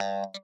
Thank 0.00 0.36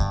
you. 0.00 0.07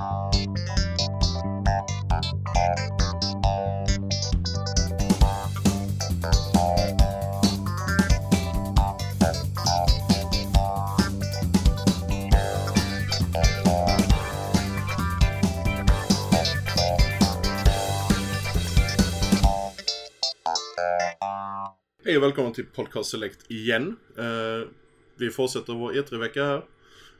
Och 22.17 22.23
välkommen 22.23 22.53
till 22.53 22.65
Podcast 22.65 23.09
Select 23.09 23.51
igen. 23.51 23.95
Eh, 24.17 24.67
vi 25.15 25.29
fortsätter 25.29 25.73
vår 25.73 25.93
E3-vecka 25.93 26.45
här. 26.45 26.61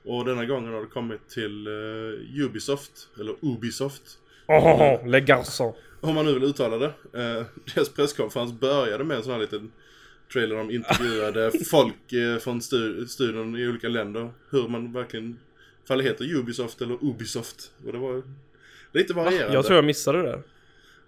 Och 0.03 0.25
denna 0.25 0.45
gången 0.45 0.73
har 0.73 0.81
det 0.81 0.87
kommit 0.87 1.29
till 1.29 1.67
eh, 1.67 2.43
Ubisoft, 2.45 2.91
eller 3.19 3.35
Ubisoft. 3.41 4.03
Oh, 4.47 5.07
le 5.07 5.19
garçon. 5.19 5.73
Om 6.01 6.15
man 6.15 6.25
nu 6.25 6.33
vill 6.33 6.43
uttala 6.43 6.77
det. 6.77 6.85
Eh, 7.13 7.45
deras 7.75 7.89
presskonferens 7.89 8.53
började 8.53 9.03
med 9.03 9.17
en 9.17 9.23
sån 9.23 9.31
här 9.31 9.39
liten 9.39 9.71
trailer 10.33 10.55
de 10.55 10.71
intervjuade 10.71 11.51
folk 11.71 12.13
eh, 12.13 12.37
från 12.37 12.61
stu 12.61 13.07
studion 13.07 13.57
i 13.57 13.67
olika 13.67 13.87
länder. 13.87 14.29
Hur 14.49 14.67
man 14.67 14.93
verkligen, 14.93 15.39
ifall 15.83 15.97
det 15.97 16.03
heter 16.03 16.35
Ubisoft 16.35 16.81
eller 16.81 16.97
Ubisoft. 17.01 17.71
Och 17.85 17.91
det 17.91 17.97
var 17.97 18.23
lite 18.91 19.13
varierande. 19.13 19.53
Jag 19.53 19.65
tror 19.65 19.75
jag 19.75 19.85
missade 19.85 20.21
det 20.21 20.27
där. 20.27 20.43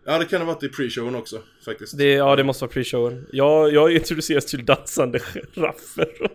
Ja, 0.06 0.18
det 0.18 0.26
kan 0.26 0.42
ha 0.42 0.48
varit 0.54 0.64
i 0.64 0.68
pre-showen 0.68 1.16
också 1.18 1.42
faktiskt. 1.66 1.98
Det, 1.98 2.12
ja, 2.14 2.36
det 2.36 2.44
måste 2.44 2.66
vara 2.66 2.72
pre-showen. 2.72 3.26
Jag, 3.32 3.74
jag 3.74 3.92
introduceras 3.92 4.46
till 4.46 4.66
dansande 4.66 5.20
giraffer. 5.54 6.32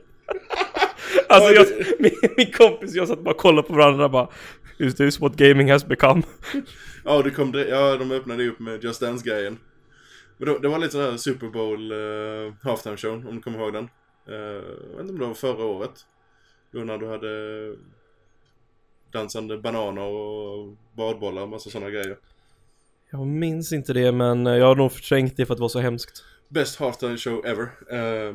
alltså, 1.29 1.51
jag, 1.53 1.67
min, 1.99 2.13
min 2.37 2.51
kompis 2.53 2.91
och 2.91 2.97
jag 2.97 3.09
satt 3.09 3.21
bara 3.21 3.35
och 3.35 3.41
kollade 3.41 3.69
på 3.69 3.75
varandra 3.75 4.09
bara 4.09 4.29
Is 4.79 4.95
this 4.95 5.21
what 5.21 5.37
gaming 5.37 5.71
has 5.73 5.87
become? 5.87 6.23
Ja, 7.05 7.23
det 7.23 7.31
kom, 7.31 7.53
det- 7.53 7.69
ja, 7.69 7.97
de 7.97 8.11
öppnade 8.13 8.49
upp 8.49 8.59
med 8.59 8.85
Just 8.85 9.01
Dance-grejen. 9.01 9.59
Men 10.39 10.49
det, 10.49 10.59
det 10.59 10.69
var 10.69 10.79
lite 10.79 10.93
sån 10.93 11.01
här 11.01 11.17
Super 11.17 11.47
Bowl 11.49 11.93
uh, 11.93 12.53
halftime 12.63 12.97
show, 12.97 13.29
om 13.29 13.37
du 13.37 13.41
kommer 13.43 13.59
ihåg 13.59 13.73
den. 13.73 13.89
Uh, 14.29 14.35
jag 14.37 14.97
vet 14.97 15.01
inte 15.01 15.13
om 15.13 15.19
det 15.19 15.27
var 15.27 15.35
förra 15.35 15.65
året. 15.65 15.91
Då 16.73 16.79
när 16.79 16.99
du 16.99 17.07
hade 17.09 17.29
dansande 19.13 19.59
bananer 19.59 20.03
och 20.03 20.77
badbollar 20.97 21.43
och 21.43 21.49
massa 21.49 21.71
sådana 21.71 21.91
grejer. 21.91 22.17
Jag 23.15 23.27
minns 23.27 23.73
inte 23.73 23.93
det 23.93 24.13
men 24.13 24.47
jag 24.47 24.67
har 24.67 24.77
nog 24.77 24.93
förträngt 24.93 25.37
det 25.37 25.47
för 25.47 25.55
att 25.55 25.59
det 25.59 25.63
var 25.63 25.69
så 25.69 25.81
hemskt. 25.81 26.25
Best 26.49 26.77
halftime 26.77 27.17
show 27.17 27.47
ever. 27.47 27.63
Uh, 27.93 28.35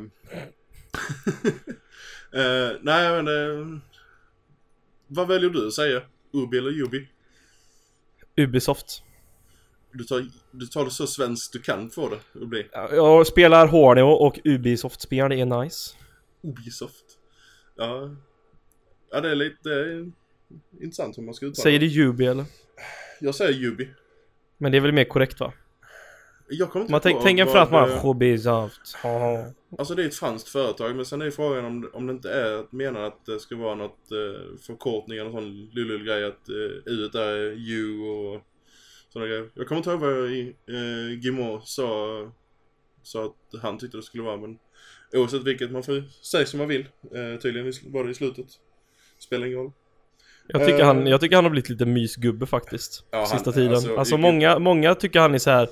uh, 2.40 2.78
nej, 2.82 3.22
men 3.22 3.28
uh, 3.28 3.78
Vad 5.06 5.28
väljer 5.28 5.50
du 5.50 5.66
att 5.66 5.72
säga? 5.72 6.02
Ubi 6.32 6.58
eller 6.58 6.82
Ubi? 6.82 7.08
Ubisoft. 8.36 9.02
Du 9.92 10.04
tar, 10.04 10.26
du 10.50 10.66
tar 10.66 10.84
det 10.84 10.90
så 10.90 11.06
svenskt 11.06 11.52
du 11.52 11.58
kan 11.58 11.90
få 11.90 12.08
det 12.08 12.42
att 12.42 12.48
bli. 12.48 12.66
Jag 12.72 13.26
spelar 13.26 13.66
Horneo 13.66 14.06
och 14.06 14.40
Ubisoft-spel, 14.44 15.30
det 15.30 15.40
är 15.40 15.62
nice. 15.62 15.96
Ubisoft. 16.42 17.04
Ja. 17.76 18.16
Ja, 19.10 19.20
det 19.20 19.30
är 19.30 19.34
lite 19.34 19.68
det 19.68 19.70
är 19.72 20.10
intressant 20.80 21.18
hur 21.18 21.22
man 21.22 21.34
ska 21.34 21.46
uttala 21.46 21.62
Säger 21.62 21.78
det. 21.78 21.88
du 21.88 22.06
Ubi 22.06 22.26
eller? 22.26 22.44
Jag 23.20 23.34
säger 23.34 23.64
Ubi. 23.64 23.88
Men 24.60 24.72
det 24.72 24.78
är 24.78 24.82
väl 24.82 24.92
mer 24.92 25.04
korrekt 25.04 25.40
va? 25.40 25.52
Jag 26.48 26.70
kommer 26.70 26.84
inte 26.84 26.92
Man 26.92 27.00
tänk, 27.00 27.22
tänker 27.22 27.46
fransman, 27.46 27.88
det- 27.88 28.08
Ubisoft. 28.08 28.96
Ja. 29.02 29.44
Alltså 29.78 29.94
det 29.94 30.02
är 30.02 30.06
ett 30.06 30.14
franskt 30.14 30.48
företag 30.48 30.96
men 30.96 31.04
sen 31.06 31.20
är 31.20 31.24
ju 31.24 31.30
frågan 31.30 31.64
om, 31.64 31.90
om 31.92 32.06
det 32.06 32.12
inte 32.12 32.32
är 32.32 32.64
menar 32.70 33.00
att 33.02 33.26
det 33.26 33.40
ska 33.40 33.56
vara 33.56 33.74
något 33.74 34.12
eh, 34.12 34.58
förkortning 34.66 35.18
eller 35.18 35.30
sån 35.30 35.66
lullull 35.72 36.04
grej 36.04 36.24
att 36.24 36.48
eh, 36.48 36.54
U 36.92 37.10
är 37.14 37.70
U 37.72 38.00
och 38.00 38.40
sådana 39.12 39.28
grejer. 39.28 39.50
Jag 39.54 39.68
kommer 39.68 39.78
inte 39.78 39.90
ihåg 39.90 40.00
vad 40.00 40.24
eh, 40.24 41.18
Guimau 41.20 41.60
sa, 41.64 42.32
sa 43.02 43.24
att 43.24 43.62
han 43.62 43.78
tyckte 43.78 43.96
det 43.96 44.02
skulle 44.02 44.22
vara 44.22 44.36
men 44.36 44.58
oavsett 45.12 45.44
vilket 45.44 45.70
man 45.70 45.82
får 45.82 46.24
säga 46.24 46.46
som 46.46 46.58
man 46.58 46.68
vill. 46.68 46.86
Eh, 47.14 47.40
tydligen 47.40 47.72
var 47.92 48.04
det 48.04 48.10
i 48.10 48.14
slutet. 48.14 48.46
Spelar 49.18 49.46
ingen 49.46 49.58
roll. 49.58 49.72
Jag 50.52 50.64
tycker, 50.66 50.80
Eh. 50.80 50.86
han, 50.86 51.06
jag 51.06 51.20
tycker 51.20 51.36
han 51.36 51.44
har 51.44 51.50
blivit 51.50 51.68
lite 51.70 51.86
mysgubbe 51.86 52.46
faktiskt. 52.46 53.04
Ja, 53.10 53.18
han- 53.18 53.26
sista 53.26 53.52
tiden. 53.52 53.72
alltså, 53.74 53.96
Alltså, 53.96 54.16
många, 54.16 54.58
många 54.58 54.94
tycker 54.94 55.20
han 55.20 55.34
är 55.34 55.38
så 55.38 55.50
här. 55.50 55.68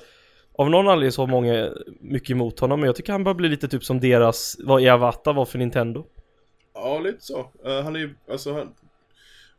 Av 0.59 0.71
någon 0.71 0.89
anledning 0.89 1.13
så 1.13 1.23
har 1.23 1.27
många 1.27 1.71
mycket 2.01 2.31
emot 2.31 2.61
honom. 2.61 2.81
Men 2.81 2.87
jag 2.87 2.97
tycker 2.97 3.13
han 3.13 3.25
börjar 3.25 3.35
bli 3.35 3.49
lite 3.49 3.69
typ 3.69 3.85
som 3.85 4.01
deras, 4.01 4.57
vad 4.65 4.83
Iwata 4.83 5.33
var 5.33 5.45
för 5.45 5.59
Nintendo. 5.59 6.07
Ja, 6.75 6.99
lite 6.99 7.19
så. 7.21 7.51
Eh, 7.65 7.83
han 7.83 7.97
är 7.97 8.01
ju, 8.01 8.15
alltså 8.31 8.53
han, 8.53 8.75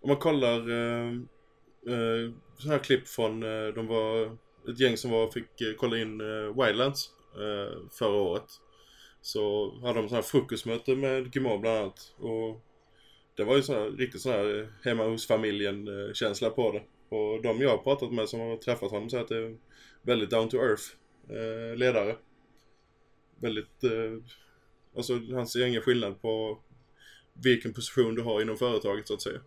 om 0.02 0.08
man 0.10 0.18
kollar 0.18 0.70
uh, 0.70 1.12
uh, 1.88 2.32
sådana 2.58 2.76
här 2.78 2.84
klipp 2.84 3.08
från, 3.08 3.44
eh, 3.44 3.74
de 3.76 3.88
var 3.88 4.24
ett 4.72 4.80
gäng 4.80 4.98
som 4.98 5.12
var, 5.12 5.28
fick 5.32 5.62
eh, 5.62 5.68
kolla 5.78 5.98
in 5.98 6.22
eh, 6.22 6.66
Wildlands 6.66 7.10
eh, 7.36 7.78
förra 8.00 8.22
året. 8.22 8.46
Så 9.22 9.74
hade 9.82 9.94
de 9.94 10.08
sådana 10.08 10.16
här 10.16 10.22
frukostmöte 10.22 10.96
med 10.96 11.36
Gimor 11.36 11.58
bland 11.58 11.78
annat. 11.78 12.00
Och 12.20 12.62
det 13.40 13.46
var 13.46 13.56
ju 13.56 13.62
sån 13.62 13.76
här, 13.76 13.92
riktigt 13.92 14.22
sån 14.22 14.32
här 14.32 14.60
eh, 14.60 14.68
hemma 14.84 15.04
hos 15.04 15.28
familjen 15.28 15.88
eh, 15.88 16.14
känsla 16.14 16.50
på 16.50 16.72
det. 16.72 16.82
Och 17.16 17.42
de 17.42 17.62
jag 17.62 17.70
har 17.70 17.78
pratat 17.78 18.12
med 18.12 18.30
som 18.30 18.40
har 18.40 18.58
träffat 18.58 18.92
honom 18.92 19.10
säger 19.10 19.24
att 19.24 19.30
det 19.30 19.38
är 19.38 19.58
väldigt 20.02 20.30
down 20.30 20.50
to 20.50 20.58
earth 20.58 20.84
eh, 21.30 21.78
ledare. 21.78 22.16
Väldigt, 23.40 23.84
eh, 23.84 24.24
alltså 24.96 25.14
han 25.32 25.48
ser 25.48 25.66
ingen 25.66 25.82
skillnad 25.82 26.22
på 26.22 26.60
vilken 27.34 27.74
position 27.74 28.16
du 28.16 28.22
har 28.22 28.42
inom 28.42 28.58
företaget 28.58 29.08
så 29.08 29.14
att 29.14 29.22
säga. 29.22 29.40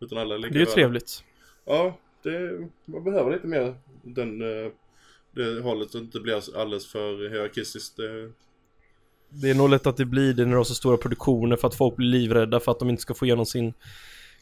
Utan 0.00 0.18
alla 0.18 0.36
ligger 0.36 0.54
Det 0.54 0.60
är 0.60 0.66
ju 0.66 0.72
trevligt. 0.72 1.24
Ja, 1.64 1.98
det, 2.22 2.68
man 2.84 3.04
behöver 3.04 3.32
lite 3.32 3.46
mer 3.46 3.74
den, 4.02 4.42
eh, 4.42 4.72
det 5.30 5.60
hållet 5.60 5.90
så 5.90 5.98
att 5.98 6.02
det 6.02 6.06
inte 6.06 6.20
blir 6.20 6.56
alldeles 6.56 6.86
för 6.86 7.30
hierarkistiskt. 7.30 7.96
Det, 7.96 8.32
Det 9.30 9.50
är 9.50 9.54
nog 9.54 9.70
lätt 9.70 9.86
att 9.86 9.96
det 9.96 10.04
blir 10.04 10.34
det 10.34 10.44
när 10.44 10.50
de 10.50 10.56
har 10.56 10.64
så 10.64 10.74
stora 10.74 10.96
produktioner 10.96 11.56
för 11.56 11.68
att 11.68 11.74
folk 11.74 11.96
blir 11.96 12.08
livrädda 12.08 12.60
för 12.60 12.72
att 12.72 12.78
de 12.78 12.90
inte 12.90 13.02
ska 13.02 13.14
få 13.14 13.24
igenom 13.24 13.46
sin 13.46 13.74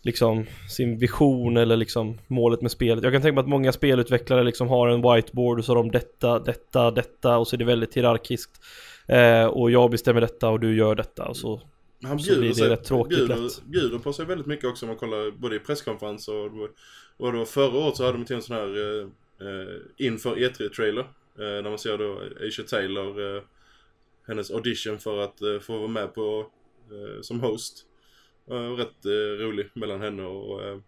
liksom 0.03 0.47
sin 0.69 0.99
vision 0.99 1.56
eller 1.56 1.76
liksom 1.76 2.19
målet 2.26 2.62
med 2.62 2.71
spelet. 2.71 3.04
Jag 3.04 3.12
kan 3.12 3.22
tänka 3.22 3.34
mig 3.34 3.41
att 3.43 3.49
många 3.49 3.72
spelutvecklare 3.72 4.44
liksom 4.44 4.69
har 4.69 4.88
en 4.88 5.03
whiteboard 5.03 5.59
och 5.59 5.65
så 5.65 5.72
har 5.72 5.76
de 5.76 5.91
detta, 5.91 6.38
detta, 6.38 6.91
detta 6.91 7.38
och 7.38 7.49
så 7.49 7.56
är 7.56 7.59
det 7.59 7.65
väldigt 7.65 7.94
hierarkiskt. 7.97 8.65
Eh, 9.06 9.44
och 9.44 9.71
jag 9.71 9.91
bestämmer 9.91 10.21
detta 10.21 10.49
och 10.49 10.60
du 10.60 10.76
gör 10.76 10.94
detta 10.94 11.25
och 11.25 11.37
så. 11.37 11.60
han 12.03 12.19
Så 12.19 12.25
bjuder, 12.25 12.41
blir 12.41 12.49
det 12.49 12.55
sig, 12.55 12.69
rätt 12.69 12.84
tråkigt 12.84 13.19
bjuder, 13.19 13.37
lätt. 13.37 13.62
bjuder 13.65 13.99
på 13.99 14.12
sig 14.12 14.26
väldigt 14.26 14.47
mycket 14.47 14.65
också 14.65 14.87
om 14.87 14.88
man 14.88 14.97
kollar 14.97 15.31
både 15.31 15.56
i 15.56 15.59
presskonferens 15.59 16.28
och, 16.28 16.50
och 17.16 17.32
då 17.32 17.44
förra 17.44 17.78
året 17.78 17.97
så 17.97 18.05
hade 18.05 18.19
de 18.19 18.25
till 18.25 18.37
en 18.37 18.43
sån 18.43 18.56
här 18.56 19.00
eh, 19.00 19.06
eh, 19.49 20.06
inför 20.06 20.37
E3-trailer. 20.37 21.05
Eh, 21.38 21.62
där 21.62 21.62
man 21.62 21.78
ser 21.78 21.99
då 21.99 22.20
Aisha 22.41 22.62
Taylor, 22.62 23.37
eh, 23.37 23.43
hennes 24.28 24.50
audition 24.50 24.99
för 24.99 25.19
att 25.19 25.43
eh, 25.43 25.59
få 25.59 25.78
vara 25.78 25.89
med 25.89 26.15
på 26.15 26.47
eh, 26.91 27.21
som 27.22 27.41
host. 27.41 27.84
Eh, 28.50 28.55
rätt 28.55 29.05
rolig 29.41 29.71
mellan 29.75 30.00
henne 30.00 30.22
och. 30.22 30.62
Eh, 30.62 30.78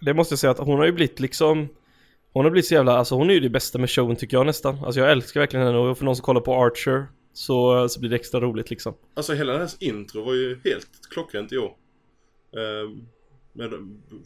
Det 0.00 0.14
måste 0.14 0.32
jag 0.32 0.38
säga 0.38 0.50
att 0.50 0.58
hon 0.58 0.78
har 0.78 0.86
ju 0.86 0.92
blivit 0.92 1.20
liksom 1.20 1.68
Hon 2.32 2.44
har 2.44 2.50
blivit 2.50 2.66
så 2.66 2.74
jävla, 2.74 2.92
alltså 2.92 3.14
hon 3.14 3.30
är 3.30 3.34
ju 3.34 3.40
det 3.40 3.48
bästa 3.48 3.78
med 3.78 3.90
showen 3.90 4.16
tycker 4.16 4.36
jag 4.36 4.46
nästan. 4.46 4.84
Alltså 4.84 5.00
jag 5.00 5.10
älskar 5.12 5.40
verkligen 5.40 5.66
henne 5.66 5.78
och 5.78 5.98
för 5.98 6.04
någon 6.04 6.16
som 6.16 6.24
kollar 6.24 6.40
på 6.40 6.54
Archer 6.54 7.06
så, 7.32 7.88
så 7.88 8.00
blir 8.00 8.10
det 8.10 8.16
extra 8.16 8.40
roligt 8.40 8.70
liksom. 8.70 8.94
Alltså 9.14 9.32
hela 9.32 9.52
hennes 9.52 9.82
intro 9.82 10.24
var 10.24 10.34
ju 10.34 10.60
helt 10.64 10.88
klockrent 11.10 11.52
i 11.52 11.58
år. 11.58 11.76
Eh, 12.56 12.90
med 13.52 13.70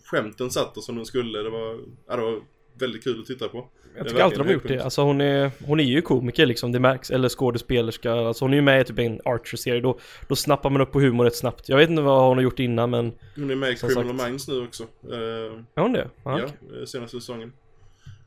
skämten 0.05 0.51
satt 0.51 0.77
och 0.77 0.85
som 0.85 0.97
de 0.97 1.05
skulle. 1.05 1.39
Det 1.39 1.51
var, 1.51 1.81
ja, 2.09 2.17
det 2.17 2.23
var 2.23 2.41
väldigt 2.81 3.05
kul 3.05 3.21
att 3.21 3.27
titta 3.27 3.49
på. 3.49 3.69
Jag 3.97 4.07
är 4.07 4.11
tycker 4.11 4.23
alltid 4.23 4.39
de 4.39 4.47
har 4.47 4.53
gjort 4.53 4.69
det. 4.69 4.81
Alltså 4.81 5.03
hon 5.03 5.21
är, 5.21 5.51
hon 5.67 5.81
är 5.81 5.85
ju 5.85 6.03
komiker 6.03 6.47
liksom, 6.47 6.73
det 6.73 6.81
märks. 6.81 7.11
Eller 7.11 7.29
skådespelerska. 7.29 8.13
Alltså 8.13 8.45
hon 8.45 8.53
är 8.53 8.57
ju 8.57 8.63
med 8.63 8.81
i 8.81 8.85
typ 8.85 8.99
en 8.99 9.21
Archer-serie. 9.25 9.81
Då, 9.81 9.99
då 10.29 10.37
snappar 10.37 10.71
man 10.71 10.81
upp 10.81 10.93
på 10.93 11.01
humor 11.01 11.25
rätt 11.25 11.37
snabbt. 11.37 11.69
Jag 11.69 11.77
vet 11.77 11.91
inte 11.91 12.03
vad 12.03 12.29
hon 12.29 12.37
har 12.37 12.43
gjort 12.43 12.59
innan 12.59 12.91
men... 12.91 13.13
Hon 13.37 13.51
är 13.51 13.55
med 13.55 13.73
i 13.73 13.77
Criminal 13.77 14.19
sagt. 14.19 14.29
Minds 14.29 14.49
nu 14.49 14.63
också. 14.63 14.83
Eh, 14.83 15.19
Är 15.75 15.81
hon 15.81 15.93
det? 15.93 16.09
Ja, 16.25 16.41
ja, 16.41 16.45
eh, 16.79 16.85
senaste 16.85 17.21
säsongen. 17.21 17.53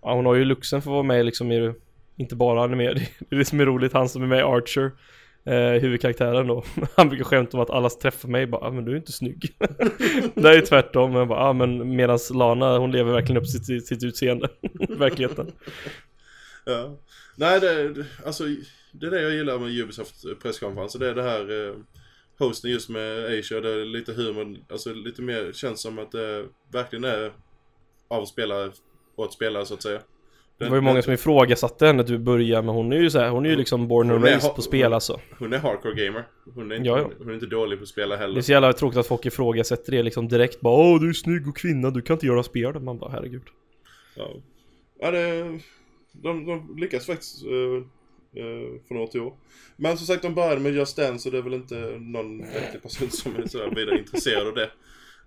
ja 0.01 0.13
hon 0.13 0.25
har 0.25 0.35
ju 0.35 0.45
luxen 0.45 0.81
för 0.81 0.91
att 0.91 0.93
vara 0.93 1.03
med 1.03 1.25
liksom 1.25 1.51
i... 1.51 1.73
Inte 2.17 2.35
bara 2.35 2.63
animerad. 2.63 2.95
Det 3.19 3.35
är 3.35 3.39
det 3.39 3.45
som 3.45 3.59
är 3.59 3.65
roligt. 3.65 3.93
Han 3.93 4.09
som 4.09 4.23
är 4.23 4.27
med 4.27 4.39
i 4.39 4.43
Archer. 4.43 4.91
Eh, 5.45 5.81
huvudkaraktären 5.81 6.47
då. 6.47 6.63
Han 6.95 7.09
brukar 7.09 7.25
skämta 7.25 7.57
om 7.57 7.63
att 7.63 7.69
alla 7.69 7.89
träffar 7.89 8.29
mig 8.29 8.47
bara 8.47 8.65
ah, 8.67 8.71
men 8.71 8.85
du 8.85 8.91
är 8.91 8.95
inte 8.95 9.11
snygg. 9.11 9.55
det 10.35 10.49
är 10.49 10.53
ju 10.53 10.61
tvärtom. 10.61 11.13
Men 11.13 11.27
bara, 11.27 11.39
ah, 11.39 11.53
men 11.53 11.95
medans 11.95 12.29
Lana 12.29 12.77
hon 12.77 12.91
lever 12.91 13.11
verkligen 13.11 13.41
upp 13.41 13.47
sitt, 13.47 13.87
sitt 13.87 14.03
utseende. 14.03 14.49
Verkligheten. 14.89 15.51
Ja. 16.65 16.97
Nej, 17.35 17.59
det, 17.59 17.93
det- 17.93 18.05
alltså 18.25 18.43
det 18.91 19.05
är 19.07 19.11
det 19.11 19.21
jag 19.21 19.31
gillar 19.31 19.59
med 19.59 19.79
Ubisoft 19.79 20.23
presskonferenser. 20.41 20.99
Det 20.99 21.09
är 21.09 21.15
det 21.15 21.23
här 21.23 21.67
eh, 21.69 21.75
hosten 22.39 22.71
just 22.71 22.89
med 22.89 23.25
Asia. 23.39 23.61
Det 23.61 23.69
är 23.69 23.85
lite 23.85 24.13
humor. 24.13 24.57
Alltså 24.69 24.93
lite 24.93 25.21
mer 25.21 25.51
känns 25.53 25.81
som 25.81 25.99
att 25.99 26.11
det 26.11 26.45
verkligen 26.73 27.03
är 27.03 27.31
av 28.07 28.25
spelare 28.25 28.71
åt 29.15 29.33
spelare 29.33 29.65
så 29.65 29.73
att 29.73 29.83
säga. 29.83 29.99
Det 30.65 30.69
var 30.69 30.77
ju 30.77 30.81
många 30.81 31.01
som 31.01 31.13
ifrågasatte 31.13 31.85
henne 31.85 32.01
att 32.01 32.07
du 32.07 32.17
börjar 32.17 32.61
men 32.61 32.75
hon 32.75 32.93
är 32.93 32.97
ju 32.97 33.09
så 33.09 33.19
här, 33.19 33.29
hon 33.29 33.45
är 33.45 33.49
ju 33.49 33.55
liksom 33.55 33.87
born 33.87 34.11
and 34.11 34.23
raised 34.23 34.55
på 34.55 34.61
spel 34.61 34.93
alltså. 34.93 35.19
Hon 35.39 35.53
är 35.53 35.57
hardcore 35.57 36.05
gamer. 36.05 36.23
Hon 36.55 36.71
är 36.71 36.75
inte, 36.75 36.87
Ja. 36.87 37.09
Hon 37.17 37.29
är 37.29 37.33
inte 37.33 37.45
dålig 37.45 37.79
på 37.79 37.83
att 37.83 37.89
spela 37.89 38.07
Det 38.07 38.23
är 38.23 38.27
heller. 38.27 38.41
så 38.41 38.51
jävla 38.51 38.73
tråkigt 38.73 38.99
att 38.99 39.07
folk 39.07 39.25
ifrågasätter 39.25 39.91
det 39.91 40.03
liksom 40.03 40.27
direkt 40.27 40.61
bara 40.61 40.73
Åh 40.73 40.99
du 41.01 41.09
är 41.09 41.13
snygg 41.13 41.47
och 41.47 41.57
kvinna, 41.57 41.89
du 41.89 42.01
kan 42.01 42.13
inte 42.13 42.25
göra 42.25 42.43
spel. 42.43 42.79
Man 42.79 42.97
bara 42.97 43.11
herregud. 43.11 43.43
Ja, 44.15 44.29
ja 44.99 45.11
det, 45.11 45.59
de, 46.11 46.45
de 46.45 46.77
lyckas 46.77 47.05
faktiskt 47.05 47.45
uh, 47.45 47.51
uh, 47.51 48.79
från 48.87 48.97
år 48.97 49.07
till 49.07 49.21
år. 49.21 49.33
Men 49.75 49.97
som 49.97 50.07
sagt, 50.07 50.21
de 50.21 50.35
började 50.35 50.61
med 50.61 50.73
Just 50.73 50.97
Dance 50.97 51.29
och 51.29 51.33
det 51.33 51.37
är 51.37 51.41
väl 51.41 51.53
inte 51.53 51.75
någon 51.99 52.37
vettig 52.39 52.83
person 52.83 53.09
som 53.11 53.35
är 53.35 53.47
sådär 53.47 53.71
vidare 53.75 53.99
intresserad 53.99 54.47
av 54.47 54.53
det. 54.53 54.69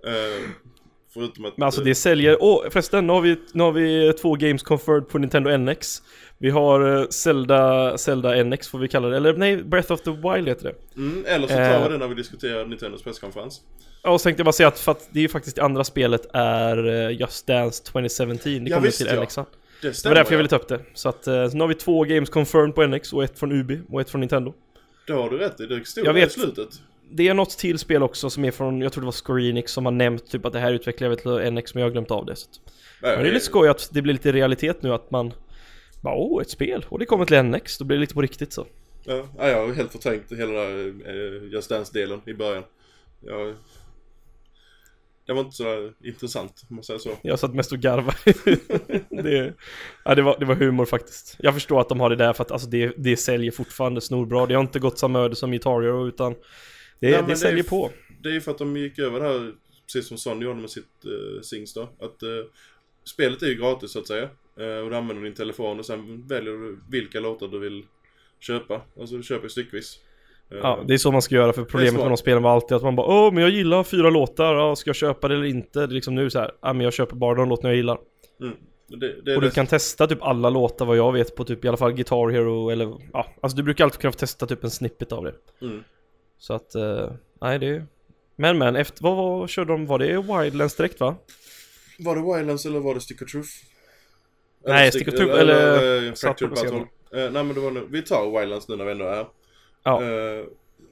Eh, 0.06 0.42
förutom 1.14 1.44
att... 1.44 1.56
Men 1.56 1.66
alltså 1.66 1.80
eh, 1.80 1.84
det 1.84 1.94
säljer, 1.94 2.36
åh 2.40 2.62
förresten 2.70 3.06
nu 3.06 3.12
har 3.12 3.20
vi, 3.20 3.36
nu 3.52 3.62
har 3.62 3.72
vi 3.72 4.12
två 4.12 4.34
games 4.34 4.62
conferred 4.62 5.08
på 5.08 5.18
Nintendo 5.18 5.56
NX. 5.56 6.02
Vi 6.38 6.50
har 6.50 7.00
eh, 7.00 7.08
Zelda, 7.08 7.98
Zelda 7.98 8.44
NX 8.44 8.68
får 8.68 8.78
vi 8.78 8.88
kalla 8.88 9.08
det, 9.08 9.16
eller 9.16 9.34
nej 9.36 9.56
Breath 9.56 9.92
of 9.92 10.00
the 10.00 10.10
Wild 10.10 10.48
heter 10.48 10.64
det. 10.64 10.74
Mm, 10.96 11.24
eller 11.26 11.46
så 11.46 11.54
tar 11.54 11.62
eh, 11.62 11.82
vi 11.82 11.88
det 11.88 11.98
när 11.98 12.08
vi 12.08 12.14
diskuterar 12.14 12.66
Nintendos 12.66 13.02
presskonferens. 13.02 13.60
Ja 14.02 14.10
och 14.10 14.20
så 14.20 14.24
tänkte 14.24 14.40
jag 14.40 14.44
bara 14.44 14.52
säga 14.52 14.68
att 14.68 14.78
för 14.78 14.92
att 14.92 15.08
det 15.10 15.18
är 15.18 15.22
ju 15.22 15.28
faktiskt 15.28 15.56
det 15.56 15.62
andra 15.62 15.84
spelet 15.84 16.26
är 16.32 16.86
eh, 16.86 17.20
Just 17.20 17.46
Dance 17.46 17.84
2017, 17.84 18.38
det 18.42 18.50
Ja, 18.70 18.76
kommer 18.76 18.86
visst, 18.86 18.98
till 18.98 19.06
ja. 19.06 19.46
Det 19.80 19.88
Det 19.88 19.94
stämmer 19.94 20.14
var 20.14 20.20
därför 20.20 20.32
jag 20.32 20.36
ja. 20.36 20.38
ville 20.38 20.48
ta 20.48 20.56
upp 20.56 20.68
det. 20.68 20.80
Så 20.94 21.08
att 21.08 21.26
eh, 21.26 21.48
så 21.48 21.56
nu 21.56 21.60
har 21.60 21.68
vi 21.68 21.74
två 21.74 22.04
games 22.04 22.30
confirmed 22.30 22.74
på 22.74 22.86
NX 22.86 23.12
och 23.12 23.24
ett 23.24 23.38
från 23.38 23.52
Ubi 23.52 23.80
och 23.90 24.00
ett 24.00 24.10
från 24.10 24.20
Nintendo. 24.20 24.54
Det 25.06 25.12
har 25.12 25.30
du 25.30 25.38
rätt 25.38 25.60
i, 25.60 25.66
det 25.66 25.86
stod 25.86 26.06
Jag 26.06 26.14
där 26.14 26.20
i 26.20 26.24
vet. 26.24 26.32
slutet. 26.32 26.68
Det 27.16 27.28
är 27.28 27.34
något 27.34 27.58
till 27.58 27.78
spel 27.78 28.02
också 28.02 28.30
som 28.30 28.44
är 28.44 28.50
från, 28.50 28.80
jag 28.80 28.92
tror 28.92 29.02
det 29.02 29.04
var 29.04 29.52
Square 29.52 29.62
som 29.66 29.84
har 29.84 29.92
nämnt 29.92 30.30
typ 30.30 30.46
att 30.46 30.52
det 30.52 30.58
här 30.58 30.72
utvecklar 30.72 31.08
vi 31.08 31.16
till 31.16 31.52
NX 31.52 31.74
men 31.74 31.80
jag 31.80 31.86
har 31.86 31.92
glömt 31.92 32.10
av 32.10 32.26
det. 32.26 32.36
Så. 32.36 32.48
Men 33.00 33.22
det 33.22 33.28
är 33.28 33.32
lite 33.32 33.44
skoj 33.44 33.68
att 33.68 33.88
det 33.92 34.02
blir 34.02 34.12
lite 34.12 34.32
realitet 34.32 34.82
nu 34.82 34.92
att 34.92 35.10
man 35.10 35.32
bara 36.02 36.14
åh 36.14 36.42
ett 36.42 36.50
spel 36.50 36.86
och 36.88 36.98
det 36.98 37.06
kommer 37.06 37.24
till 37.24 37.42
NX, 37.42 37.78
då 37.78 37.84
blir 37.84 37.96
det 37.96 38.00
lite 38.00 38.14
på 38.14 38.22
riktigt 38.22 38.52
så. 38.52 38.66
Ja, 39.04 39.28
ja, 39.38 39.48
jag 39.48 39.66
har 39.66 39.74
helt 39.74 39.92
förträngt 39.92 40.32
hela 40.32 40.52
den 40.52 40.98
där 40.98 41.44
eh, 41.44 41.52
Just 41.52 41.70
Dance-delen 41.70 42.20
i 42.26 42.34
början. 42.34 42.64
Jag, 43.20 43.54
det 45.26 45.32
var 45.32 45.40
inte 45.40 45.56
så 45.56 45.90
intressant, 46.04 46.62
om 46.70 46.76
man 46.76 46.84
säger 46.84 47.00
så. 47.00 47.10
Jag 47.22 47.38
satt 47.38 47.54
mest 47.54 47.72
och 47.72 47.78
garvade. 47.78 48.16
det, 49.22 49.54
ja, 50.04 50.14
det, 50.14 50.22
var, 50.22 50.36
det 50.38 50.44
var 50.44 50.54
humor 50.54 50.84
faktiskt. 50.84 51.36
Jag 51.38 51.54
förstår 51.54 51.80
att 51.80 51.88
de 51.88 52.00
har 52.00 52.10
det 52.10 52.16
där 52.16 52.32
för 52.32 52.44
att 52.44 52.50
alltså, 52.50 52.68
det, 52.68 52.94
det 52.96 53.16
säljer 53.16 53.50
fortfarande 53.50 54.00
snorbra. 54.00 54.46
Det 54.46 54.54
har 54.54 54.62
inte 54.62 54.78
gått 54.78 54.98
samma 54.98 55.20
öde 55.20 55.36
som 55.36 55.50
Guitar 55.50 55.82
Hero 55.82 56.08
utan 56.08 56.34
det, 57.00 57.10
Nej, 57.10 57.20
det 57.20 57.26
det 57.26 57.32
är 57.32 57.36
säljer 57.36 57.64
f- 57.64 57.70
på. 57.70 57.90
Det 58.22 58.28
är 58.28 58.32
ju 58.32 58.40
för 58.40 58.50
att 58.50 58.58
de 58.58 58.76
gick 58.76 58.98
över 58.98 59.20
det 59.20 59.26
här, 59.26 59.52
precis 59.86 60.08
som 60.08 60.18
Sony 60.18 60.44
gjorde 60.44 60.60
med 60.60 60.70
sitt 60.70 60.84
uh, 61.06 61.40
Sings 61.40 61.74
då. 61.74 61.82
Att 61.82 62.22
eh, 62.22 62.28
spelet 63.04 63.42
är 63.42 63.46
ju 63.46 63.54
gratis 63.54 63.90
så 63.92 63.98
att 63.98 64.06
säga. 64.06 64.28
Eh, 64.60 64.78
och 64.84 64.90
du 64.90 64.96
använder 64.96 65.24
din 65.24 65.34
telefon 65.34 65.78
och 65.78 65.86
sen 65.86 66.28
väljer 66.28 66.52
du 66.52 66.78
vilka 66.90 67.20
låtar 67.20 67.48
du 67.48 67.58
vill 67.58 67.82
köpa. 68.40 68.80
Alltså 69.00 69.16
du 69.16 69.22
köper 69.22 69.48
styckvis. 69.48 69.98
Ja, 70.48 70.84
det 70.86 70.94
är 70.94 70.98
så 70.98 71.12
man 71.12 71.22
ska 71.22 71.34
göra 71.34 71.52
för 71.52 71.64
problemet 71.64 71.94
med 72.00 72.10
de 72.10 72.16
spelen 72.16 72.42
var 72.42 72.50
alltid 72.50 72.76
att 72.76 72.82
man 72.82 72.96
bara 72.96 73.06
Åh, 73.06 73.32
men 73.32 73.42
jag 73.42 73.50
gillar 73.52 73.84
fyra 73.84 74.10
låtar, 74.10 74.54
ja, 74.54 74.76
ska 74.76 74.88
jag 74.88 74.96
köpa 74.96 75.28
det 75.28 75.34
eller 75.34 75.44
inte? 75.44 75.78
Det 75.78 75.84
är 75.84 75.94
liksom 75.94 76.14
nu 76.14 76.30
så 76.30 76.38
här, 76.38 76.50
ja 76.62 76.72
men 76.72 76.84
jag 76.84 76.92
köper 76.92 77.16
bara 77.16 77.34
de 77.34 77.48
låtarna 77.48 77.68
jag 77.68 77.76
gillar. 77.76 77.98
mm. 78.40 78.54
det, 78.88 78.96
det 79.24 79.34
Och 79.36 79.42
du 79.42 79.48
det- 79.48 79.54
kan 79.54 79.66
testa 79.66 80.06
typ 80.06 80.22
alla 80.22 80.50
låtar 80.50 80.86
vad 80.86 80.96
jag 80.96 81.12
vet 81.12 81.36
på 81.36 81.44
typ 81.44 81.64
i 81.64 81.68
alla 81.68 81.76
fall 81.76 81.92
Guitar 81.92 82.30
Hero 82.30 82.68
eller 82.70 82.94
ja, 83.12 83.26
alltså 83.42 83.56
du 83.56 83.62
brukar 83.62 83.84
alltid 83.84 84.00
kunna 84.00 84.12
få 84.12 84.18
testa 84.18 84.46
typ 84.46 84.64
en 84.64 84.70
snippet 84.70 85.12
av 85.12 85.24
det. 85.24 85.34
Mm. 85.62 85.84
Så 86.44 86.54
att, 86.54 86.74
eh, 86.74 87.12
nej 87.40 87.58
det 87.58 87.86
Men 88.36 88.58
men, 88.58 88.76
efter, 88.76 89.02
vad, 89.02 89.16
vad 89.16 89.50
körde 89.50 89.72
de? 89.72 89.86
Var 89.86 89.98
det 89.98 90.22
Wildlands 90.22 90.76
direkt 90.76 91.00
va? 91.00 91.16
Var 91.98 92.16
det 92.16 92.22
Wildlands 92.22 92.66
eller 92.66 92.80
var 92.80 92.94
det 92.94 93.00
Stick 93.00 93.22
of 93.22 93.30
Truth? 93.30 93.48
Nej, 94.66 94.92
Stick 94.92 95.08
of 95.08 95.14
Truth, 95.14 95.40
eller- 95.40 96.06
eh, 96.06 96.12
satt 96.12 96.20
Fractured. 96.20 96.50
Battle. 96.50 96.76
Eh, 97.24 97.32
nej 97.32 97.44
men 97.44 97.54
det 97.54 97.60
var 97.60 97.70
nu, 97.70 97.86
vi 97.90 98.02
tar 98.02 98.40
Wildlands 98.40 98.68
nu 98.68 98.76
när 98.76 98.84
vi 98.84 98.92
ändå 98.92 99.04
är. 99.04 99.26
Ja. 99.82 100.02
Eh, 100.02 100.44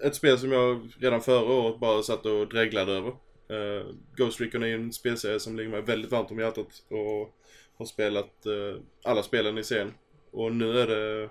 ett 0.03 0.15
spel 0.15 0.39
som 0.39 0.53
jag 0.53 0.89
redan 0.99 1.21
förra 1.21 1.53
året 1.53 1.81
bara 1.81 2.03
satt 2.03 2.27
och 2.27 2.49
dreglade 2.49 2.93
över. 2.93 3.13
Uh, 3.53 3.87
Ghost 4.17 4.41
Recon 4.41 4.63
är 4.63 4.67
ju 4.67 4.75
en 4.75 4.93
spelserie 4.93 5.41
som 5.41 5.57
ligger 5.57 5.71
mig 5.71 5.83
väldigt 5.83 6.11
varmt 6.11 6.31
om 6.31 6.39
hjärtat 6.39 6.83
och 6.89 7.35
har 7.79 7.87
spelat 7.87 8.47
eh, 8.47 8.81
alla 9.05 9.23
spelen 9.23 9.59
i 9.59 9.65
serien. 9.65 9.95
Och 10.31 10.55
nu 10.55 10.79
är 10.79 10.87
det 10.87 11.29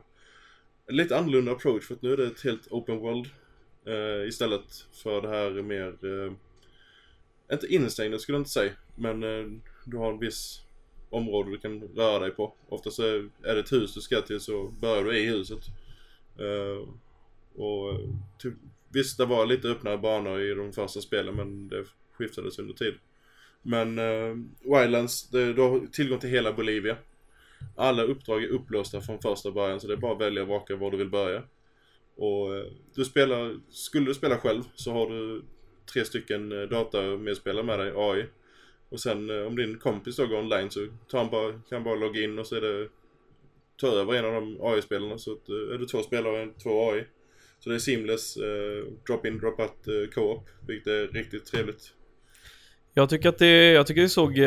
lite 0.88 1.18
annorlunda 1.18 1.52
approach 1.52 1.88
för 1.88 1.96
att 1.96 2.02
nu 2.02 2.14
är 2.14 2.18
det 2.18 2.28
ett 2.28 2.44
helt 2.44 2.68
open 2.72 3.00
world 3.00 3.30
eh, 3.86 4.28
istället 4.28 4.86
för 5.04 5.22
det 5.22 5.30
här 5.30 5.52
mer 5.52 5.88
eh, 5.88 6.34
inte 7.52 7.68
instängda 7.68 8.20
skulle 8.20 8.36
jag 8.36 8.42
inte 8.42 8.50
säga, 8.50 8.72
men 8.96 9.24
eh, 9.24 9.46
du 9.86 9.98
har 9.98 10.12
en 10.12 10.20
viss 10.20 10.62
område 11.10 11.52
du 11.52 11.58
kan 11.58 11.82
röra 11.82 12.20
dig 12.20 12.32
på. 12.32 12.54
Ofta 12.70 12.92
så 12.92 13.04
är 13.04 13.30
är 13.44 13.56
det 13.56 13.60
ett 13.60 13.72
hus 13.72 13.94
du 13.94 14.02
ska 14.02 14.22
till 14.22 14.40
så 14.40 14.68
börjar 14.68 15.04
du 15.04 15.18
i 15.18 15.26
huset. 15.26 15.60
Eh, 16.40 16.88
och 17.56 17.94
eh, 17.94 18.00
typ, 18.38 18.54
visst, 18.90 19.18
det 19.18 19.26
var 19.26 19.46
lite 19.46 19.68
öppnare 19.68 19.98
banor 19.98 20.42
i 20.42 20.54
de 20.54 20.74
första 20.74 21.02
spelen 21.02 21.36
men 21.36 21.68
det 21.68 21.86
skiftades 22.14 22.60
under 22.60 22.74
tid. 22.74 22.94
Men 23.62 24.00
uh, 24.00 24.38
Wildlands, 24.62 25.30
det, 25.30 25.54
du 25.54 25.62
har 25.62 25.88
tillgång 25.88 26.20
till 26.20 26.30
hela 26.30 26.54
Bolivia. 26.54 26.98
Alla 27.76 28.04
uppdrag 28.04 28.44
är 28.44 28.48
upplåsta 28.48 29.02
från 29.02 29.20
första 29.20 29.52
början 29.52 29.80
så 29.80 29.88
det 29.88 29.94
är 29.94 29.98
bara 29.98 30.14
att 30.14 30.22
välja 30.22 30.42
och 30.42 30.48
vraka 30.48 30.76
var 30.76 30.92
du 30.92 30.98
vill 30.98 31.10
börja. 31.10 31.44
Och 32.16 32.56
eh, 32.56 32.66
du 32.96 33.06
spelar, 33.06 33.60
skulle 33.70 34.06
du 34.06 34.14
spela 34.14 34.38
själv 34.38 34.64
så 34.76 34.92
har 34.92 35.10
du 35.10 35.42
tre 35.94 36.06
stycken 36.06 36.52
eh, 36.52 36.70
datamedspelare 36.70 37.64
med 37.64 37.80
dig, 37.80 37.94
AI. 37.96 38.26
Och 38.90 39.00
sen 39.00 39.30
eh, 39.30 39.48
om 39.48 39.56
din 39.56 39.78
kompis 39.78 40.16
då 40.16 40.28
går 40.28 40.40
online 40.40 40.72
så 40.72 40.88
tar 41.08 41.18
han 41.18 41.30
bara, 41.30 41.52
kan 41.52 41.62
han 41.70 41.84
bara 41.84 41.96
logga 41.96 42.22
in 42.22 42.40
och 42.40 42.48
så 42.48 42.56
är 42.56 42.62
det 42.62 42.90
ta 43.78 43.88
över 43.88 44.14
en 44.14 44.26
av 44.26 44.34
de 44.34 44.58
AI-spelarna 44.62 45.18
så 45.18 45.32
att, 45.32 45.50
är 45.50 45.78
du 45.78 45.86
två 45.86 46.04
spelare 46.04 46.44
och 46.44 46.60
två 46.64 46.92
AI. 46.92 47.04
Så 47.60 47.70
det 47.70 47.76
är 47.76 47.80
seamless 47.80 48.38
eh, 48.38 48.86
drop-in, 49.08 49.40
drop-out 49.40 49.88
eh, 49.88 50.10
co-op, 50.10 50.50
vilket 50.68 50.88
är 50.88 51.08
riktigt 51.08 51.46
trevligt. 51.46 51.94
Jag 52.94 53.10
tycker 53.10 53.30
att 53.30 53.38
det, 53.38 53.72
jag 53.72 53.88
tycker 53.88 54.02
det 54.02 54.10
såg, 54.10 54.40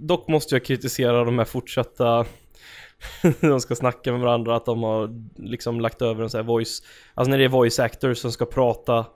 dock 0.00 0.28
måste 0.28 0.54
jag 0.54 0.64
kritisera 0.64 1.24
de 1.24 1.38
här 1.38 1.44
fortsatta 1.44 2.26
de 3.40 3.60
ska 3.60 3.74
snacka 3.74 4.12
med 4.12 4.20
varandra, 4.20 4.56
att 4.56 4.64
de 4.64 4.82
har 4.82 5.10
liksom 5.36 5.80
lagt 5.80 6.02
över 6.02 6.22
en 6.22 6.30
sån 6.30 6.38
här 6.38 6.46
voice 6.46 6.82
Alltså 7.14 7.30
när 7.30 7.38
det 7.38 7.44
är 7.44 7.48
voice 7.48 7.78
actors 7.78 8.18
som 8.18 8.32
ska 8.32 8.46
prata 8.46 9.06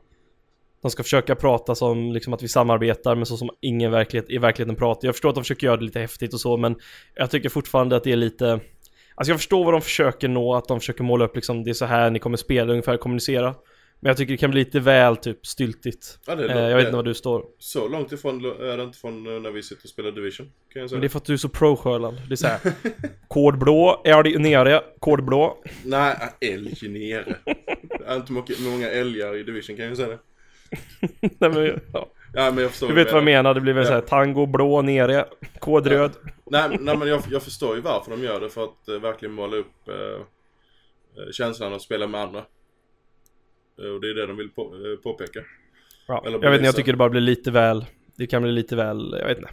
De 0.82 0.90
ska 0.90 1.02
försöka 1.02 1.34
prata 1.34 1.74
som 1.74 2.12
liksom 2.12 2.32
att 2.32 2.42
vi 2.42 2.48
samarbetar 2.48 3.14
men 3.14 3.26
så 3.26 3.36
som 3.36 3.50
ingen 3.60 3.90
verklighet, 3.90 4.30
i 4.30 4.38
verkligheten 4.38 4.76
pratar. 4.76 5.08
Jag 5.08 5.14
förstår 5.14 5.28
att 5.28 5.34
de 5.34 5.44
försöker 5.44 5.66
göra 5.66 5.76
det 5.76 5.84
lite 5.84 6.00
häftigt 6.00 6.34
och 6.34 6.40
så 6.40 6.56
men 6.56 6.76
Jag 7.14 7.30
tycker 7.30 7.48
fortfarande 7.48 7.96
att 7.96 8.04
det 8.04 8.12
är 8.12 8.16
lite 8.16 8.60
Alltså 9.14 9.32
jag 9.32 9.38
förstår 9.38 9.64
vad 9.64 9.74
de 9.74 9.82
försöker 9.82 10.28
nå, 10.28 10.54
att 10.54 10.68
de 10.68 10.80
försöker 10.80 11.04
måla 11.04 11.24
upp 11.24 11.36
liksom 11.36 11.64
Det 11.64 11.70
är 11.70 11.74
så 11.74 11.84
här 11.84 12.10
ni 12.10 12.18
kommer 12.18 12.36
spela, 12.36 12.70
ungefär 12.72 12.96
kommunicera. 12.96 13.54
Men 14.00 14.08
jag 14.10 14.16
tycker 14.16 14.32
det 14.32 14.36
kan 14.36 14.50
bli 14.50 14.60
lite 14.64 14.80
väl 14.80 15.16
typ 15.16 15.46
styltigt 15.46 16.18
Ja, 16.26 16.32
eh, 16.32 16.56
Jag 16.58 16.76
vet 16.76 16.86
inte 16.86 16.96
var 16.96 17.02
du 17.02 17.14
står 17.14 17.44
Så 17.58 17.88
långt 17.88 18.12
ifrån 18.12 18.44
är 18.44 18.76
det 18.76 18.82
inte 18.82 18.98
från 18.98 19.26
eh, 19.34 19.40
när 19.42 19.50
vi 19.50 19.62
sitter 19.62 19.84
och 19.84 19.88
spelar 19.90 20.10
Division, 20.12 20.52
kan 20.72 20.80
jag 20.82 20.90
säga. 20.90 20.96
Men 20.96 21.00
det 21.00 21.06
är 21.06 21.08
för 21.08 21.18
att 21.18 21.24
du 21.24 21.32
är 21.32 21.36
så 21.36 21.48
pro 21.48 21.76
Sjöland. 21.76 22.16
Det 22.28 22.34
är 22.34 22.36
såhär 22.36 22.60
Kod 23.28 23.58
blå, 23.58 24.02
är 24.04 24.22
det 24.22 24.38
nere, 24.38 24.82
kod 24.98 25.24
blå. 25.24 25.62
Nej, 25.84 26.16
älg 26.40 26.88
nere. 26.88 27.36
Det 27.98 28.04
är 28.06 28.16
inte 28.16 28.62
många 28.62 28.90
älgar 28.90 29.36
i 29.36 29.42
Division 29.42 29.76
kan 29.76 29.86
jag 29.86 29.96
säga 29.96 30.08
det. 30.08 30.18
Nej, 31.38 31.50
men, 31.50 31.80
ja. 31.92 32.12
Ja, 32.34 32.50
men 32.50 32.62
jag 32.62 32.70
förstår 32.70 32.88
Du 32.88 32.94
vet 32.94 33.06
vad 33.12 33.16
jag 33.16 33.24
menar, 33.24 33.54
det 33.54 33.60
blir 33.60 33.72
väl 33.72 33.84
Ja. 33.84 33.88
såhär 33.88 34.00
tango 34.00 34.46
blå 34.46 34.82
nere, 34.82 35.24
kod 35.58 35.86
röd. 35.86 36.12
Nej, 36.46 36.68
nej 36.80 36.96
men 36.96 37.08
jag, 37.08 37.22
jag 37.30 37.42
förstår 37.42 37.74
ju 37.76 37.80
varför 37.80 38.10
de 38.10 38.22
gör 38.22 38.40
det 38.40 38.48
för 38.48 38.64
att 38.64 38.88
eh, 38.88 38.94
verkligen 38.94 39.34
måla 39.34 39.56
upp 39.56 39.88
eh, 39.88 39.94
eh, 39.94 41.30
känslan 41.32 41.68
av 41.68 41.74
att 41.76 41.82
spela 41.82 42.06
med 42.06 42.20
andra. 42.20 42.42
Eh, 43.82 43.90
och 43.90 44.00
det 44.00 44.10
är 44.10 44.14
det 44.14 44.26
de 44.26 44.36
vill 44.36 44.48
på, 44.48 44.62
eh, 44.62 45.02
påpeka. 45.02 45.40
Ja. 46.08 46.22
Jag 46.24 46.32
vet 46.32 46.54
inte, 46.54 46.64
jag 46.64 46.76
tycker 46.76 46.92
det 46.92 46.98
bara 46.98 47.08
blir 47.10 47.20
lite 47.20 47.50
väl 47.50 47.86
Det 48.16 48.26
kan 48.26 48.42
bli 48.42 48.52
lite 48.52 48.76
väl, 48.76 49.16
jag 49.20 49.26
vet 49.26 49.38
inte. 49.38 49.50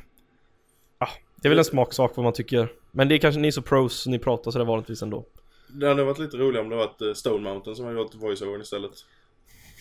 Ja, 1.00 1.10
det 1.42 1.48
är 1.48 1.50
väl 1.50 1.58
en 1.58 1.66
smaksak 1.66 2.12
vad 2.16 2.24
man 2.24 2.34
tycker. 2.34 2.72
Men 2.92 3.08
det 3.08 3.16
är 3.16 3.20
kanske 3.20 3.42
ni 3.42 3.48
är 3.48 3.52
så 3.52 3.62
pros, 3.62 4.08
ni 4.08 4.20
pratar 4.20 4.52
sådär 4.52 4.66
vanligtvis 4.66 5.02
ändå. 5.02 5.26
Det 5.68 5.88
hade 5.88 6.04
varit 6.04 6.20
lite 6.20 6.38
roligare 6.38 6.64
om 6.64 6.70
det 6.70 6.76
varit 6.76 7.02
eh, 7.02 7.14
Stone 7.14 7.44
Mountain 7.50 7.76
som 7.76 7.86
har 7.86 7.94
gjort 7.94 8.16
voice-overn 8.16 8.62
istället. 8.62 8.92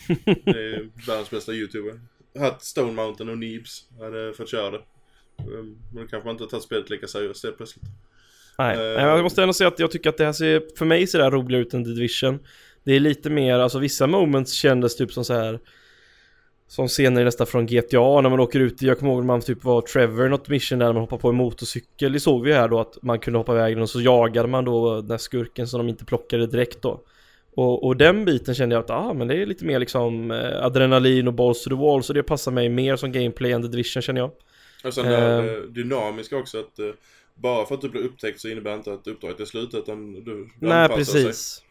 Det 0.25 0.51
är 0.51 1.07
världens 1.07 1.29
bästa 1.29 1.53
youtuber. 1.53 1.99
Haft 2.39 2.61
Stone 2.61 2.91
Mountain 2.91 3.29
och 3.29 3.37
Neebs 3.37 3.87
hade 3.99 4.33
fått 4.33 4.49
köra 4.49 4.71
det. 4.71 4.77
Eh, 4.77 4.83
Men 5.93 6.03
då 6.03 6.07
kanske 6.07 6.27
man 6.27 6.31
inte 6.31 6.43
har 6.43 6.49
tagit 6.49 6.63
spelet 6.63 6.89
lika 6.89 7.07
seriöst 7.07 7.43
helt 7.43 7.57
plötsligt. 7.57 7.85
Nej, 8.57 8.77
men 8.77 9.05
jag 9.05 9.23
måste 9.23 9.41
ändå 9.41 9.53
säga 9.53 9.67
att 9.67 9.79
jag 9.79 9.91
tycker 9.91 10.09
att 10.09 10.17
det 10.17 10.25
här 10.25 10.33
ser, 10.33 10.63
för 10.77 10.85
mig 10.85 11.07
ser 11.07 11.17
det 11.17 11.23
här 11.23 11.31
roligare 11.31 11.61
ut 11.61 11.73
än 11.73 11.83
The 11.83 11.89
Division. 11.89 12.39
Det 12.83 12.93
är 12.95 12.99
lite 12.99 13.29
mer, 13.29 13.59
alltså 13.59 13.79
vissa 13.79 14.07
moments 14.07 14.53
kändes 14.53 14.95
typ 14.95 15.11
som 15.11 15.25
så 15.25 15.33
här 15.33 15.59
Som 16.67 16.87
scener 16.87 17.25
nästan 17.25 17.47
från 17.47 17.65
GTA 17.65 18.21
när 18.21 18.29
man 18.29 18.39
åker 18.39 18.59
ut, 18.59 18.81
jag 18.81 18.99
kommer 18.99 19.11
ihåg 19.11 19.21
när 19.21 19.27
man 19.27 19.41
typ 19.41 19.63
var 19.63 19.81
Trevor 19.81 20.29
något 20.29 20.49
mission 20.49 20.79
där 20.79 20.93
man 20.93 21.01
hoppar 21.01 21.17
på 21.17 21.29
en 21.29 21.35
motorcykel. 21.35 22.13
Det 22.13 22.19
såg 22.19 22.43
vi 22.43 22.53
här 22.53 22.67
då 22.67 22.79
att 22.79 22.97
man 23.01 23.19
kunde 23.19 23.39
hoppa 23.39 23.53
iväg 23.53 23.75
den 23.75 23.81
och 23.81 23.89
så 23.89 24.01
jagade 24.01 24.47
man 24.47 24.65
då 24.65 25.01
den 25.01 25.11
här 25.11 25.17
skurken 25.17 25.67
som 25.67 25.77
de 25.77 25.89
inte 25.89 26.05
plockade 26.05 26.47
direkt 26.47 26.81
då. 26.81 27.03
Och, 27.55 27.85
och 27.85 27.97
den 27.97 28.25
biten 28.25 28.55
kände 28.55 28.75
jag 28.75 28.83
att 28.83 28.89
ah, 28.89 29.13
men 29.13 29.27
det 29.27 29.35
är 29.35 29.45
lite 29.45 29.65
mer 29.65 29.79
liksom 29.79 30.31
eh, 30.31 30.65
adrenalin 30.65 31.27
och 31.27 31.33
balls 31.33 31.63
to 31.63 31.69
the 31.69 31.75
wall 31.75 32.03
så 32.03 32.13
det 32.13 32.23
passar 32.23 32.51
mig 32.51 32.69
mer 32.69 32.95
som 32.95 33.11
gameplay 33.11 33.51
än 33.51 33.61
The 33.61 33.67
Division 33.67 34.01
känner 34.01 34.21
jag. 34.21 34.31
Och 34.83 34.93
sen 34.93 35.05
det 35.05 35.53
eh, 35.53 35.61
dynamiska 35.61 36.37
också 36.37 36.59
att 36.59 36.79
eh, 36.79 36.85
bara 37.35 37.65
för 37.65 37.75
att 37.75 37.81
du 37.81 37.89
blir 37.89 38.01
upptäckt 38.01 38.39
så 38.41 38.47
innebär 38.47 38.73
inte 38.73 38.93
att 38.93 39.07
uppdraget 39.07 39.39
är 39.39 39.45
slut 39.45 39.73
utan 39.73 40.13
du, 40.13 40.49
Nej 40.59 40.71
anpassar 40.71 41.31
sig. 41.31 41.63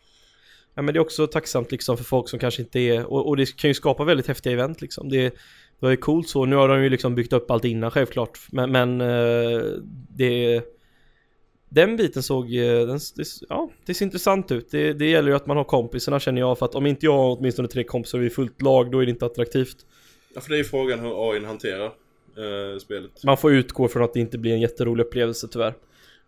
Ja 0.74 0.82
men 0.82 0.94
det 0.94 0.98
är 0.98 1.02
också 1.02 1.26
tacksamt 1.26 1.72
liksom 1.72 1.96
för 1.96 2.04
folk 2.04 2.28
som 2.28 2.38
kanske 2.38 2.62
inte 2.62 2.80
är, 2.80 3.12
och, 3.12 3.28
och 3.28 3.36
det 3.36 3.56
kan 3.56 3.70
ju 3.70 3.74
skapa 3.74 4.04
väldigt 4.04 4.26
häftiga 4.26 4.52
event 4.52 4.80
liksom. 4.80 5.08
Det, 5.08 5.22
det 5.22 5.32
var 5.78 5.90
ju 5.90 5.96
coolt 5.96 6.28
så, 6.28 6.44
nu 6.44 6.56
har 6.56 6.68
de 6.68 6.82
ju 6.82 6.88
liksom 6.88 7.14
byggt 7.14 7.32
upp 7.32 7.50
allt 7.50 7.64
innan 7.64 7.90
självklart. 7.90 8.38
Men, 8.52 8.72
men 8.72 9.00
eh, 9.00 9.62
det... 10.08 10.62
Den 11.68 11.96
biten 11.96 12.22
såg, 12.22 12.54
eh, 12.54 12.86
den, 12.86 12.98
det, 13.16 13.24
ja 13.48 13.70
det 13.86 13.94
ser 13.94 14.04
intressant 14.04 14.52
ut. 14.52 14.70
Det, 14.70 14.92
det 14.92 15.06
gäller 15.10 15.28
ju 15.28 15.36
att 15.36 15.46
man 15.46 15.56
har 15.56 15.64
kompisarna 15.64 16.20
känner 16.20 16.40
jag, 16.40 16.58
för 16.58 16.66
att 16.66 16.74
om 16.74 16.86
inte 16.86 17.06
jag 17.06 17.12
har 17.12 17.36
åtminstone 17.38 17.68
tre 17.68 17.84
kompisar 17.84 18.18
och 18.18 18.22
vi 18.22 18.26
är 18.26 18.30
fullt 18.30 18.62
lag, 18.62 18.90
då 18.90 18.98
är 18.98 19.04
det 19.04 19.10
inte 19.10 19.26
attraktivt. 19.26 19.76
Ja, 20.34 20.40
för 20.40 20.50
det 20.50 20.54
är 20.56 20.58
ju 20.58 20.64
frågan 20.64 21.00
hur 21.00 21.30
AI 21.30 21.44
hanterar 21.44 21.84
eh, 21.84 22.78
spelet. 22.80 23.24
Man 23.24 23.36
får 23.36 23.52
utgå 23.52 23.88
från 23.88 24.02
att 24.02 24.14
det 24.14 24.20
inte 24.20 24.38
blir 24.38 24.52
en 24.52 24.60
jätterolig 24.60 25.04
upplevelse 25.04 25.48
tyvärr. 25.48 25.74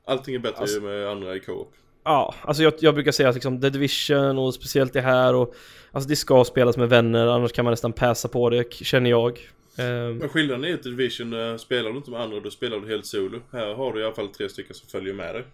Allting 0.04 0.34
är 0.34 0.38
bättre 0.38 0.58
Alltså- 0.58 0.76
ju 0.76 0.82
med 0.82 1.08
andra 1.08 1.36
i 1.36 1.40
co-op. 1.40 1.72
Ja, 2.04 2.34
alltså 2.42 2.62
jag, 2.62 2.72
jag 2.78 2.94
brukar 2.94 3.12
säga 3.12 3.28
att 3.28 3.34
liksom 3.34 3.60
The 3.60 3.70
Division 3.70 4.38
och 4.38 4.54
speciellt 4.54 4.92
det 4.92 5.00
här 5.00 5.34
och 5.34 5.54
Alltså 5.92 6.08
det 6.08 6.16
ska 6.16 6.44
spelas 6.44 6.76
med 6.76 6.88
vänner, 6.88 7.26
annars 7.26 7.52
kan 7.52 7.64
man 7.64 7.72
nästan 7.72 7.92
passa 7.92 8.28
på 8.28 8.50
det, 8.50 8.72
känner 8.74 9.10
jag. 9.10 9.38
Ehm, 9.78 10.16
Men 10.16 10.28
skillnaden 10.28 10.64
är 10.64 10.74
att 10.74 10.86
i 10.86 10.90
Division 10.90 11.32
eh, 11.32 11.56
spelar 11.56 11.90
du 11.90 11.96
inte 11.96 12.10
med 12.10 12.20
andra, 12.20 12.40
då 12.40 12.50
spelar 12.50 12.80
du 12.80 12.88
helt 12.88 13.06
solo. 13.06 13.40
Här 13.52 13.74
har 13.74 13.92
du 13.92 14.00
i 14.00 14.04
alla 14.04 14.14
fall 14.14 14.28
tre 14.28 14.48
stycken 14.48 14.74
som 14.74 14.88
följer 14.88 15.14
med 15.14 15.34
dig. 15.34 15.44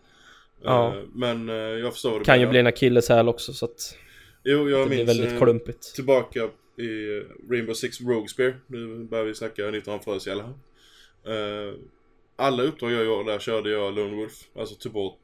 Ja. 0.62 0.88
Eh, 0.88 1.02
men 1.14 1.48
eh, 1.48 1.54
jag 1.54 1.92
förstår 1.92 2.10
vad 2.10 2.20
du 2.20 2.24
kan 2.24 2.34
ju 2.34 2.40
menar. 2.40 2.50
bli 2.50 2.60
en 2.60 2.66
akilleshäl 2.66 3.28
också 3.28 3.52
så 3.52 3.64
att 3.64 3.96
Jo, 4.44 4.70
jag 4.70 4.80
det 4.80 4.86
blir 4.88 4.96
minns 5.06 5.08
väldigt 5.08 5.38
klumpigt. 5.38 5.94
tillbaka 5.94 6.48
i 6.76 7.20
Rainbow 7.50 7.74
Six 7.74 8.00
Rogue 8.00 8.28
Spear. 8.28 8.54
Nu 8.66 9.04
börjar 9.04 9.24
vi 9.24 9.34
snacka 9.34 9.68
1900 9.68 10.20
här. 10.26 11.68
Uh, 11.68 11.74
alla 12.36 12.62
uppdrag 12.62 12.92
jag 12.92 13.04
gjorde 13.04 13.32
där 13.32 13.38
körde 13.38 13.70
jag 13.70 13.94
Lone 13.94 14.16
Wolf. 14.16 14.32
Alltså 14.58 14.74
tog 14.74 14.92
bort, 14.92 15.20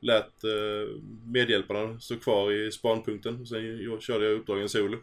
lät 0.00 0.44
uh, 0.44 1.00
medhjälparna 1.26 2.00
stå 2.00 2.16
kvar 2.16 2.52
i 2.52 2.72
spanpunkten. 2.72 3.46
Sen 3.46 3.82
jag, 3.84 4.02
körde 4.02 4.24
jag 4.24 4.34
uppdragen 4.34 4.68
solo. 4.68 4.98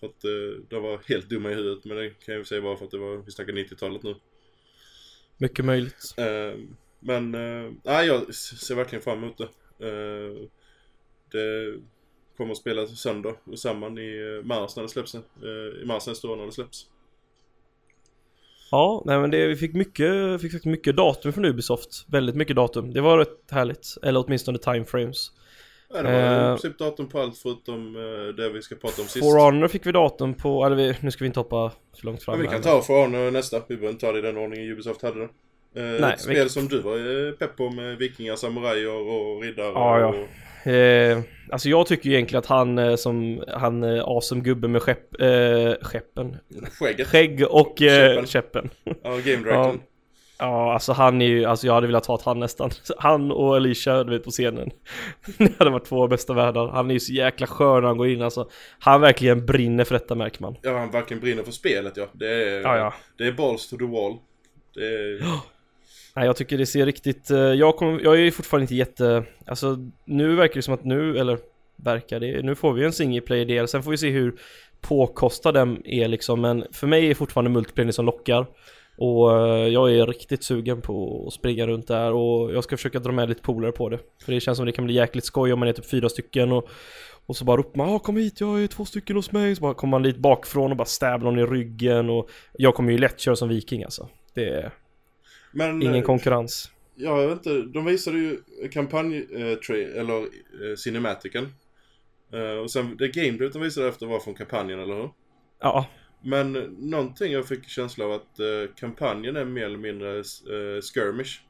För 0.00 0.06
att 0.06 0.24
uh, 0.24 0.64
de 0.68 0.82
var 0.82 1.00
helt 1.08 1.28
dumma 1.28 1.50
i 1.50 1.54
huvudet. 1.54 1.84
Men 1.84 1.96
det 1.96 2.10
kan 2.10 2.34
jag 2.34 2.38
ju 2.38 2.44
säga 2.44 2.62
bara 2.62 2.76
för 2.76 2.84
att 2.84 2.90
det 2.90 2.98
var, 2.98 3.16
vi 3.16 3.30
snackar 3.30 3.52
90-talet 3.52 4.02
nu. 4.02 4.14
Mycket 5.36 5.64
möjligt. 5.64 6.14
Eh, 6.16 6.58
men 7.00 7.34
uh, 7.34 7.72
nej, 7.84 8.06
jag 8.06 8.34
ser 8.34 8.74
verkligen 8.74 9.02
fram 9.02 9.18
emot 9.18 9.38
det. 9.38 9.48
Eh, 9.78 10.48
det 11.32 11.78
kommer 12.36 12.52
att 12.52 12.58
spelas 12.58 13.00
söndag 13.00 13.36
och 13.44 13.58
samman 13.58 13.98
i 13.98 14.38
eh, 14.38 14.46
mars 14.46 14.76
när 14.76 14.82
det 14.82 14.88
släpps. 14.88 15.14
eh, 15.14 15.82
I 15.82 15.84
mars 15.84 16.06
nästa 16.06 16.28
år 16.28 16.36
när 16.36 16.46
det 16.46 16.52
släpps. 16.52 16.90
Ja, 18.74 19.02
nej 19.06 19.18
men 19.18 19.30
det, 19.30 19.46
vi 19.46 19.56
fick 19.56 19.74
mycket, 19.74 20.40
fick 20.40 20.52
faktiskt 20.52 20.64
mycket 20.64 20.96
datum 20.96 21.32
från 21.32 21.44
Ubisoft. 21.44 22.04
Väldigt 22.08 22.36
mycket 22.36 22.56
datum. 22.56 22.92
Det 22.92 23.00
var 23.00 23.18
rätt 23.18 23.50
härligt. 23.50 23.86
Eller 24.02 24.24
åtminstone 24.26 24.58
timeframes. 24.58 25.30
Ja, 25.94 26.02
det 26.02 26.12
var 26.12 26.54
i 26.54 26.58
princip 26.58 26.78
datum 26.78 27.08
på 27.08 27.20
allt 27.20 27.38
förutom 27.38 27.96
eh, 27.96 28.34
det 28.36 28.50
vi 28.50 28.62
ska 28.62 28.74
prata 28.74 29.02
om 29.02 29.08
sist. 29.08 29.24
For 29.24 29.38
Honor 29.44 29.68
fick 29.68 29.86
vi 29.86 29.92
datum 29.92 30.34
på, 30.34 30.64
eller 30.66 30.76
vi, 30.76 30.96
nu 31.00 31.10
ska 31.10 31.24
vi 31.24 31.26
inte 31.26 31.40
hoppa 31.40 31.72
för 31.98 32.06
långt 32.06 32.22
fram 32.22 32.38
Men 32.38 32.46
vi 32.46 32.52
kan 32.52 32.62
ta 32.62 32.82
For 32.82 33.02
Honor 33.02 33.30
nästa. 33.30 33.60
Vi 33.68 33.76
behöver 33.76 33.92
inte 33.92 34.06
ta 34.06 34.12
det 34.12 34.18
i 34.18 34.22
den 34.22 34.36
ordningen 34.36 34.72
Ubisoft 34.72 35.02
hade 35.02 35.18
det. 35.20 35.28
Eh, 35.76 36.00
Nej, 36.00 36.12
ett 36.12 36.20
spel 36.20 36.44
vi- 36.44 36.48
som 36.50 36.68
du 36.68 36.80
var 36.80 37.32
pepp 37.32 37.56
på 37.56 37.70
med 37.70 37.98
vikingar, 37.98 38.36
samurajer 38.36 38.90
och 38.90 39.42
riddare 39.42 39.66
Ja, 39.66 40.00
ja. 40.00 40.14
Eh, 40.64 41.20
alltså 41.52 41.68
jag 41.68 41.86
tycker 41.86 42.08
ju 42.08 42.14
egentligen 42.14 42.38
att 42.38 42.46
han 42.46 42.78
eh, 42.78 42.96
som, 42.96 43.44
han 43.48 43.82
eh, 43.82 44.04
awesome 44.04 44.40
gubbe 44.40 44.68
med 44.68 44.82
skepp, 44.82 45.20
eh, 45.20 45.72
skeppen. 45.82 46.36
Skägget. 46.78 47.08
Skägg 47.08 47.46
och 47.50 47.82
eh, 47.82 48.24
Käppen. 48.24 48.70
Ja, 48.84 49.10
Game 49.10 49.20
Directorn. 49.20 49.80
Ja, 50.38 50.72
alltså 50.72 50.92
han 50.92 51.22
är 51.22 51.26
ju, 51.26 51.44
alltså 51.44 51.66
jag 51.66 51.74
hade 51.74 51.86
velat 51.86 52.06
ha 52.06 52.20
han 52.24 52.40
nästan. 52.40 52.70
Han 52.98 53.32
och 53.32 53.56
Alicia, 53.56 54.04
du 54.04 54.10
vet 54.10 54.24
på 54.24 54.30
scenen. 54.30 54.70
Det 55.38 55.58
hade 55.58 55.70
varit 55.70 55.84
två 55.84 56.08
bästa 56.08 56.32
världar. 56.32 56.68
Han 56.68 56.90
är 56.90 56.94
ju 56.94 57.00
så 57.00 57.12
jäkla 57.12 57.46
skön 57.46 57.80
när 57.80 57.88
han 57.88 57.96
går 57.96 58.08
in 58.08 58.22
alltså. 58.22 58.48
Han 58.78 59.00
verkligen 59.00 59.46
brinner 59.46 59.84
för 59.84 59.94
detta 59.94 60.14
märker 60.14 60.42
man. 60.42 60.56
Ja, 60.62 60.78
han 60.78 60.90
verkligen 60.90 61.20
brinner 61.20 61.42
för 61.42 61.52
spelet 61.52 61.96
ja. 61.96 62.06
Det 62.12 62.28
är, 62.28 62.60
Ja, 62.60 62.76
ja. 62.76 62.94
Det 63.18 63.26
är 63.26 63.32
balls 63.32 63.68
to 63.68 63.76
the 63.76 63.84
wall. 63.84 64.16
Det 64.74 64.86
är... 64.86 65.18
Nej 66.16 66.26
jag 66.26 66.36
tycker 66.36 66.58
det 66.58 66.66
ser 66.66 66.86
riktigt, 66.86 67.30
eh, 67.30 67.38
jag, 67.38 67.76
kom, 67.76 68.00
jag 68.02 68.20
är 68.20 68.30
fortfarande 68.30 68.62
inte 68.64 68.74
jätte, 68.74 69.24
alltså 69.46 69.76
nu 70.04 70.34
verkar 70.36 70.54
det 70.54 70.62
som 70.62 70.74
att 70.74 70.84
nu, 70.84 71.18
eller 71.18 71.38
verkar 71.76 72.20
det, 72.20 72.42
nu 72.42 72.54
får 72.54 72.72
vi 72.72 72.84
en 72.84 72.92
single 72.92 73.20
player 73.20 73.44
del, 73.44 73.68
sen 73.68 73.82
får 73.82 73.90
vi 73.90 73.98
se 73.98 74.10
hur 74.10 74.34
påkostad 74.80 75.52
den 75.54 75.86
är 75.86 76.08
liksom, 76.08 76.40
men 76.40 76.64
för 76.72 76.86
mig 76.86 77.10
är 77.10 77.14
fortfarande 77.14 77.50
multiplayer 77.50 77.86
det 77.86 77.92
som 77.92 78.06
lockar. 78.06 78.46
Och 78.96 79.32
eh, 79.46 79.68
jag 79.68 79.92
är 79.94 80.06
riktigt 80.06 80.44
sugen 80.44 80.80
på 80.80 81.24
att 81.26 81.32
springa 81.32 81.66
runt 81.66 81.88
där 81.88 82.12
och 82.12 82.52
jag 82.54 82.64
ska 82.64 82.76
försöka 82.76 82.98
dra 82.98 83.12
med 83.12 83.28
lite 83.28 83.42
polare 83.42 83.72
på 83.72 83.88
det. 83.88 83.98
För 84.24 84.32
det 84.32 84.40
känns 84.40 84.56
som 84.56 84.66
det 84.66 84.72
kan 84.72 84.84
bli 84.84 84.94
jäkligt 84.94 85.24
skoj 85.24 85.52
om 85.52 85.58
man 85.58 85.68
är 85.68 85.72
typ 85.72 85.86
fyra 85.90 86.08
stycken 86.08 86.52
och 86.52 86.68
och 87.26 87.36
så 87.36 87.44
bara 87.44 87.56
ropar 87.56 87.78
man 87.78 87.94
"Ah, 87.94 87.98
kom 87.98 88.16
hit, 88.16 88.40
jag 88.40 88.62
är 88.62 88.66
två 88.66 88.84
stycken 88.84 89.16
hos 89.16 89.32
mig. 89.32 89.56
Så 89.56 89.62
bara 89.62 89.74
kommer 89.74 89.90
man 89.90 90.02
lite 90.02 90.20
bakifrån 90.20 90.70
och 90.70 90.76
bara 90.76 90.84
stäbbar 90.84 91.24
någon 91.30 91.38
i 91.38 91.42
ryggen 91.46 92.10
och 92.10 92.30
jag 92.52 92.74
kommer 92.74 92.92
ju 92.92 92.98
lätt 92.98 93.20
köra 93.20 93.36
som 93.36 93.48
viking 93.48 93.84
alltså. 93.84 94.08
Det 94.34 94.48
är 94.48 94.70
men, 95.54 95.82
ingen 95.82 95.94
eh, 95.94 96.02
konkurrens. 96.02 96.70
Ja, 96.94 97.20
jag 97.20 97.28
vet 97.28 97.36
inte. 97.46 97.62
De 97.62 97.84
visade 97.84 98.18
ju 98.18 98.38
kampanj, 98.72 99.16
eh, 99.16 99.58
tra- 99.58 100.00
eller 100.00 100.18
eh, 100.20 100.76
cinematiken. 100.76 101.52
Eh, 102.32 102.58
och 102.62 102.70
sen 102.70 102.96
det 102.96 103.08
gameplay 103.08 103.50
de 103.52 103.62
visade 103.62 103.88
efter 103.88 104.06
var 104.06 104.20
från 104.20 104.34
kampanjen, 104.34 104.80
eller 104.80 104.94
hur? 104.94 105.10
Ja, 105.60 105.86
Men 106.22 106.52
någonting 106.78 107.32
jag 107.32 107.48
fick 107.48 107.68
känsla 107.68 108.04
av 108.04 108.12
att 108.12 108.38
eh, 108.38 108.74
kampanjen 108.76 109.36
är 109.36 109.44
mer 109.44 109.64
eller 109.64 109.78
mindre 109.78 110.16
eh, 110.18 110.80
skirmish. 110.94 111.40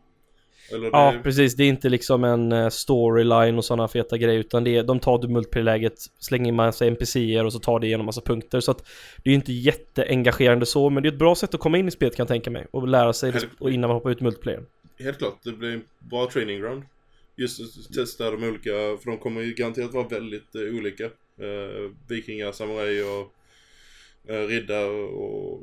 Eller 0.72 0.90
Ja, 0.92 1.12
det, 1.12 1.18
precis. 1.18 1.54
Det 1.56 1.64
är 1.64 1.68
inte 1.68 1.88
liksom 1.88 2.24
en 2.24 2.52
eh, 2.52 2.68
storyline 2.68 3.58
och 3.58 3.64
sådana 3.64 3.88
feta 3.88 4.18
grejer 4.18 4.40
utan 4.40 4.64
det 4.64 4.76
är, 4.76 4.82
de 4.82 5.00
tar 5.00 5.18
du 5.18 5.28
multiplayer-läget, 5.28 5.94
slänger 6.18 6.48
in 6.48 6.54
massa 6.54 6.86
NPCer 6.86 7.44
och 7.44 7.52
så 7.52 7.58
tar 7.58 7.80
det 7.80 7.86
igenom 7.86 8.06
massa 8.06 8.20
punkter. 8.20 8.60
Så 8.60 8.70
att 8.70 8.78
det 9.16 9.30
är 9.30 9.32
ju 9.32 9.34
inte 9.34 9.52
jätteengagerande 9.52 10.66
så, 10.66 10.90
men 10.90 11.02
det 11.02 11.08
är 11.08 11.12
ett 11.12 11.18
bra 11.18 11.34
sätt 11.34 11.54
att 11.54 11.60
komma 11.60 11.78
in 11.78 11.88
i 11.88 11.90
spelet 11.90 12.16
kan 12.16 12.24
jag 12.24 12.28
tänka 12.28 12.50
mig. 12.50 12.66
Och 12.70 12.88
lära 12.88 13.12
sig 13.12 13.32
det 13.32 13.48
och 13.58 13.70
innan 13.70 13.88
man 13.88 13.94
hoppar 13.96 14.10
ut 14.10 14.20
multiplayer. 14.20 14.62
helt 14.98 15.18
klart, 15.18 15.38
det 15.44 15.52
blir 15.52 15.72
en 15.72 15.84
bra 15.98 16.30
training 16.30 16.60
ground. 16.60 16.82
Just 17.36 17.60
att 17.60 17.94
testa 17.94 18.30
de 18.30 18.44
olika, 18.44 18.70
för 18.70 19.10
de 19.10 19.18
kommer 19.18 19.40
ju 19.40 19.54
garanterat 19.54 19.92
vara 19.94 20.08
väldigt 20.08 20.54
eh, 20.54 20.60
olika. 20.60 21.04
Eh, 21.04 21.90
vikingar, 22.08 22.52
samuraj 22.52 23.02
och 23.02 23.34
eh, 24.28 24.46
riddare 24.46 25.02
och... 25.02 25.60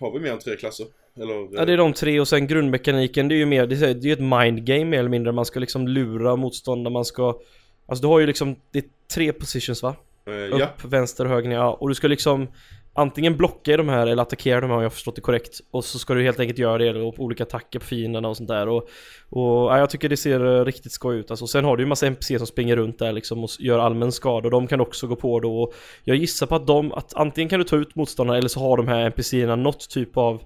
Har 0.00 0.12
vi 0.12 0.20
mer 0.20 0.32
än 0.32 0.38
tre 0.38 0.56
klasser? 0.56 0.86
Eller? 1.16 1.48
Ja, 1.52 1.64
det 1.64 1.72
är 1.72 1.76
de 1.76 1.92
tre 1.92 2.20
och 2.20 2.28
sen 2.28 2.46
grundmekaniken, 2.46 3.28
det 3.28 3.34
är 3.34 3.36
ju 3.36 3.46
mer, 3.46 3.66
det 3.66 3.82
är 3.82 4.06
ju 4.06 4.12
ett 4.12 4.20
mind 4.20 4.64
game 4.64 4.84
mer 4.84 4.98
eller 4.98 5.08
mindre. 5.08 5.32
Man 5.32 5.44
ska 5.44 5.60
liksom 5.60 5.88
lura 5.88 6.36
motståndare, 6.36 6.92
man 6.92 7.04
ska... 7.04 7.38
Alltså 7.86 8.02
du 8.02 8.08
har 8.08 8.18
ju 8.20 8.26
liksom, 8.26 8.56
det 8.72 8.78
är 8.78 8.84
tre 9.14 9.32
positions 9.32 9.82
va? 9.82 9.96
eh, 10.26 10.54
Upp, 10.54 10.60
ja. 10.60 10.68
vänster, 10.84 11.24
höger, 11.24 11.50
ja. 11.50 11.72
Och 11.80 11.88
du 11.88 11.94
ska 11.94 12.08
liksom 12.08 12.48
antingen 12.92 13.36
blocka 13.36 13.72
i 13.72 13.76
de 13.76 13.88
här 13.88 14.06
eller 14.06 14.22
attackera 14.22 14.60
de 14.60 14.66
här 14.66 14.76
om 14.76 14.82
jag 14.82 14.88
har 14.88 14.94
förstått 14.94 15.14
det 15.14 15.20
korrekt. 15.20 15.60
Och 15.70 15.84
så 15.84 15.98
ska 15.98 16.14
du 16.14 16.22
helt 16.22 16.40
enkelt 16.40 16.58
göra 16.58 16.78
det 16.78 17.02
och 17.02 17.14
olika 17.18 17.42
attacker 17.42 17.78
på 17.78 17.84
fienderna 17.84 18.28
och 18.28 18.36
sånt 18.36 18.48
där. 18.48 18.68
Och, 18.68 18.88
och 19.28 19.70
ja, 19.72 19.78
jag 19.78 19.90
tycker 19.90 20.08
det 20.08 20.16
ser 20.16 20.58
eh, 20.58 20.64
riktigt 20.64 20.92
skoj 20.92 21.18
ut. 21.18 21.30
Alltså, 21.30 21.46
sen 21.46 21.64
har 21.64 21.76
du 21.76 21.82
ju 21.82 21.86
massa 21.86 22.06
NPC 22.06 22.38
som 22.38 22.46
springer 22.46 22.76
runt 22.76 22.98
där 22.98 23.12
liksom 23.12 23.44
och 23.44 23.50
gör 23.58 23.78
allmän 23.78 24.12
skada. 24.12 24.46
Och 24.46 24.50
de 24.50 24.66
kan 24.66 24.80
också 24.80 25.06
gå 25.06 25.16
på 25.16 25.40
då. 25.40 25.62
Och 25.62 25.74
jag 26.04 26.16
gissar 26.16 26.46
på 26.46 26.54
att 26.54 26.66
de, 26.66 26.92
att 26.92 27.14
antingen 27.14 27.48
kan 27.48 27.58
du 27.58 27.64
ta 27.64 27.76
ut 27.76 27.94
motståndarna 27.94 28.38
eller 28.38 28.48
så 28.48 28.60
har 28.60 28.76
de 28.76 28.88
här 28.88 29.06
NPCerna 29.06 29.56
något 29.56 29.90
typ 29.90 30.16
av 30.16 30.42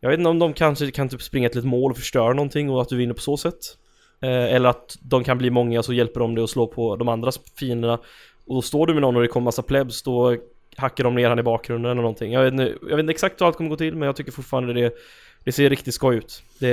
jag 0.00 0.10
vet 0.10 0.18
inte 0.18 0.30
om 0.30 0.38
de 0.38 0.52
kanske 0.52 0.90
kan 0.90 1.08
typ 1.08 1.22
springa 1.22 1.48
till 1.48 1.58
ett 1.58 1.64
mål 1.64 1.90
och 1.90 1.96
förstöra 1.96 2.32
någonting 2.32 2.70
och 2.70 2.82
att 2.82 2.88
du 2.88 2.96
vinner 2.96 3.14
på 3.14 3.20
så 3.20 3.36
sätt. 3.36 3.78
Eh, 4.20 4.54
eller 4.54 4.68
att 4.68 4.96
de 5.00 5.24
kan 5.24 5.38
bli 5.38 5.50
många 5.50 5.82
så 5.82 5.92
hjälper 5.92 6.20
de 6.20 6.34
dig 6.34 6.44
att 6.44 6.50
slå 6.50 6.66
på 6.66 6.96
de 6.96 7.08
andra 7.08 7.32
fienderna. 7.58 7.98
Och 8.46 8.54
då 8.54 8.62
står 8.62 8.86
du 8.86 8.92
med 8.92 9.02
någon 9.02 9.16
och 9.16 9.22
det 9.22 9.28
kommer 9.28 9.44
massa 9.44 9.62
plebs, 9.62 10.02
då 10.02 10.36
hackar 10.76 11.04
de 11.04 11.14
ner 11.14 11.28
han 11.28 11.38
i 11.38 11.42
bakgrunden 11.42 11.90
eller 11.90 12.02
någonting. 12.02 12.32
Jag 12.32 12.44
vet, 12.44 12.52
inte, 12.52 12.74
jag 12.82 12.96
vet 12.96 12.98
inte 12.98 13.12
exakt 13.12 13.40
hur 13.40 13.46
allt 13.46 13.56
kommer 13.56 13.70
gå 13.70 13.76
till 13.76 13.96
men 13.96 14.06
jag 14.06 14.16
tycker 14.16 14.32
fortfarande 14.32 14.72
det 14.72 14.92
det 15.44 15.52
ser 15.52 15.70
riktigt 15.70 15.94
skoj 15.94 16.16
ut. 16.16 16.42
Det, 16.58 16.68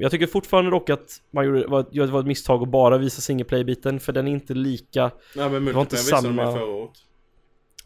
jag 0.00 0.10
tycker 0.10 0.26
fortfarande 0.26 0.70
dock 0.70 0.90
att 0.90 1.20
man 1.30 1.44
gjorde, 1.44 1.66
var, 1.66 1.86
det 1.92 2.06
var 2.06 2.20
ett 2.20 2.26
misstag 2.26 2.62
att 2.62 2.68
bara 2.68 2.98
visa 2.98 3.20
single 3.20 3.44
play-biten 3.44 4.00
för 4.00 4.12
den 4.12 4.28
är 4.28 4.32
inte 4.32 4.54
lika 4.54 5.10
Nej 5.36 5.50
men 5.50 5.50
var 5.50 5.58
inte 5.58 5.96
multiplayer 5.96 6.04
visade 6.04 6.28
de 6.28 6.36
förra 6.36 6.64
året. 6.64 6.90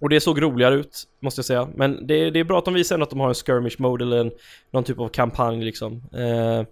Och 0.00 0.08
det 0.08 0.20
såg 0.20 0.42
roligare 0.42 0.74
ut, 0.74 1.04
måste 1.20 1.38
jag 1.38 1.46
säga. 1.46 1.68
Men 1.74 2.06
det, 2.06 2.30
det 2.30 2.40
är 2.40 2.44
bra 2.44 2.58
att 2.58 2.64
de 2.64 2.74
visar 2.74 2.96
ändå 2.96 3.04
att 3.04 3.10
de 3.10 3.20
har 3.20 3.28
en 3.28 3.34
skirmish 3.34 3.76
mode 3.78 4.04
eller 4.04 4.20
en, 4.20 4.30
någon 4.70 4.84
typ 4.84 4.98
av 4.98 5.08
kampanj 5.08 5.64
liksom. 5.64 5.92
Eh, 5.94 6.66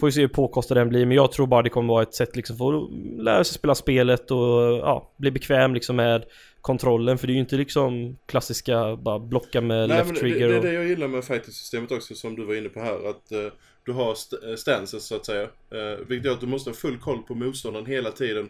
får 0.00 0.08
ju 0.08 0.12
se 0.12 0.20
hur 0.20 0.28
påkostad 0.28 0.74
den 0.74 0.88
blir, 0.88 1.06
men 1.06 1.16
jag 1.16 1.32
tror 1.32 1.46
bara 1.46 1.62
det 1.62 1.70
kommer 1.70 1.88
vara 1.94 2.02
ett 2.02 2.14
sätt 2.14 2.36
liksom 2.36 2.56
för 2.56 2.78
att 2.78 2.90
lära 3.24 3.44
sig 3.44 3.54
spela 3.54 3.74
spelet 3.74 4.30
och 4.30 4.38
ja, 4.78 5.12
bli 5.16 5.30
bekväm 5.30 5.74
liksom 5.74 5.96
med 5.96 6.24
kontrollen. 6.60 7.18
För 7.18 7.26
det 7.26 7.32
är 7.32 7.34
ju 7.34 7.40
inte 7.40 7.56
liksom 7.56 8.16
klassiska 8.26 8.96
bara 8.96 9.18
blocka 9.18 9.60
med 9.60 9.88
Nej, 9.88 9.98
left 9.98 10.06
men 10.06 10.14
det, 10.14 10.20
trigger 10.20 10.48
det 10.48 10.56
är 10.56 10.62
det 10.62 10.72
jag 10.72 10.86
gillar 10.86 11.08
med 11.08 11.24
fighting-systemet 11.24 11.92
också 11.92 12.14
som 12.14 12.36
du 12.36 12.44
var 12.44 12.54
inne 12.54 12.68
på 12.68 12.80
här. 12.80 13.08
Att 13.10 13.32
eh, 13.32 13.52
du 13.84 13.92
har 13.92 14.12
st- 14.12 14.36
eh, 14.50 14.56
stances 14.56 15.06
så 15.06 15.16
att 15.16 15.26
säga. 15.26 15.42
Uh, 15.42 16.06
vilket 16.08 16.26
gör 16.26 16.32
att 16.32 16.40
du 16.40 16.46
måste 16.46 16.70
ha 16.70 16.74
full 16.74 16.98
koll 16.98 17.22
på 17.22 17.34
motståndaren 17.34 17.86
hela 17.86 18.10
tiden. 18.10 18.48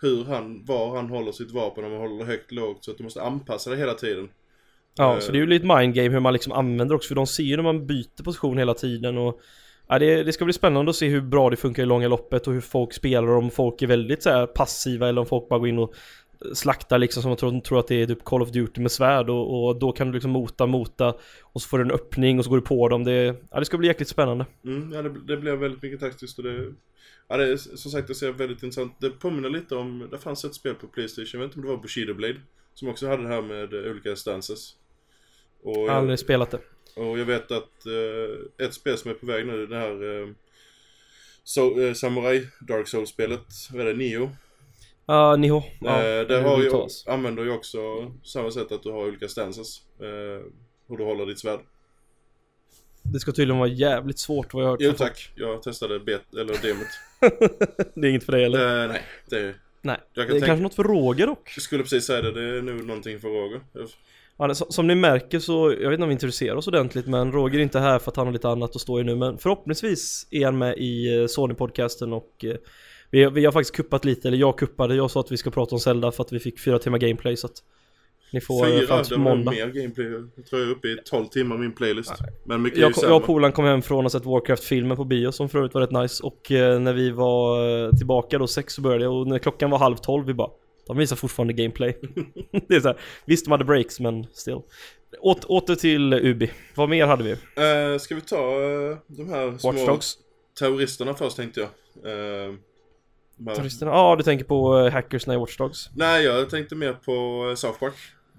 Hur 0.00 0.24
han, 0.24 0.64
var 0.64 0.96
han 0.96 1.08
håller 1.08 1.32
sitt 1.32 1.50
vapen, 1.50 1.84
om 1.84 1.92
han 1.92 2.00
håller 2.00 2.24
högt, 2.24 2.52
lågt. 2.52 2.84
Så 2.84 2.90
att 2.90 2.98
du 2.98 3.04
måste 3.04 3.22
anpassa 3.22 3.70
dig 3.70 3.78
hela 3.78 3.94
tiden. 3.94 4.28
Ja, 4.96 5.14
eh, 5.14 5.20
så 5.20 5.32
det 5.32 5.38
är 5.38 5.40
ju 5.40 5.46
lite 5.46 5.66
mind 5.66 5.94
game 5.94 6.08
hur 6.08 6.20
man 6.20 6.32
liksom 6.32 6.52
använder 6.52 6.94
också, 6.94 7.08
för 7.08 7.14
de 7.14 7.26
ser 7.26 7.42
ju 7.42 7.56
när 7.56 7.62
man 7.62 7.86
byter 7.86 8.24
position 8.24 8.58
hela 8.58 8.74
tiden 8.74 9.18
och 9.18 9.40
Ja, 9.92 9.98
det, 9.98 10.22
det 10.22 10.32
ska 10.32 10.44
bli 10.44 10.54
spännande 10.54 10.90
att 10.90 10.96
se 10.96 11.08
hur 11.08 11.20
bra 11.20 11.50
det 11.50 11.56
funkar 11.56 11.82
i 11.82 11.86
långa 11.86 12.08
loppet 12.08 12.46
och 12.46 12.52
hur 12.52 12.60
folk 12.60 12.92
spelar 12.92 13.28
om 13.28 13.50
folk 13.50 13.82
är 13.82 13.86
väldigt 13.86 14.22
så 14.22 14.30
här, 14.30 14.46
passiva 14.46 15.08
eller 15.08 15.20
om 15.20 15.26
folk 15.26 15.48
bara 15.48 15.58
går 15.58 15.68
in 15.68 15.78
och 15.78 15.94
slaktar 16.54 16.98
liksom 16.98 17.22
som 17.22 17.30
man 17.30 17.36
tror, 17.36 17.60
tror 17.60 17.78
att 17.78 17.88
det 17.88 18.02
är 18.02 18.06
typ 18.06 18.24
Call 18.24 18.42
of 18.42 18.50
Duty 18.50 18.80
med 18.80 18.92
svärd 18.92 19.30
och, 19.30 19.68
och 19.68 19.78
då 19.78 19.92
kan 19.92 20.06
du 20.06 20.12
liksom 20.12 20.30
mota, 20.30 20.66
mota 20.66 21.14
och 21.42 21.62
så 21.62 21.68
får 21.68 21.78
du 21.78 21.84
en 21.84 21.90
öppning 21.90 22.38
och 22.38 22.44
så 22.44 22.50
går 22.50 22.56
du 22.56 22.62
på 22.62 22.88
dem. 22.88 23.04
Det, 23.04 23.36
ja, 23.50 23.58
det 23.58 23.64
ska 23.64 23.78
bli 23.78 23.88
jäkligt 23.88 24.08
spännande. 24.08 24.46
Mm, 24.64 24.92
ja, 24.92 25.02
det, 25.02 25.26
det 25.26 25.36
blev 25.36 25.58
väldigt 25.58 25.82
mycket 25.82 26.00
taktiskt 26.00 26.38
och 26.38 26.44
det... 26.44 26.72
Ja, 27.28 27.36
det 27.36 27.52
är 27.52 27.56
som 27.56 27.90
sagt 27.90 28.08
det 28.08 28.14
ser 28.14 28.32
väldigt 28.32 28.62
intressant. 28.62 29.00
Det 29.00 29.10
påminner 29.10 29.50
lite 29.50 29.74
om, 29.74 30.08
det 30.10 30.18
fanns 30.18 30.44
ett 30.44 30.54
spel 30.54 30.74
på 30.74 30.86
Playstation, 30.86 31.40
jag 31.40 31.40
vet 31.40 31.44
inte 31.44 31.58
om 31.58 31.62
det 31.62 31.76
var 31.76 31.82
Bushido 31.82 32.14
Blade. 32.14 32.40
Som 32.74 32.88
också 32.88 33.08
hade 33.08 33.22
det 33.22 33.28
här 33.28 33.42
med 33.42 33.74
olika 33.74 34.16
stances. 34.16 34.74
Och 35.62 35.76
Jag 35.76 35.92
har 35.92 35.98
aldrig 35.98 36.18
spelat 36.18 36.50
det. 36.50 36.60
Och 36.96 37.18
jag 37.18 37.24
vet 37.24 37.50
att 37.50 37.86
eh, 37.86 38.66
ett 38.66 38.74
spel 38.74 38.98
som 38.98 39.10
är 39.10 39.14
på 39.14 39.26
väg 39.26 39.46
nu, 39.46 39.66
det 39.66 39.76
här 39.76 40.20
eh, 40.20 40.28
so, 41.44 41.80
eh, 41.80 41.94
Samurai 41.94 42.46
Dark 42.60 42.88
Souls-spelet, 42.88 43.46
vad 43.72 43.80
är 43.80 43.84
det, 43.84 43.94
Nio? 43.94 44.30
Ja, 45.10 45.36
Niho. 45.36 45.62
Ja, 45.80 46.02
eh, 46.02 46.26
det 46.26 46.40
har 46.40 46.62
ju, 46.62 46.70
använder 47.06 47.44
ju 47.44 47.50
också 47.50 47.78
samma 48.22 48.50
sätt 48.50 48.72
att 48.72 48.82
du 48.82 48.90
har 48.90 49.08
olika 49.08 49.28
stances. 49.28 49.80
Eh, 50.00 50.06
hur 50.88 50.96
du 50.96 51.04
håller 51.04 51.26
ditt 51.26 51.38
svärd. 51.38 51.60
Det 53.02 53.20
ska 53.20 53.32
tydligen 53.32 53.58
vara 53.58 53.68
jävligt 53.68 54.18
svårt 54.18 54.54
vad 54.54 54.62
jag 54.62 54.68
har 54.68 54.72
hört. 54.72 54.80
Jo 54.80 54.92
tack, 54.92 55.32
jag 55.34 55.62
testade 55.62 56.00
bet, 56.00 56.34
eller 56.34 56.62
demot. 56.62 56.86
det 57.94 58.06
är 58.06 58.10
inget 58.10 58.24
för 58.24 58.32
dig 58.32 58.44
eller? 58.44 58.82
Eh, 58.84 58.88
nej, 58.88 59.02
det, 59.30 59.54
Nej. 59.82 59.96
jag 60.14 60.26
Det 60.26 60.28
är 60.28 60.32
tänka, 60.32 60.46
kanske 60.46 60.62
något 60.62 60.74
för 60.74 60.84
Roger 60.84 61.26
dock. 61.26 61.52
jag 61.56 61.62
skulle 61.62 61.82
precis 61.82 62.04
säga 62.04 62.22
det, 62.22 62.32
det 62.32 62.58
är 62.58 62.62
nog 62.62 62.86
någonting 62.86 63.20
för 63.20 63.28
Roger. 63.28 63.60
Ja, 64.36 64.54
som 64.54 64.86
ni 64.86 64.94
märker 64.94 65.38
så, 65.38 65.72
jag 65.80 65.90
vet 65.90 65.92
inte 65.92 66.02
om 66.02 66.08
vi 66.08 66.12
introducerar 66.12 66.56
oss 66.56 66.68
ordentligt 66.68 67.06
men 67.06 67.32
Roger 67.32 67.58
är 67.58 67.62
inte 67.62 67.80
här 67.80 67.98
för 67.98 68.10
att 68.10 68.16
han 68.16 68.26
har 68.26 68.32
lite 68.32 68.48
annat 68.48 68.76
att 68.76 68.82
stå 68.82 69.00
i 69.00 69.04
nu 69.04 69.16
men 69.16 69.38
förhoppningsvis 69.38 70.26
är 70.30 70.44
han 70.44 70.58
med 70.58 70.78
i 70.78 71.18
eh, 71.18 71.24
Sony-podcasten 71.26 72.12
och 72.12 72.44
eh, 72.44 72.56
vi, 73.10 73.26
vi 73.30 73.44
har 73.44 73.52
faktiskt 73.52 73.76
kuppat 73.76 74.04
lite, 74.04 74.28
eller 74.28 74.38
jag 74.38 74.58
kuppade, 74.58 74.94
jag 74.94 75.10
sa 75.10 75.20
att 75.20 75.32
vi 75.32 75.36
ska 75.36 75.50
prata 75.50 75.74
om 75.74 75.80
Zelda 75.80 76.12
för 76.12 76.24
att 76.24 76.32
vi 76.32 76.40
fick 76.40 76.60
fyra 76.60 76.78
timmar 76.78 76.98
gameplay 76.98 77.36
så 77.36 77.46
att 77.46 77.62
ni 78.32 78.40
får 78.40 78.66
Fyra, 78.66 78.86
fram 78.86 79.04
till 79.04 79.18
måndag. 79.18 79.50
mer 79.50 79.66
gameplay. 79.66 80.06
Jag 80.36 80.46
tror 80.46 80.60
jag 80.60 80.70
är 80.70 80.72
uppe 80.72 80.88
i 80.88 80.98
12 81.04 81.26
timmar 81.26 81.58
min 81.58 81.72
playlist. 81.72 82.12
Men 82.44 82.62
mycket 82.62 82.78
Jag, 82.80 82.92
jag 83.02 83.16
och 83.16 83.24
polaren 83.24 83.52
kom 83.52 83.64
hem 83.64 83.82
från 83.82 84.06
att 84.06 84.12
ha 84.12 84.20
sett 84.20 84.26
Warcraft-filmen 84.26 84.96
på 84.96 85.04
bio 85.04 85.32
som 85.32 85.48
för 85.48 85.58
övrigt 85.58 85.74
var 85.74 85.80
rätt 85.80 85.90
nice 85.90 86.22
och 86.22 86.52
eh, 86.52 86.80
när 86.80 86.92
vi 86.92 87.10
var 87.10 87.68
eh, 87.84 87.90
tillbaka 87.90 88.38
då 88.38 88.46
sex 88.46 88.74
så 88.74 88.80
började 88.80 89.04
jag 89.04 89.14
och 89.14 89.26
när 89.26 89.38
klockan 89.38 89.70
var 89.70 89.78
halv 89.78 89.96
tolv 89.96 90.26
vi 90.26 90.34
bara 90.34 90.50
De 90.86 90.96
visar 90.96 91.16
fortfarande 91.16 91.52
gameplay 91.52 91.96
Det 92.68 92.74
är 92.76 92.80
så 92.80 92.88
här, 92.88 92.96
visst 93.24 93.44
de 93.44 93.50
hade 93.50 93.64
breaks 93.64 94.00
men 94.00 94.26
still 94.32 94.60
Åt, 95.20 95.44
Åter 95.44 95.74
till 95.74 96.14
Ubi, 96.14 96.50
vad 96.74 96.88
mer 96.88 97.06
hade 97.06 97.24
vi? 97.24 97.30
Eh, 97.30 97.98
ska 97.98 98.14
vi 98.14 98.20
ta 98.20 98.36
eh, 98.36 98.96
de 99.06 99.28
här 99.28 99.58
små 99.58 99.98
terroristerna 100.58 101.14
först 101.14 101.36
tänkte 101.36 101.60
jag. 101.60 101.68
Eh, 102.12 102.54
de 103.44 103.48
här- 103.48 103.54
Terroristerna? 103.54 103.90
Ja 103.92 104.14
du 104.16 104.22
tänker 104.24 104.44
på 104.44 104.78
uh, 104.78 104.90
hackersna 104.92 105.34
i 105.34 105.36
Watch 105.36 105.56
Dogs? 105.56 105.90
Nej, 105.96 106.24
jag 106.24 106.50
tänkte 106.50 106.74
mer 106.74 106.92
på 106.92 107.46
eh, 107.50 107.54
South 107.54 107.78
Park. 107.78 107.94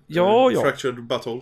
Ja, 0.07 0.49
Eh, 0.49 0.55
ja 0.55 0.61
Fractured 0.61 1.03
Butthole. 1.07 1.41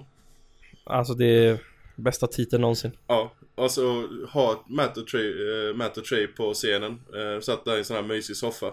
Alltså 0.84 1.14
det 1.14 1.26
är 1.46 1.58
bästa 1.96 2.28
titeln 2.28 2.62
någonsin 2.62 2.92
Ja, 3.08 3.32
alltså 3.58 4.04
ha 4.34 4.64
Matt 4.68 4.98
och 4.98 5.08
Trey, 5.08 5.32
eh, 5.70 5.76
Matt 5.76 5.98
och 5.98 6.06
Trey 6.06 6.28
på 6.28 6.54
scenen. 6.54 6.92
Eh, 6.92 7.42
satt 7.42 7.66
där 7.66 7.76
i 7.76 7.78
en 7.80 7.86
sån 7.86 7.96
här 7.96 8.04
mysig 8.04 8.36
soffa. 8.36 8.68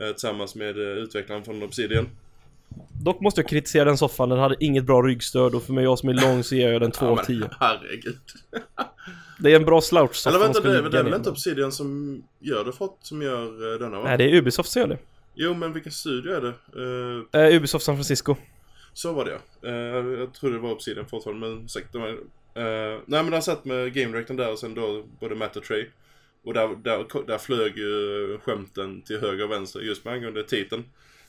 Eh, 0.00 0.08
tillsammans 0.12 0.54
med 0.54 0.76
eh, 0.78 0.82
utvecklaren 0.98 1.44
från 1.44 1.62
Obsidian. 1.62 2.08
Dock 3.04 3.20
måste 3.20 3.40
jag 3.40 3.48
kritisera 3.48 3.84
den 3.84 3.98
soffan, 3.98 4.28
den 4.28 4.38
hade 4.38 4.56
inget 4.64 4.84
bra 4.84 5.02
ryggstöd 5.02 5.54
och 5.54 5.62
för 5.62 5.72
mig 5.72 5.84
jag 5.84 5.98
som 5.98 6.08
är 6.08 6.14
lång 6.14 6.44
så 6.44 6.54
ger 6.54 6.72
jag 6.72 6.80
den 6.80 6.90
2 6.90 7.04
Ja, 7.06 7.10
av 7.10 7.16
men 7.16 7.24
10 7.26 7.50
herregud. 7.60 8.18
Det 9.38 9.52
är 9.52 9.56
en 9.56 9.64
bra 9.64 9.80
slouch-soffa 9.80 10.28
Eller 10.28 10.38
de 10.38 10.44
vänta, 10.44 10.60
det, 10.60 10.90
det 10.90 10.98
är 10.98 11.02
väl 11.02 11.14
inte 11.14 11.30
Obsidian 11.30 11.72
som 11.72 12.22
gör 12.38 12.64
det 12.64 12.72
för 12.72 12.84
att, 12.84 12.96
som 13.00 13.22
gör 13.22 13.72
eh, 13.72 13.78
denna 13.78 13.98
va? 13.98 14.04
Nej 14.04 14.18
det 14.18 14.24
är 14.24 14.34
Ubisoft 14.34 14.70
som 14.70 14.80
gör 14.80 14.88
det 14.88 14.98
Jo, 15.34 15.54
men 15.54 15.72
vilken 15.72 15.92
studio 15.92 16.32
är 16.32 16.40
det? 16.40 16.54
Eh, 17.34 17.42
Eh, 17.42 17.56
Ubisoft 17.56 17.84
San 17.84 17.96
Francisco 17.96 18.36
Så 18.92 19.12
var 19.12 19.24
det. 19.24 19.68
Eh, 19.68 20.06
jag 20.20 20.34
trodde 20.34 20.54
det 20.54 20.60
var 20.60 20.72
Obsidian 20.72 21.06
fortfarande, 21.06 21.48
men 21.48 21.64
ursäkta 21.64 21.98
mig. 21.98 22.12
Uh, 22.58 23.00
nej 23.06 23.22
men 23.22 23.32
han 23.32 23.42
satt 23.42 23.64
med 23.64 23.94
Game 23.94 24.12
Directorn 24.12 24.36
där 24.36 24.52
och 24.52 24.58
sen 24.58 24.74
då 24.74 25.04
både 25.20 25.34
Matt 25.34 25.56
och 25.56 25.64
Trey. 25.64 25.86
Och 26.44 26.54
där, 26.54 26.68
där, 26.68 27.26
där 27.26 27.38
flög 27.38 27.78
ju 27.78 28.38
skämten 28.44 29.02
till 29.02 29.20
höger 29.20 29.44
och 29.44 29.50
vänster 29.50 29.80
just 29.80 30.04
med 30.04 30.14
angående 30.14 30.42
titeln. 30.42 30.84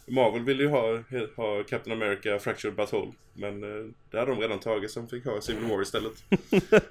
Marvel 0.09 0.43
ville 0.43 0.63
ju 0.63 0.69
ha, 0.69 1.03
ha 1.35 1.63
Captain 1.69 2.01
America 2.01 2.39
Fractured 2.39 2.75
Butthole. 2.75 3.11
Men 3.33 3.63
uh, 3.63 3.91
det 4.11 4.19
hade 4.19 4.31
de 4.31 4.41
redan 4.41 4.59
tagit, 4.59 4.95
de 4.95 5.07
fick 5.07 5.25
ha 5.25 5.41
Civil 5.41 5.63
War 5.63 5.81
istället. 5.81 6.13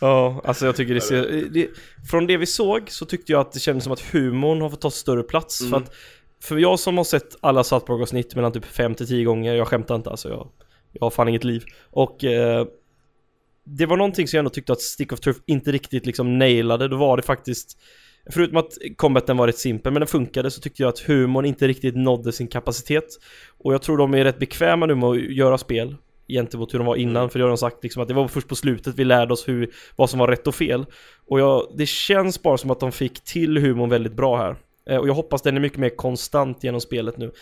Ja, 0.00 0.40
alltså 0.44 0.66
jag 0.66 0.76
tycker 0.76 0.94
det 0.94 1.00
ser... 1.00 1.48
Det, 1.50 1.68
från 2.10 2.26
det 2.26 2.36
vi 2.36 2.46
såg 2.46 2.90
så 2.90 3.06
tyckte 3.06 3.32
jag 3.32 3.40
att 3.40 3.52
det 3.52 3.60
kändes 3.60 3.84
som 3.84 3.92
att 3.92 4.00
humorn 4.00 4.60
har 4.60 4.70
fått 4.70 4.80
ta 4.80 4.90
större 4.90 5.22
plats 5.22 5.60
Mm. 5.60 5.70
för 5.70 5.76
att 5.78 5.94
För 6.42 6.58
jag 6.58 6.78
som 6.80 6.96
har 6.96 7.04
sett 7.04 7.36
alla 7.40 7.64
South 7.64 7.86
Park-avsnitt 7.86 8.34
mellan 8.34 8.52
typ 8.52 8.64
5 8.64 8.94
till 8.94 9.06
10 9.08 9.24
gånger, 9.24 9.54
jag 9.54 9.68
skämtar 9.68 9.94
inte 9.94 10.10
alltså 10.10 10.28
jag 10.28 10.48
Jag 10.92 11.02
har 11.02 11.10
fan 11.10 11.28
inget 11.28 11.44
liv 11.44 11.62
Och 11.90 12.24
eh, 12.24 12.66
Det 13.64 13.86
var 13.86 13.96
någonting 13.96 14.28
som 14.28 14.36
jag 14.36 14.40
ändå 14.40 14.50
tyckte 14.50 14.72
att 14.72 14.80
Stick 14.80 15.12
of 15.12 15.20
Turf 15.20 15.36
inte 15.46 15.72
riktigt 15.72 16.06
liksom 16.06 16.38
nailade, 16.38 16.88
då 16.88 16.96
var 16.96 17.16
det 17.16 17.22
faktiskt 17.22 17.78
Förutom 18.30 18.56
att 18.56 18.72
combaten 18.96 19.36
var 19.36 19.46
rätt 19.46 19.58
simpel 19.58 19.92
men 19.92 20.00
den 20.00 20.06
funkade 20.06 20.50
så 20.50 20.60
tyckte 20.60 20.82
jag 20.82 20.88
att 20.88 20.98
humorn 20.98 21.44
inte 21.44 21.68
riktigt 21.68 21.96
nådde 21.96 22.32
sin 22.32 22.48
kapacitet. 22.48 23.04
Och 23.58 23.74
jag 23.74 23.82
tror 23.82 23.96
de 23.96 24.14
är 24.14 24.24
rätt 24.24 24.38
bekväma 24.38 24.86
nu 24.86 24.94
med 24.94 25.08
att 25.08 25.18
göra 25.18 25.58
spel 25.58 25.96
Gentemot 26.28 26.74
hur 26.74 26.78
de 26.78 26.86
var 26.86 26.96
innan, 26.96 27.30
för 27.30 27.38
det 27.38 27.44
har 27.44 27.48
de 27.48 27.58
sagt 27.58 27.82
liksom 27.82 28.02
att 28.02 28.08
det 28.08 28.14
var 28.14 28.28
först 28.28 28.48
på 28.48 28.56
slutet 28.56 28.94
vi 28.98 29.04
lärde 29.04 29.32
oss 29.32 29.48
hur, 29.48 29.70
vad 29.96 30.10
som 30.10 30.18
var 30.18 30.28
rätt 30.28 30.46
och 30.46 30.54
fel. 30.54 30.86
Och 31.28 31.40
jag, 31.40 31.72
det 31.76 31.86
känns 31.86 32.42
bara 32.42 32.58
som 32.58 32.70
att 32.70 32.80
de 32.80 32.92
fick 32.92 33.24
till 33.24 33.58
humorn 33.58 33.90
väldigt 33.90 34.12
bra 34.12 34.36
här. 34.36 34.56
Eh, 34.90 34.96
och 34.96 35.08
jag 35.08 35.14
hoppas 35.14 35.42
den 35.42 35.56
är 35.56 35.60
mycket 35.60 35.78
mer 35.78 35.96
konstant 35.96 36.64
genom 36.64 36.80
spelet 36.80 37.16
nu 37.16 37.32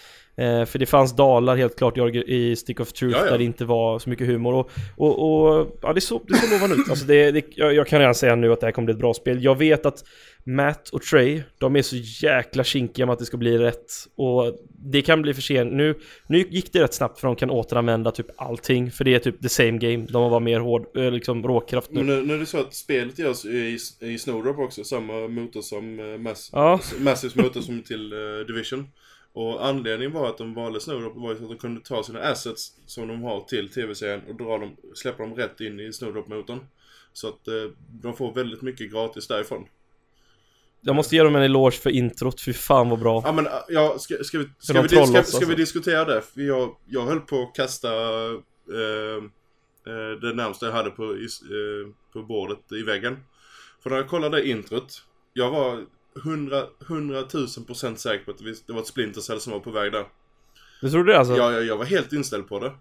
eh, 0.40 0.64
För 0.64 0.78
det 0.78 0.86
fanns 0.86 1.16
dalar 1.16 1.56
helt 1.56 1.78
klart 1.78 1.98
i, 2.14 2.56
Stick 2.56 2.80
of 2.80 2.92
Truth 2.92 3.18
Ja, 3.18 3.24
ja. 3.24 3.30
där 3.30 3.38
det 3.38 3.44
inte 3.44 3.64
var 3.64 3.98
så 3.98 4.10
mycket 4.10 4.26
humor. 4.26 4.54
Och, 4.54 4.70
och, 4.96 5.58
och 5.58 5.78
ja 5.82 5.92
det 5.92 6.00
såg, 6.00 6.22
det 6.28 6.34
såg 6.34 6.50
lovande 6.50 6.76
ut. 6.76 6.90
Alltså 6.90 7.06
det, 7.06 7.30
det, 7.30 7.44
jag, 7.50 7.74
jag 7.74 7.86
kan 7.86 7.98
redan 7.98 8.14
säga 8.14 8.34
nu 8.34 8.52
att 8.52 8.60
det 8.60 8.66
här 8.66 8.72
kommer 8.72 8.86
bli 8.86 8.92
ett 8.92 9.00
bra 9.00 9.14
spel. 9.14 9.44
Jag 9.44 9.58
vet 9.58 9.86
att 9.86 10.04
Matt 10.44 10.88
och 10.88 11.02
Trey, 11.02 11.42
de 11.58 11.76
är 11.76 11.82
så 11.82 11.96
jäkla 12.26 12.64
kinkiga 12.64 13.06
med 13.06 13.12
att 13.12 13.18
det 13.18 13.24
ska 13.24 13.36
bli 13.36 13.58
rätt. 13.58 13.92
Och 14.16 14.58
det 14.68 15.02
kan 15.02 15.22
bli 15.22 15.34
för 15.34 15.42
sent. 15.42 15.72
Nu 15.72 15.94
Nu 16.26 16.38
gick 16.38 16.72
det 16.72 16.82
rätt 16.82 16.94
snabbt 16.94 17.20
för 17.20 17.26
de 17.26 17.36
kan 17.36 17.50
återanvända 17.50 18.10
typ 18.10 18.26
allting. 18.36 18.90
För 18.90 19.04
det 19.04 19.14
är 19.14 19.18
typ 19.18 19.42
the 19.42 19.48
same 19.48 19.78
game, 19.78 20.06
de 20.10 20.22
har 20.22 20.30
bara 20.30 20.40
mer 20.40 20.60
hård, 20.60 20.96
eh, 20.96 21.10
liksom 21.10 21.42
råkraft. 21.42 21.90
Nu 21.90 22.02
Men 22.02 22.06
nu, 22.06 22.26
nu 22.26 22.34
är 22.34 22.38
det 22.38 22.46
så 22.46 22.60
att 22.60 22.74
spelet 22.74 23.18
görs 23.18 23.44
i, 23.44 23.78
i 24.00 24.18
Snowdrop 24.18 24.58
också, 24.58 24.84
samma 24.84 25.28
motor 25.28 25.62
som 25.62 26.00
uh, 26.00 26.18
Mass, 26.18 26.50
Ja, 26.52 26.80
Massives 26.98 27.34
motor 27.34 27.60
som 27.60 27.82
till 27.82 28.12
eh, 28.12 28.46
Division. 28.46 28.86
Och 29.32 29.66
anledningen 29.66 30.12
var 30.12 30.28
att 30.28 30.38
de 30.38 30.54
valde 30.54 30.80
Snowdrop 30.80 31.16
var 31.16 31.32
att 31.32 31.48
de 31.48 31.58
kunde 31.58 31.80
ta 31.80 32.02
sina 32.02 32.20
assets 32.20 32.72
som 32.86 33.08
de 33.08 33.22
har 33.22 33.40
till 33.40 33.68
tv-serien 33.68 34.22
och 34.28 34.36
dra 34.36 34.58
dem, 34.58 34.76
släppa 34.94 35.22
dem 35.22 35.34
rätt 35.34 35.60
in 35.60 35.80
i 35.80 35.92
Snowdrop-motorn. 35.92 36.66
Så 37.12 37.28
att 37.28 37.48
eh, 37.48 37.54
de 38.02 38.16
får 38.16 38.34
väldigt 38.34 38.62
mycket 38.62 38.92
gratis 38.92 39.26
därifrån. 39.28 39.66
jag 40.80 40.96
måste 40.96 41.16
ge 41.16 41.22
dem 41.22 41.36
en 41.36 41.42
eloge 41.42 41.76
för 41.76 41.90
introt, 41.90 42.40
fy 42.40 42.52
fan 42.52 42.88
vad 42.88 42.98
bra 42.98 43.22
Ja 43.24 43.32
men 43.32 43.46
äh, 43.46 43.52
ja, 43.68 43.98
ska, 43.98 44.24
ska, 44.24 44.38
vi, 44.38 44.48
ska, 44.58 44.82
vi, 44.82 44.88
ska, 44.88 45.06
ska 45.06 45.18
alltså. 45.18 45.46
vi 45.46 45.54
diskutera 45.54 46.04
det? 46.04 46.22
För 46.22 46.40
jag, 46.40 46.76
jag 46.86 47.06
höll 47.06 47.20
på 47.20 47.42
att 47.42 47.54
kasta 47.54 47.88
eh, 47.88 49.16
eh, 49.86 50.20
det 50.20 50.34
närmsta 50.34 50.66
jag 50.66 50.72
hade 50.72 50.90
på, 50.90 51.18
is, 51.18 51.42
eh, 51.42 51.92
på 52.12 52.22
bordet 52.22 52.72
i 52.72 52.82
väggen. 52.82 53.18
För 53.82 53.90
när 53.90 53.96
jag 53.96 54.08
kollade 54.08 54.48
introt, 54.48 55.04
jag 55.32 55.50
var 55.50 55.86
100, 56.16 56.66
100 56.88 57.24
000 57.34 57.48
procent 57.66 58.00
säker 58.00 58.24
på 58.24 58.30
att 58.30 58.38
det 58.66 58.72
var 58.72 58.80
ett 58.80 58.86
Splinter 58.86 59.20
Cell 59.20 59.40
som 59.40 59.52
var 59.52 59.60
på 59.60 59.70
väg 59.70 59.92
där. 59.92 60.06
Du 60.80 60.90
tror 60.90 61.04
det 61.04 61.18
alltså? 61.18 61.36
Jag, 61.36 61.52
jag, 61.52 61.64
jag 61.64 61.76
var 61.76 61.84
helt 61.84 62.12
inställd 62.12 62.48
på 62.48 62.60
det. 62.60 62.72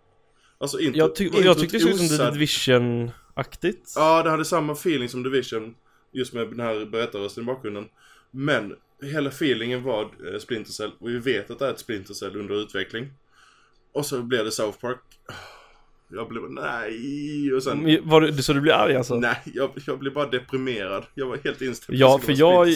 Alltså 0.58 0.80
introt, 0.80 0.98
jag, 0.98 1.15
ty 1.15 1.26
introt 1.26 1.46
jag 1.46 1.60
tyckte 1.60 1.78
det 1.78 1.82
såg 1.82 1.92
ut 1.92 1.98
som 1.98 2.18
The 2.18 2.32
Division-aktigt 2.32 3.94
Ja, 3.96 4.24
det 4.24 4.30
hade 4.30 4.46
samma 4.46 4.74
feeling 4.74 5.10
som 5.10 5.24
Division. 5.24 5.76
Just 6.12 6.34
med 6.34 6.48
den 6.48 6.60
här 6.60 6.86
berättarrösten 6.86 7.44
i 7.44 7.46
bakgrunden. 7.46 7.86
Men 8.32 8.76
hela 9.02 9.30
feelingen 9.30 9.84
var 9.84 10.02
eh, 10.02 10.39
Splinter 10.39 10.72
Cell. 10.72 10.92
Och 11.00 11.10
vi 11.10 11.20
vet 11.20 11.52
att 11.52 11.60
det 11.60 11.65
är 11.68 11.72
ett 11.72 11.80
Splinter 11.80 12.13
Cell 12.13 12.36
under 12.36 12.62
utveckling. 12.62 13.13
Och 13.92 14.06
så 14.06 14.22
blev 14.22 14.46
det 14.46 14.52
South 14.52 14.80
Park. 14.80 15.00
Jag 16.12 16.28
blev 16.28 16.52
nej 16.52 17.54
och 17.54 17.63
sen... 17.63 17.80
Men 17.80 18.10
Var 18.10 18.22
du, 18.22 18.43
så 18.43 18.54
du 18.54 18.62
blir 18.62 18.74
arg 18.74 18.95
alltså? 18.95 19.15
Nej, 19.15 19.38
jag, 19.45 19.72
jag 19.88 20.00
blev 20.00 20.13
bara 20.13 20.30
deprimerad. 20.30 21.06
Jag 21.13 21.26
var 21.26 21.38
helt 21.43 21.62
inställd 21.62 22.00
Ja, 22.00 22.19
för 22.19 22.34
jag... 22.38 22.67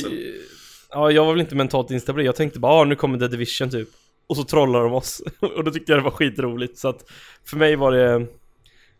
Ja, 0.89 1.11
jag 1.11 1.25
var 1.25 1.33
väl 1.33 1.41
inte 1.41 1.55
mentalt 1.55 1.91
instabil. 1.91 2.25
Jag 2.25 2.35
tänkte 2.35 2.59
bara, 2.59 2.73
ah, 2.73 2.83
nu 2.83 2.95
kommer 2.95 3.19
The 3.19 3.27
Division 3.27 3.69
typ. 3.69 3.89
Och 4.27 4.37
så 4.37 4.43
trollar 4.43 4.83
de 4.83 4.93
oss. 4.93 5.21
och 5.39 5.63
då 5.63 5.71
tyckte 5.71 5.91
jag 5.91 5.99
det 5.99 6.03
var 6.03 6.11
skitroligt. 6.11 6.77
Så 6.77 6.87
att 6.87 7.11
för 7.45 7.57
mig 7.57 7.75
var 7.75 7.91
det... 7.91 8.27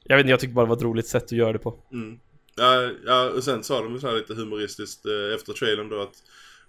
Jag 0.04 0.17
vet 0.17 0.24
inte, 0.24 0.32
jag 0.32 0.39
tyckte 0.39 0.54
bara 0.54 0.65
det 0.65 0.69
var 0.69 0.78
ett 0.78 0.84
roligt 0.84 1.08
sätt 1.08 1.24
att 1.24 1.32
göra 1.32 1.54
det 1.54 1.60
på. 1.60 1.80
Mm. 1.91 2.19
Ja, 2.56 2.89
ja, 3.06 3.30
och 3.30 3.43
sen 3.43 3.63
sa 3.63 3.82
de 3.82 4.00
så 4.00 4.08
här 4.08 4.15
lite 4.15 4.34
humoristiskt 4.34 5.06
eh, 5.06 5.36
efter 5.36 5.54
trailern 5.54 5.89
då 5.89 6.02
att 6.02 6.15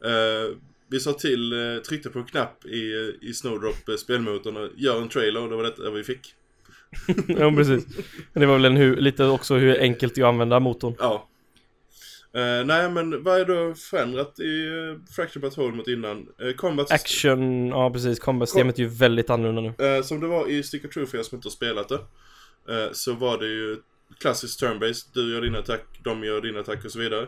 eh, 0.04 0.56
vi 0.90 1.00
sa 1.00 1.12
till, 1.12 1.52
eh, 1.52 1.82
tryckte 1.82 2.10
på 2.10 2.18
en 2.18 2.24
knapp 2.24 2.64
i, 2.66 3.12
i 3.22 3.34
Snowdrop 3.34 3.88
eh, 3.88 3.96
spelmotorn 3.96 4.56
och 4.56 4.68
gör 4.76 5.02
en 5.02 5.08
trailer 5.08 5.42
och 5.42 5.50
det 5.50 5.56
var 5.56 5.62
detta 5.62 5.90
vi 5.90 6.04
fick. 6.04 6.34
ja, 7.28 7.52
precis. 7.56 7.86
Men 8.32 8.40
det 8.40 8.46
var 8.46 8.58
väl 8.58 8.64
en 8.64 8.92
lite 8.92 9.24
också 9.24 9.54
hur 9.54 9.80
enkelt 9.80 10.18
att 10.18 10.24
använda 10.24 10.60
motorn. 10.60 10.94
Ja. 10.98 11.28
Eh, 12.34 12.64
nej 12.64 12.90
men 12.90 13.22
vad 13.22 13.40
är 13.40 13.44
då 13.44 13.74
förändrat 13.74 14.40
i 14.40 14.66
uh, 14.66 14.98
Fracture 15.16 15.48
Whole 15.48 15.76
mot 15.76 15.88
innan? 15.88 16.28
Uh, 16.42 16.52
combat 16.52 16.92
Action, 16.92 17.68
ja 17.68 17.90
precis. 17.90 18.18
Combat-systemet 18.18 18.78
är 18.78 18.82
ju 18.82 18.88
väldigt 18.88 19.30
annorlunda 19.30 19.74
nu. 19.78 19.96
Uh, 19.96 20.02
som 20.02 20.20
det 20.20 20.26
var 20.26 20.48
i 20.48 20.62
Stick 20.62 20.84
of 20.84 20.90
Truth 20.90 21.10
för 21.10 21.18
er 21.18 21.22
som 21.22 21.36
inte 21.36 21.46
har 21.46 21.50
spelat 21.50 21.88
det. 21.88 21.94
Uh, 21.94 22.92
så 22.92 23.12
var 23.12 23.38
det 23.38 23.46
ju 23.46 23.76
klassiskt 24.20 24.62
turn-based. 24.62 25.08
Du 25.12 25.34
gör 25.34 25.40
din 25.40 25.56
attack, 25.56 25.84
de 26.04 26.24
gör 26.24 26.40
din 26.40 26.56
attack 26.56 26.84
och 26.84 26.90
så 26.90 26.98
vidare. 26.98 27.26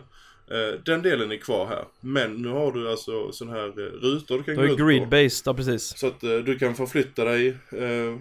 Uh, 0.53 0.81
den 0.85 1.03
delen 1.03 1.33
är 1.33 1.37
kvar 1.37 1.67
här. 1.67 1.85
Men 2.01 2.43
nu 2.43 2.49
har 2.49 2.73
du 2.73 2.91
alltså 2.91 3.33
sån 3.33 3.49
här 3.49 3.69
rutor 4.01 4.39
du 4.39 4.45
kan 4.45 4.57
gå 4.57 4.65
ut 4.65 4.79
på. 4.79 4.85
grid-based, 4.85 5.43
ja 5.45 5.55
precis. 5.55 5.99
Så 5.99 6.07
att 6.07 6.21
du 6.21 6.59
kan 6.59 6.75
förflytta 6.75 7.25
dig 7.25 7.57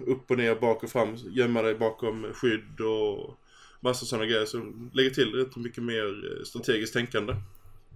upp 0.06 0.30
och 0.30 0.38
ner, 0.38 0.54
bak 0.54 0.82
och 0.82 0.90
fram, 0.90 1.16
gömma 1.16 1.62
dig 1.62 1.74
bakom 1.74 2.26
skydd 2.32 2.80
och 2.80 3.38
massa 3.80 4.06
sådana 4.06 4.26
grejer 4.26 4.44
som 4.44 4.90
lägger 4.94 5.10
till 5.10 5.34
rätt 5.34 5.56
mycket 5.56 5.82
mer 5.82 6.04
eh, 6.04 6.44
strategiskt 6.44 6.94
tänkande. 6.94 7.34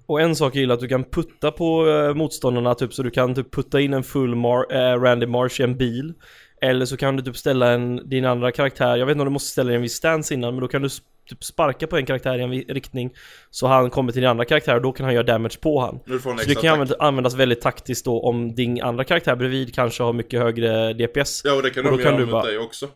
Och 0.07 0.21
en 0.21 0.37
sak 0.37 0.55
jag 0.55 0.61
gillar 0.61 0.75
att 0.75 0.81
du 0.81 0.89
kan 0.89 1.05
putta 1.05 1.51
på 1.51 1.85
motståndarna 2.17 2.75
typ 2.75 2.95
så 2.95 3.03
du 3.03 3.11
kan 3.11 3.35
typ 3.35 3.55
putta 3.55 3.81
in 3.81 3.95
en 3.95 4.03
full 4.03 4.35
mar 4.35 4.73
uh, 4.73 5.03
Randy 5.03 5.27
Marsh 5.27 5.61
i 5.61 5.65
en 5.65 5.77
bil. 5.77 6.15
Eller 6.63 6.87
så 6.87 6.97
kan 6.97 7.17
du 7.17 7.23
typ 7.23 7.37
ställa 7.37 7.71
en, 7.71 8.09
din 8.09 8.25
andra 8.25 8.53
karaktär, 8.53 8.97
jag 8.97 9.07
vet 9.07 9.13
inte 9.13 9.23
om 9.23 9.27
du 9.27 9.33
måste 9.33 9.51
ställa 9.51 9.73
en 9.73 9.83
viss 9.83 9.95
stance 9.95 10.35
innan 10.35 10.55
men 10.55 10.61
då 10.61 10.69
kan 10.69 10.83
du 10.83 10.89
typ 11.29 11.45
sparka 11.45 11.87
på 11.87 11.97
en 11.97 12.07
karaktär 12.07 12.39
i 12.39 12.43
en 12.43 12.75
riktning 12.75 13.11
Så 13.51 13.67
han 13.67 13.91
kommer 13.91 14.13
till 14.13 14.21
din 14.21 14.31
andra 14.31 14.45
karaktär 14.45 14.75
och 14.75 14.83
då 14.83 14.93
kan 14.93 15.05
han 15.05 15.15
göra 15.15 15.25
damage 15.25 15.61
på 15.61 15.81
han. 15.81 16.21
Så 16.23 16.49
det 16.49 16.55
kan 16.55 16.73
användas, 16.73 16.97
användas 17.01 17.35
väldigt 17.35 17.61
taktiskt 17.61 18.05
då 18.05 18.21
om 18.21 18.55
din 18.55 18.83
andra 18.83 19.05
karaktär 19.05 19.37
bredvid 19.37 19.75
kanske 19.75 20.03
har 20.03 20.13
mycket 20.13 20.41
högre 20.41 20.93
DPS 20.93 21.43
Ja 21.45 21.55
och 21.55 21.63
det 21.63 21.71
kan 21.71 21.87
och 21.87 21.99
de 21.99 22.03
göra 22.05 22.19
mot 22.19 22.31
bara... 22.31 22.45
dig 22.45 22.59
också. 22.59 22.89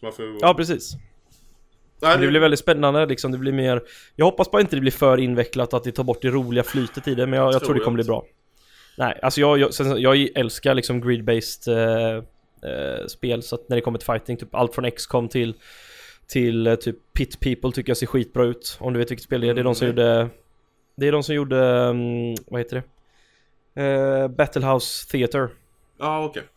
Får... 0.00 0.38
Ja 0.40 0.54
precis. 0.54 0.96
Nej, 2.02 2.18
det 2.18 2.26
blir 2.26 2.40
väldigt 2.40 2.60
spännande 2.60 3.06
liksom, 3.06 3.32
det 3.32 3.38
blir 3.38 3.52
mer 3.52 3.82
Jag 4.16 4.24
hoppas 4.24 4.50
bara 4.50 4.60
inte 4.60 4.76
det 4.76 4.80
blir 4.80 4.92
för 4.92 5.20
invecklat 5.20 5.74
att 5.74 5.84
det 5.84 5.92
tar 5.92 6.04
bort 6.04 6.22
det 6.22 6.28
roliga 6.28 6.64
flytet 6.64 7.08
i 7.08 7.14
det 7.14 7.26
Men 7.26 7.38
jag, 7.38 7.46
jag 7.46 7.52
tror, 7.52 7.66
tror 7.66 7.74
det 7.74 7.80
kommer 7.80 7.94
bli 7.94 8.04
bra. 8.04 8.24
Nej, 8.98 9.18
alltså 9.22 9.40
jag, 9.40 9.58
jag, 9.58 9.74
sen, 9.74 10.00
jag 10.00 10.28
älskar 10.34 10.74
liksom 10.74 11.04
grid-based 11.04 11.68
eh, 11.68 12.16
eh, 12.70 13.06
spel 13.06 13.42
Så 13.42 13.54
att 13.54 13.68
när 13.68 13.76
det 13.76 13.80
kommer 13.80 13.98
till 13.98 14.06
fighting, 14.06 14.36
typ 14.36 14.54
allt 14.54 14.74
från 14.74 14.90
XCOM 14.90 15.28
till 15.28 15.54
Till 16.32 16.66
eh, 16.66 16.74
typ 16.74 16.96
Pit 17.12 17.40
People 17.40 17.72
tycker 17.72 17.90
jag 17.90 17.96
ser 17.96 18.06
skitbra 18.06 18.44
ut. 18.44 18.76
Om 18.80 18.92
du 18.92 18.98
vet 18.98 19.10
vilket 19.10 19.24
spel 19.24 19.40
det 19.40 19.48
är, 19.48 19.54
det 19.54 19.60
är 19.60 19.64
de 19.64 19.74
som 19.74 19.86
mm, 19.86 19.96
gjorde 19.96 20.28
Det 20.96 21.08
är 21.08 21.12
de 21.12 21.22
som 21.22 21.34
gjorde, 21.34 21.56
um, 21.56 22.34
vad 22.46 22.60
heter 22.60 22.82
det? 23.74 23.82
Eh, 23.82 24.28
Battlehouse 24.28 25.10
Theater. 25.10 25.48
Ja, 25.98 26.06
ah, 26.06 26.24
okej. 26.24 26.40
Okay 26.40 26.48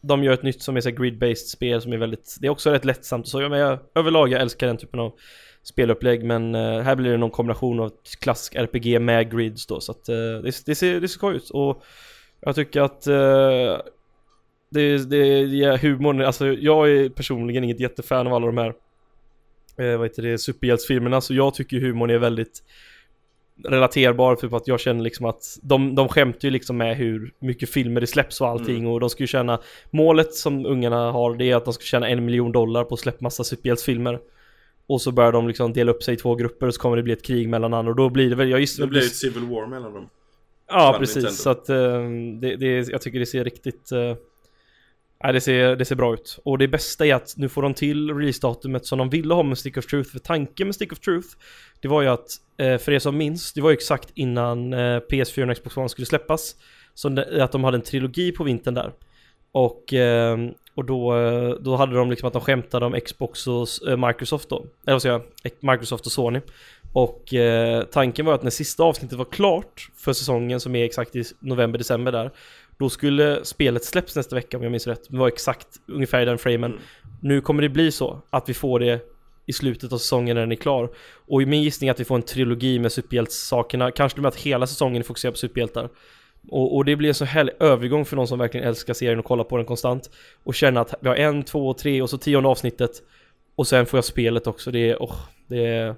de 0.00 0.24
gör 0.24 0.32
ett 0.32 0.42
nytt 0.42 0.62
som 0.62 0.76
är 0.76 0.80
så 0.80 0.90
grid-based 0.90 1.34
spel 1.34 1.82
som 1.82 1.92
är 1.92 1.96
väldigt, 1.96 2.36
det 2.40 2.46
är 2.46 2.50
också 2.50 2.70
rätt 2.70 2.84
lättsamt 2.84 3.24
och 3.24 3.28
så. 3.28 3.42
Ja, 3.42 3.48
men 3.48 3.58
jag, 3.58 3.78
överlag 3.94 4.28
jag 4.28 4.40
älskar 4.40 4.66
den 4.66 4.76
typen 4.76 5.00
av 5.00 5.12
spelupplägg 5.62 6.24
men 6.24 6.54
uh, 6.54 6.80
här 6.80 6.96
blir 6.96 7.10
det 7.10 7.16
någon 7.16 7.30
kombination 7.30 7.80
av 7.80 7.92
klassisk 8.20 8.54
RPG 8.54 9.00
med 9.00 9.30
grids 9.30 9.66
då 9.66 9.80
så 9.80 9.92
att 9.92 10.08
uh, 10.08 10.14
det, 10.14 10.66
det, 10.66 10.74
ser, 10.74 11.00
det 11.00 11.08
ser 11.08 11.18
skoj 11.18 11.36
ut. 11.36 11.50
Och 11.50 11.82
jag 12.40 12.54
tycker 12.54 12.80
att 12.80 13.06
uh, 13.08 13.78
det, 14.70 15.10
det, 15.10 15.46
det 15.46 15.82
humorn, 15.82 16.20
alltså 16.20 16.46
jag 16.46 16.90
är 16.90 17.08
personligen 17.08 17.64
inget 17.64 17.80
jättefan 17.80 18.26
av 18.26 18.34
alla 18.34 18.46
de 18.46 18.58
här 18.58 18.74
eh, 19.78 19.96
vad 19.98 20.06
heter 20.06 20.22
det, 20.22 20.38
superhjältsfilmerna 20.38 21.20
så 21.20 21.34
jag 21.34 21.54
tycker 21.54 21.80
humorn 21.80 22.10
är 22.10 22.18
väldigt 22.18 22.62
relaterbar 23.64 24.36
för 24.36 24.56
att 24.56 24.68
jag 24.68 24.80
känner 24.80 25.02
liksom 25.02 25.26
att 25.26 25.58
de, 25.62 25.94
de 25.94 26.08
skämtar 26.08 26.48
ju 26.48 26.50
liksom 26.50 26.76
med 26.76 26.96
hur 26.96 27.32
mycket 27.38 27.70
filmer 27.70 28.00
det 28.00 28.06
släpps 28.06 28.40
och 28.40 28.48
allting. 28.48 28.78
Mm. 28.78 28.90
och 28.90 29.00
de 29.00 29.10
ska 29.10 29.22
ju 29.22 29.26
känna 29.26 29.60
Målet 29.90 30.34
som 30.34 30.66
ungarna 30.66 31.12
har 31.12 31.34
det 31.34 31.50
är 31.50 31.56
att 31.56 31.64
de 31.64 31.74
ska 31.74 31.82
tjäna 31.82 32.08
en 32.08 32.24
miljon 32.24 32.52
dollar 32.52 32.84
på 32.84 32.94
att 32.94 33.00
släppa 33.00 33.18
massa 33.20 33.44
superhjältsfilmer 33.44 34.18
Och 34.86 35.02
så 35.02 35.12
börjar 35.12 35.32
de 35.32 35.48
liksom 35.48 35.72
dela 35.72 35.92
upp 35.92 36.02
sig 36.02 36.14
i 36.14 36.16
två 36.16 36.34
grupper 36.34 36.66
och 36.66 36.74
så 36.74 36.80
kommer 36.80 36.96
det 36.96 37.02
bli 37.02 37.12
ett 37.12 37.24
krig 37.24 37.48
mellan 37.48 37.74
andra. 37.74 37.90
Och 37.90 37.96
då 37.96 38.08
blir 38.08 38.30
det 38.30 38.36
väl, 38.36 38.50
jag 38.50 38.60
gissar 38.60 38.82
Det 38.82 38.88
blir 38.88 39.00
ett 39.00 39.16
civil 39.16 39.44
war 39.44 39.66
mellan 39.66 39.94
dem. 39.94 40.08
Ja 40.68 40.96
precis, 40.98 41.16
Nintendo. 41.16 41.36
så 41.36 41.50
att 41.50 41.70
uh, 41.70 42.10
det, 42.40 42.56
det, 42.56 42.88
jag 42.88 43.02
tycker 43.02 43.18
det 43.18 43.26
ser 43.26 43.44
riktigt 43.44 43.92
uh, 43.92 44.14
Nej 45.24 45.32
det 45.32 45.40
ser, 45.40 45.76
det 45.76 45.84
ser 45.84 45.96
bra 45.96 46.14
ut. 46.14 46.38
Och 46.44 46.58
det 46.58 46.68
bästa 46.68 47.06
är 47.06 47.14
att 47.14 47.34
nu 47.36 47.48
får 47.48 47.62
de 47.62 47.74
till 47.74 48.14
releasedatumet 48.14 48.86
som 48.86 48.98
de 48.98 49.10
ville 49.10 49.34
ha 49.34 49.42
med 49.42 49.58
Stick 49.58 49.76
of 49.76 49.86
Truth. 49.86 50.10
För 50.10 50.18
tanken 50.18 50.66
med 50.66 50.74
Stick 50.74 50.92
of 50.92 50.98
Truth, 50.98 51.28
det 51.80 51.88
var 51.88 52.02
ju 52.02 52.08
att, 52.08 52.26
eh, 52.58 52.78
för 52.78 52.92
er 52.92 52.98
som 52.98 53.16
minns, 53.16 53.52
det 53.52 53.60
var 53.60 53.70
ju 53.70 53.74
exakt 53.74 54.10
innan 54.14 54.72
eh, 54.72 55.00
PS4 55.10 55.50
och 55.50 55.56
Xbox 55.56 55.76
One 55.76 55.88
skulle 55.88 56.06
släppas. 56.06 56.56
Så 56.94 57.20
att 57.40 57.52
de 57.52 57.64
hade 57.64 57.76
en 57.76 57.82
trilogi 57.82 58.32
på 58.32 58.44
vintern 58.44 58.74
där. 58.74 58.92
Och, 59.52 59.92
ehm, 59.92 60.50
och 60.74 60.84
då, 60.84 61.16
eh, 61.16 61.50
då 61.50 61.76
hade 61.76 61.96
de 61.96 62.10
liksom 62.10 62.26
att 62.26 62.32
de 62.32 62.42
skämtade 62.42 62.86
om 62.86 63.00
Xbox 63.00 63.46
och 63.46 63.68
Microsoft 63.98 64.48
då. 64.48 64.66
Eller 64.86 64.94
vad 64.94 65.02
säger 65.02 65.20
jag? 65.42 65.52
Microsoft 65.72 66.06
och 66.06 66.12
Sony. 66.12 66.40
Och 66.92 67.24
tanken 67.92 68.26
var 68.26 68.34
att 68.34 68.42
när 68.42 68.50
sista 68.50 68.82
avsnittet 68.82 69.18
var 69.18 69.24
klart 69.24 69.88
för 69.96 70.12
säsongen 70.12 70.60
som 70.60 70.74
är 70.74 70.84
exakt 70.84 71.16
i 71.16 71.24
november-december 71.40 72.12
där 72.12 72.30
då 72.78 72.90
skulle 72.90 73.44
spelet 73.44 73.84
släppas 73.84 74.16
nästa 74.16 74.36
vecka 74.36 74.56
om 74.56 74.62
jag 74.62 74.70
minns 74.70 74.86
rätt. 74.86 75.02
Det 75.08 75.18
var 75.18 75.28
exakt 75.28 75.68
ungefär 75.86 76.20
i 76.22 76.24
den 76.24 76.38
framen. 76.38 76.70
Mm. 76.72 76.82
Nu 77.22 77.40
kommer 77.40 77.62
det 77.62 77.68
bli 77.68 77.92
så 77.92 78.22
att 78.30 78.48
vi 78.48 78.54
får 78.54 78.80
det 78.80 79.00
i 79.46 79.52
slutet 79.52 79.92
av 79.92 79.98
säsongen 79.98 80.34
när 80.34 80.40
den 80.40 80.52
är 80.52 80.56
klar. 80.56 80.90
Och 81.26 81.40
min 81.40 81.62
gissning 81.62 81.88
är 81.88 81.92
att 81.92 82.00
vi 82.00 82.04
får 82.04 82.16
en 82.16 82.22
trilogi 82.22 82.78
med 82.78 82.92
superhjältssakerna. 82.92 83.90
Kanske 83.90 84.20
med 84.20 84.28
att 84.28 84.36
hela 84.36 84.66
säsongen 84.66 85.02
är 85.02 85.04
fokuserad 85.06 85.34
på 85.34 85.38
superhjältar. 85.38 85.88
Och, 86.50 86.76
och, 86.76 86.84
det 86.84 86.96
blir 86.96 87.08
en 87.08 87.14
så 87.14 87.24
härlig 87.24 87.54
övergång 87.60 88.04
för 88.04 88.16
någon 88.16 88.28
som 88.28 88.38
verkligen 88.38 88.66
älskar 88.66 88.94
serien 88.94 89.18
och 89.18 89.24
kollar 89.24 89.44
på 89.44 89.56
den 89.56 89.66
konstant. 89.66 90.10
Och 90.44 90.54
känna 90.54 90.80
att 90.80 90.94
vi 91.00 91.08
har 91.08 91.16
en, 91.16 91.42
två, 91.42 91.74
tre 91.74 92.02
och 92.02 92.10
så 92.10 92.18
tionde 92.18 92.48
avsnittet. 92.48 92.90
Och 93.54 93.66
sen 93.66 93.86
får 93.86 93.96
jag 93.96 94.04
spelet 94.04 94.46
också. 94.46 94.70
Det 94.70 94.90
är, 94.90 94.96
oh, 94.96 95.16
det 95.46 95.66
är 95.66 95.94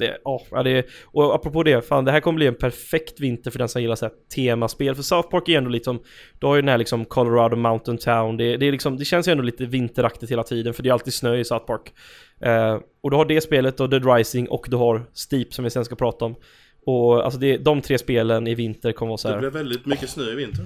det, 0.00 0.18
oh, 0.24 0.42
ja, 0.50 0.62
det, 0.62 0.86
och 1.04 1.34
apropå 1.34 1.62
det, 1.62 1.82
fan 1.82 2.04
det 2.04 2.12
här 2.12 2.20
kommer 2.20 2.36
bli 2.36 2.46
en 2.46 2.54
perfekt 2.54 3.20
vinter 3.20 3.50
för 3.50 3.58
den 3.58 3.68
som 3.68 3.82
gillar 3.82 3.94
så 3.94 4.04
här 4.04 4.12
temaspel. 4.34 4.94
För 4.94 5.02
South 5.02 5.28
Park 5.28 5.48
är 5.48 5.58
ändå 5.58 5.70
liksom, 5.70 6.02
du 6.38 6.46
har 6.46 6.56
ju 6.56 6.62
den 6.62 6.68
här 6.68 6.78
liksom 6.78 7.04
Colorado 7.04 7.56
Mountain 7.56 7.98
Town. 7.98 8.36
Det, 8.36 8.56
det, 8.56 8.66
är 8.66 8.72
liksom, 8.72 8.96
det 8.96 9.04
känns 9.04 9.28
ju 9.28 9.32
ändå 9.32 9.44
lite 9.44 9.66
vinteraktigt 9.66 10.32
hela 10.32 10.42
tiden 10.42 10.74
för 10.74 10.82
det 10.82 10.88
är 10.88 10.92
alltid 10.92 11.14
snö 11.14 11.36
i 11.36 11.44
South 11.44 11.66
Park. 11.66 11.92
Eh, 12.40 12.78
och 13.02 13.10
du 13.10 13.16
har 13.16 13.24
det 13.24 13.40
spelet 13.40 13.80
och 13.80 13.88
Dead 13.88 14.16
Rising 14.16 14.48
och 14.48 14.66
du 14.70 14.76
har 14.76 15.02
Steep 15.12 15.54
som 15.54 15.64
vi 15.64 15.70
sen 15.70 15.84
ska 15.84 15.94
prata 15.94 16.24
om. 16.24 16.34
Och 16.86 17.24
alltså 17.24 17.40
det, 17.40 17.56
de 17.56 17.80
tre 17.80 17.98
spelen 17.98 18.46
i 18.46 18.54
vinter 18.54 18.92
kommer 18.92 19.08
vara 19.08 19.18
så 19.18 19.28
här. 19.28 19.34
Det 19.34 19.40
blir 19.40 19.50
väldigt 19.50 19.86
mycket 19.86 20.10
snö 20.10 20.32
i 20.32 20.34
vinter. 20.34 20.64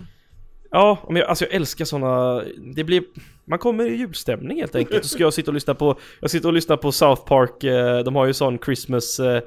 Ja, 0.75 0.99
men 1.07 1.17
jag, 1.17 1.29
alltså 1.29 1.45
jag 1.45 1.55
älskar 1.55 1.85
såna, 1.85 2.43
det 2.75 2.85
blir, 2.85 3.05
man 3.45 3.59
kommer 3.59 3.87
i 3.87 3.97
julstämning 3.97 4.61
helt 4.61 4.75
enkelt. 4.75 5.05
Så 5.05 5.09
ska 5.09 5.23
jag 5.23 5.35
sitta 5.35 5.51
och 5.51 5.55
lyssna 5.55 5.75
på, 5.75 5.99
jag 6.21 6.31
sitter 6.31 6.49
och 6.49 6.55
lyssnar 6.55 6.77
på 6.77 6.93
South 6.93 7.25
Park, 7.25 7.65
eh, 7.65 7.99
de 7.99 8.17
har 8.17 8.27
ju 8.27 8.35
sån 8.35 8.59
Christmas, 8.59 9.21
eh, 9.21 9.43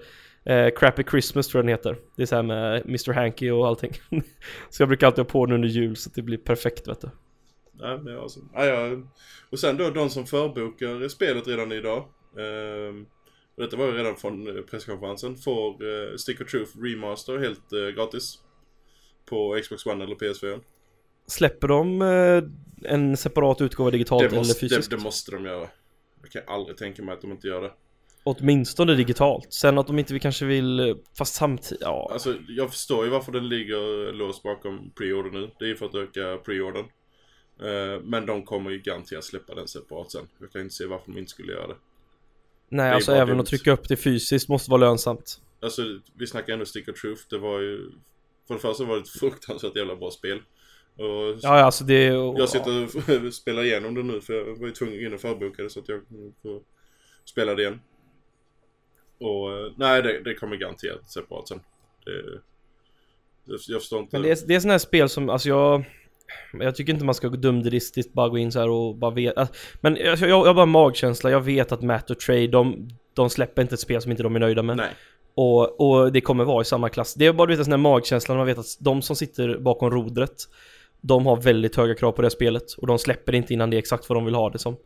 eh, 0.45 0.69
Crappy 0.75 1.03
Christmas 1.03 1.47
tror 1.47 1.59
jag 1.59 1.65
den 1.65 1.69
heter. 1.69 1.97
Det 2.15 2.21
är 2.21 2.25
så 2.25 2.35
här 2.35 2.43
med 2.43 2.75
eh, 2.75 2.81
Mr 2.81 3.13
Hanky 3.13 3.49
och 3.49 3.67
allting. 3.67 3.91
så 4.69 4.81
jag 4.81 4.87
brukar 4.87 5.07
alltid 5.07 5.25
ha 5.25 5.31
på 5.31 5.45
den 5.45 5.55
under 5.55 5.67
jul 5.69 5.95
så 5.95 6.09
det 6.15 6.21
blir 6.21 6.37
perfekt 6.37 6.87
vet 6.87 7.01
du. 7.01 7.09
Ja, 7.79 7.97
men 7.97 8.19
alltså, 8.19 8.39
ja, 8.53 8.65
ja. 8.65 8.97
Och 9.49 9.59
sen 9.59 9.77
då 9.77 9.89
de 9.89 10.09
som 10.09 10.25
förbokar 10.25 11.07
spelet 11.07 11.47
redan 11.47 11.71
idag. 11.71 11.97
Eh, 12.37 12.95
och 13.55 13.63
detta 13.63 13.77
var 13.77 13.85
ju 13.85 13.91
redan 13.91 14.15
från 14.15 14.63
presskonferensen. 14.69 15.35
Får 15.35 15.69
eh, 15.71 16.15
Stick 16.15 16.41
of 16.41 16.51
Truth 16.51 16.71
Remaster 16.81 17.37
helt 17.37 17.73
eh, 17.73 17.95
gratis. 17.95 18.39
På 19.29 19.59
Xbox 19.63 19.85
One 19.85 20.03
eller 20.03 20.15
PS4. 20.15 20.59
Släpper 21.27 21.67
de 21.67 22.01
eh, 22.01 22.43
en 22.91 23.17
separat 23.17 23.61
utgåva 23.61 23.91
digitalt 23.91 24.23
måste, 24.23 24.35
eller 24.35 24.53
fysiskt? 24.53 24.89
Det, 24.89 24.95
det, 24.97 25.03
måste 25.03 25.31
de 25.31 25.45
göra. 25.45 25.67
Jag 26.21 26.31
kan 26.31 26.55
aldrig 26.55 26.77
tänka 26.77 27.03
mig 27.03 27.13
att 27.13 27.21
de 27.21 27.31
inte 27.31 27.47
gör 27.47 27.61
det. 27.61 27.71
Åtminstone 28.23 28.95
digitalt. 28.95 29.53
Sen 29.53 29.77
att 29.77 29.87
de 29.87 29.99
inte 29.99 30.13
vi 30.13 30.19
kanske 30.19 30.45
vill, 30.45 30.79
eh, 30.79 30.95
fast 31.17 31.35
samtidigt, 31.35 31.81
ja. 31.81 32.09
Alltså 32.11 32.35
jag 32.47 32.71
förstår 32.71 33.05
ju 33.05 33.11
varför 33.11 33.31
den 33.31 33.49
ligger 33.49 34.13
låst 34.13 34.43
bakom 34.43 34.91
preorder 34.97 35.31
nu. 35.31 35.49
Det 35.59 35.65
är 35.65 35.69
ju 35.69 35.75
för 35.75 35.85
att 35.85 35.95
öka 35.95 36.37
preordern. 36.45 36.85
Uh, 37.63 38.03
men 38.03 38.25
de 38.25 38.45
kommer 38.45 38.71
ju 38.71 38.79
garanterat 38.79 39.23
släppa 39.23 39.55
den 39.55 39.67
separat 39.67 40.11
sen. 40.11 40.27
Jag 40.39 40.51
kan 40.51 40.61
inte 40.61 40.75
se 40.75 40.85
varför 40.85 41.11
de 41.11 41.17
inte 41.17 41.31
skulle 41.31 41.53
göra 41.53 41.67
det. 41.67 41.75
Nej, 42.69 42.91
alltså 42.91 43.11
även 43.11 43.27
dumt. 43.27 43.39
att 43.39 43.45
trycka 43.45 43.71
upp 43.71 43.87
det 43.89 43.95
fysiskt 43.95 44.49
måste 44.49 44.71
vara 44.71 44.81
lönsamt. 44.81 45.41
Alltså 45.59 45.81
vi 46.13 46.27
snackar 46.27 46.53
ändå 46.53 46.65
Stick 46.65 46.87
of 46.87 47.01
Truth. 47.01 47.21
Det 47.29 47.37
var 47.37 47.59
ju... 47.59 47.91
För 48.47 48.53
det 48.53 48.59
första 48.59 48.83
var 48.83 48.95
det 48.95 49.01
ett 49.01 49.09
fruktansvärt 49.09 49.75
jävla 49.75 49.95
bra 49.95 50.11
spel. 50.11 50.41
Och 50.97 51.39
ja, 51.41 51.49
alltså 51.49 51.83
det... 51.83 52.03
Jag 52.03 52.49
sitter 52.49 52.83
och 53.27 53.33
spelar 53.33 53.63
igenom 53.63 53.95
det 53.95 54.03
nu 54.03 54.21
för 54.21 54.33
jag 54.33 54.59
var 54.59 54.67
ju 54.67 54.73
tvungen 54.73 55.13
att 55.13 55.21
förboka 55.21 55.63
det 55.63 55.69
så 55.69 55.79
att 55.79 55.89
jag 55.89 56.01
får 56.41 56.61
spela 57.25 57.55
det 57.55 57.61
igen. 57.61 57.79
Och 59.19 59.51
eh, 59.51 59.71
nej, 59.77 60.01
det, 60.01 60.21
det 60.23 60.33
kommer 60.33 60.55
garanterat 60.55 61.11
separat 61.11 61.47
sen. 61.47 61.59
Det, 62.05 63.59
jag 63.67 63.81
förstår 63.81 63.99
inte. 63.99 64.15
Men 64.15 64.21
det 64.21 64.31
är, 64.31 64.47
det 64.47 64.55
är 64.55 64.59
sådana 64.59 64.73
här 64.73 64.79
spel 64.79 65.09
som, 65.09 65.29
alltså 65.29 65.49
jag... 65.49 65.83
Jag 66.53 66.75
tycker 66.75 66.93
inte 66.93 67.05
man 67.05 67.15
ska 67.15 67.29
dumdristigt 67.29 68.13
bara 68.13 68.29
gå 68.29 68.37
in 68.37 68.51
så 68.51 68.59
här 68.59 68.69
och 68.69 68.95
bara 68.95 69.11
veta. 69.11 69.47
Men 69.81 69.95
jag, 69.95 70.17
jag, 70.19 70.29
jag 70.29 70.45
har 70.45 70.53
bara 70.53 70.65
magkänsla. 70.65 71.31
Jag 71.31 71.41
vet 71.41 71.71
att 71.71 71.81
Matt 71.81 72.09
och 72.09 72.19
Trey, 72.19 72.47
de, 72.47 72.89
de 73.13 73.29
släpper 73.29 73.61
inte 73.61 73.73
ett 73.73 73.79
spel 73.79 74.01
som 74.01 74.11
inte 74.11 74.23
de 74.23 74.35
är 74.35 74.39
nöjda 74.39 74.63
med. 74.63 74.77
Nej. 74.77 74.89
Och, 75.35 75.81
och 75.81 76.11
det 76.11 76.21
kommer 76.21 76.43
vara 76.43 76.61
i 76.61 76.65
samma 76.65 76.89
klass. 76.89 77.13
Det 77.13 77.25
är 77.25 77.33
bara 77.33 77.47
du 77.47 77.53
vet 77.53 77.59
en 77.59 77.65
sån 77.65 77.71
här 77.71 77.77
magkänsla 77.77 78.33
när 78.33 78.37
man 78.37 78.47
vet 78.47 78.57
att 78.57 78.77
de 78.79 79.01
som 79.01 79.15
sitter 79.15 79.57
bakom 79.57 79.91
rodret 79.91 80.35
de 81.07 81.25
har 81.25 81.41
väldigt 81.41 81.75
höga 81.75 81.95
krav 81.95 82.11
på 82.11 82.21
det 82.21 82.29
spelet 82.29 82.73
och 82.73 82.87
de 82.87 82.99
släpper 82.99 83.35
inte 83.35 83.53
innan 83.53 83.69
det 83.69 83.77
är 83.77 83.79
exakt 83.79 84.09
vad 84.09 84.17
de 84.17 84.25
vill 84.25 84.35
ha 84.35 84.49
det 84.49 84.59
som. 84.59 84.77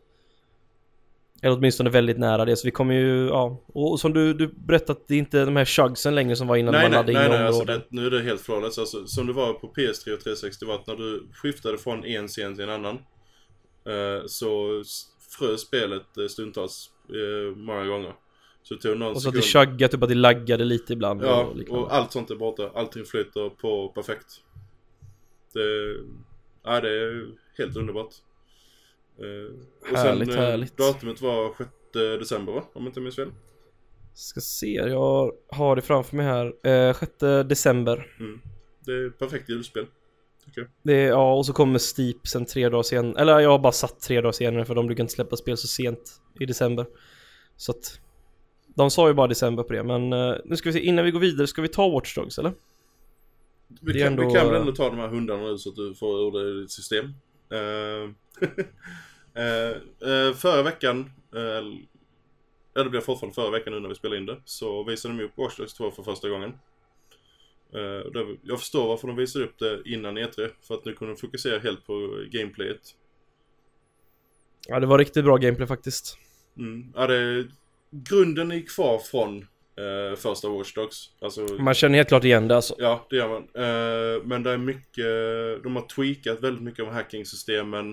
Eller 1.42 1.56
åtminstone 1.56 1.90
väldigt 1.90 2.18
nära 2.18 2.44
det, 2.44 2.56
så 2.56 2.66
vi 2.66 2.70
kommer 2.70 2.94
ju, 2.94 3.26
ja. 3.26 3.64
Och 3.66 4.00
som 4.00 4.12
du, 4.12 4.34
du 4.34 4.46
berättade 4.46 4.92
att 4.92 5.08
det 5.08 5.14
är 5.14 5.18
inte 5.18 5.44
de 5.44 5.56
här 5.56 5.64
chugsen 5.64 6.14
längre 6.14 6.36
som 6.36 6.46
var 6.46 6.56
innan 6.56 6.72
Nej, 6.72 6.82
man 6.82 6.90
nej, 6.90 6.98
laddade 6.98 7.12
in 7.12 7.30
nej, 7.30 7.38
nej 7.38 7.46
alltså 7.46 7.64
det, 7.64 7.82
nu 7.88 8.06
är 8.06 8.10
det 8.10 8.22
helt 8.22 8.40
flawless. 8.40 8.78
Alltså, 8.78 9.06
som 9.06 9.26
det 9.26 9.32
var 9.32 9.52
på 9.52 9.66
PS3 9.66 10.14
och 10.14 10.20
360 10.20 10.64
var 10.66 10.74
att 10.74 10.86
när 10.86 10.96
du 10.96 11.28
skiftade 11.32 11.78
från 11.78 12.04
en 12.04 12.28
scen 12.28 12.54
till 12.54 12.64
en 12.64 12.70
annan 12.70 12.94
eh, 13.86 14.26
så 14.26 14.82
frös 15.38 15.60
spelet 15.60 16.18
eh, 16.18 16.26
stundtals 16.26 16.90
eh, 17.08 17.56
många 17.56 17.84
gånger. 17.84 18.12
Så 18.62 18.74
det 18.74 18.80
tog 18.80 18.98
någon 18.98 19.12
och 19.14 19.22
så 19.22 19.28
att 19.28 19.34
sekund. 19.34 19.66
det 19.66 19.70
chuggade, 19.70 19.92
typ 19.92 20.02
att 20.02 20.08
det 20.08 20.14
laggade 20.14 20.64
lite 20.64 20.92
ibland 20.92 21.22
Ja, 21.22 21.52
och 21.68 21.78
och 21.78 21.94
allt 21.94 22.12
sånt 22.12 22.30
är 22.30 22.34
borta. 22.34 22.70
Allting 22.74 23.04
flyter 23.04 23.48
på 23.48 23.88
perfekt. 23.88 24.26
Det, 25.52 25.96
ja, 26.64 26.80
det 26.80 26.88
är 26.88 27.26
helt 27.58 27.76
underbart. 27.76 28.14
Eh, 29.18 29.90
och 29.90 29.98
Härligt, 29.98 30.28
sen, 30.32 30.38
eh, 30.38 30.44
härligt. 30.44 30.76
Datumet 30.76 31.20
var 31.20 31.54
6 31.58 31.70
december 31.92 32.52
va? 32.52 32.64
Om 32.72 32.82
jag 32.82 32.90
inte 32.90 33.00
minns 33.00 33.16
fel. 33.16 33.30
Ska 34.14 34.40
se, 34.40 34.72
jag 34.72 35.32
har 35.48 35.76
det 35.76 35.82
framför 35.82 36.16
mig 36.16 36.26
här. 36.26 36.66
Eh, 36.66 36.94
6 36.94 37.12
december. 37.48 38.16
Mm. 38.20 38.40
Det 38.86 38.92
är 38.92 39.10
perfekt 39.10 39.48
julspel. 39.48 39.86
Det 40.82 40.92
är, 40.92 41.08
ja, 41.08 41.34
och 41.34 41.46
så 41.46 41.52
kommer 41.52 41.78
Steep 41.78 42.26
sen 42.26 42.46
tre 42.46 42.68
dagar 42.68 42.82
sen. 42.82 43.16
Eller 43.16 43.40
jag 43.40 43.50
har 43.50 43.58
bara 43.58 43.72
satt 43.72 44.00
tre 44.00 44.20
dagar 44.20 44.32
senare 44.32 44.64
för 44.64 44.74
de 44.74 44.86
brukar 44.86 45.04
inte 45.04 45.14
släppa 45.14 45.36
spel 45.36 45.56
så 45.56 45.66
sent 45.66 46.20
i 46.40 46.46
december. 46.46 46.86
Så 47.56 47.72
att 47.72 48.00
de 48.74 48.90
sa 48.90 49.08
ju 49.08 49.14
bara 49.14 49.26
december 49.26 49.62
på 49.62 49.72
det, 49.72 49.82
men 49.82 50.12
eh, 50.12 50.34
nu 50.44 50.56
ska 50.56 50.68
vi 50.68 50.72
se, 50.72 50.80
innan 50.80 51.04
vi 51.04 51.10
går 51.10 51.20
vidare, 51.20 51.46
ska 51.46 51.62
vi 51.62 51.68
ta 51.68 51.90
Watch 51.90 52.14
Dogs 52.14 52.38
eller? 52.38 52.52
Vi 53.80 53.98
kan, 53.98 54.06
ändå- 54.06 54.26
vi 54.26 54.34
kan 54.34 54.46
väl 54.46 54.60
ändå 54.60 54.72
ta 54.72 54.90
de 54.90 54.98
här 54.98 55.08
hundarna 55.08 55.42
nu 55.42 55.58
så 55.58 55.68
att 55.68 55.76
du 55.76 55.94
får 55.94 56.18
ur 56.26 56.30
det 56.30 56.50
i 56.50 56.60
ditt 56.60 56.70
system. 56.70 57.04
Uh, 57.52 58.10
uh, 59.38 60.34
förra 60.34 60.62
veckan, 60.62 61.10
uh, 61.34 61.74
ja 62.74 62.84
det 62.84 62.90
blir 62.90 63.00
fortfarande 63.00 63.34
förra 63.34 63.50
veckan 63.50 63.72
nu 63.72 63.80
när 63.80 63.88
vi 63.88 63.94
spelar 63.94 64.16
in 64.16 64.26
det, 64.26 64.40
så 64.44 64.84
visade 64.84 65.16
de 65.16 65.24
upp 65.24 65.32
Watch 65.36 65.56
Dogs 65.56 65.74
2 65.74 65.90
för 65.90 66.02
första 66.02 66.28
gången. 66.28 66.52
Uh, 67.74 68.36
jag 68.42 68.58
förstår 68.58 68.88
varför 68.88 69.08
de 69.08 69.16
visade 69.16 69.44
upp 69.44 69.58
det 69.58 69.82
innan 69.84 70.18
E3, 70.18 70.50
för 70.62 70.74
att 70.74 70.84
nu 70.84 70.94
kunde 70.94 71.14
de 71.14 71.20
fokusera 71.20 71.58
helt 71.58 71.86
på 71.86 72.24
gameplayet. 72.30 72.80
Ja, 74.68 74.80
det 74.80 74.86
var 74.86 74.98
riktigt 74.98 75.24
bra 75.24 75.36
gameplay 75.36 75.66
faktiskt. 75.66 76.18
Mm. 76.58 76.92
Ja, 76.94 77.06
det, 77.06 77.46
grunden 77.90 78.52
är 78.52 78.66
kvar 78.66 78.98
från 78.98 79.46
uh, 79.80 80.16
första 80.16 80.48
Watch 80.48 80.74
Dogs. 80.74 81.10
Alltså, 81.20 81.40
Man 81.40 81.74
känner 81.74 81.96
helt 81.96 82.08
klart 82.08 82.24
igen 82.24 82.48
det 82.48 82.56
alltså. 82.56 82.74
Ja, 82.78 83.06
det 83.10 83.16
gör 83.16 83.28
man. 83.28 83.42
Eh, 83.42 84.22
men 84.24 84.42
det 84.42 84.50
är 84.50 84.58
mycket, 84.58 85.62
de 85.62 85.76
har 85.76 85.88
tweakat 85.88 86.44
väldigt 86.44 86.62
mycket 86.62 86.84
av 86.84 86.92
hackingsystemen. 86.92 87.90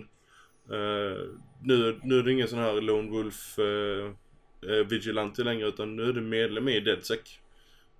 Uh, 0.71 1.17
nu, 1.61 1.99
nu 2.03 2.19
är 2.19 2.23
det 2.23 2.31
ingen 2.31 2.47
sån 2.47 2.59
här 2.59 2.81
Lone 2.81 3.11
Wolf 3.11 3.59
uh, 3.59 4.85
Vigilante 4.89 5.43
längre 5.43 5.67
utan 5.67 5.95
nu 5.95 6.09
är 6.09 6.13
det 6.13 6.21
medlem 6.21 6.69
i 6.69 6.79
DedSec. 6.79 7.19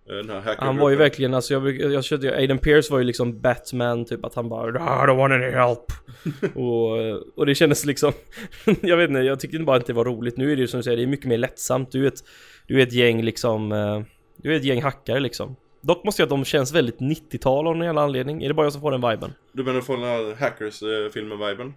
Här 0.10 0.56
Han 0.58 0.78
var 0.78 0.90
ju 0.90 0.96
verkligen, 0.96 1.34
alltså 1.34 1.54
jag, 1.54 1.82
jag 1.82 2.04
körde 2.04 2.36
Aiden 2.36 2.58
Pierce 2.58 2.92
var 2.92 2.98
ju 3.00 3.04
liksom 3.04 3.42
Batman, 3.42 4.06
typ 4.06 4.26
att 4.26 4.36
han 4.36 4.50
bara 4.50 4.70
I 4.70 5.08
don't 5.08 5.18
want 5.18 5.34
any 5.34 5.50
help. 5.52 5.86
och, 6.56 6.98
och 7.36 7.46
det 7.46 7.56
kändes 7.56 7.86
liksom, 7.86 8.14
jag 8.82 8.98
vet 8.98 9.10
inte, 9.10 9.22
jag 9.22 9.40
tyckte 9.40 9.60
bara 9.60 9.78
inte 9.78 9.92
det 9.92 9.96
var 9.96 10.06
roligt. 10.06 10.38
Nu 10.38 10.52
är 10.52 10.56
det 10.56 10.62
ju 10.62 10.68
som 10.68 10.80
du 10.80 10.84
säger, 10.84 10.98
det 10.98 11.04
är 11.04 11.08
mycket 11.08 11.26
mer 11.26 11.38
lättsamt. 11.38 11.92
Du 11.92 12.08
ett, 12.08 12.24
du 12.70 12.80
är 12.80 12.84
ett 12.84 12.94
gäng 12.94 13.22
liksom, 13.22 13.72
eh, 13.72 14.02
du 14.38 14.54
är 14.54 14.58
ett 14.58 14.64
gäng 14.64 14.82
hackare 14.82 15.20
liksom. 15.20 15.56
Dock 15.82 16.04
måste 16.04 16.22
jag 16.22 16.26
att 16.26 16.30
de 16.30 16.46
känns 16.46 16.74
väldigt 16.74 17.00
90-tal 17.00 17.68
av 17.68 17.78
någon 17.78 17.86
jävla 17.86 18.02
anledning. 18.02 18.44
Är 18.44 18.48
det 18.48 18.54
bara 18.54 18.66
jag 18.66 18.74
som 18.74 18.82
får 18.82 18.92
den 18.92 19.10
viben? 19.10 19.34
Du 19.52 19.64
menar 19.64 19.82
från 19.82 20.02
den 20.02 20.10
här 20.10 20.36
Hackers-filmen-viben? 20.36 21.74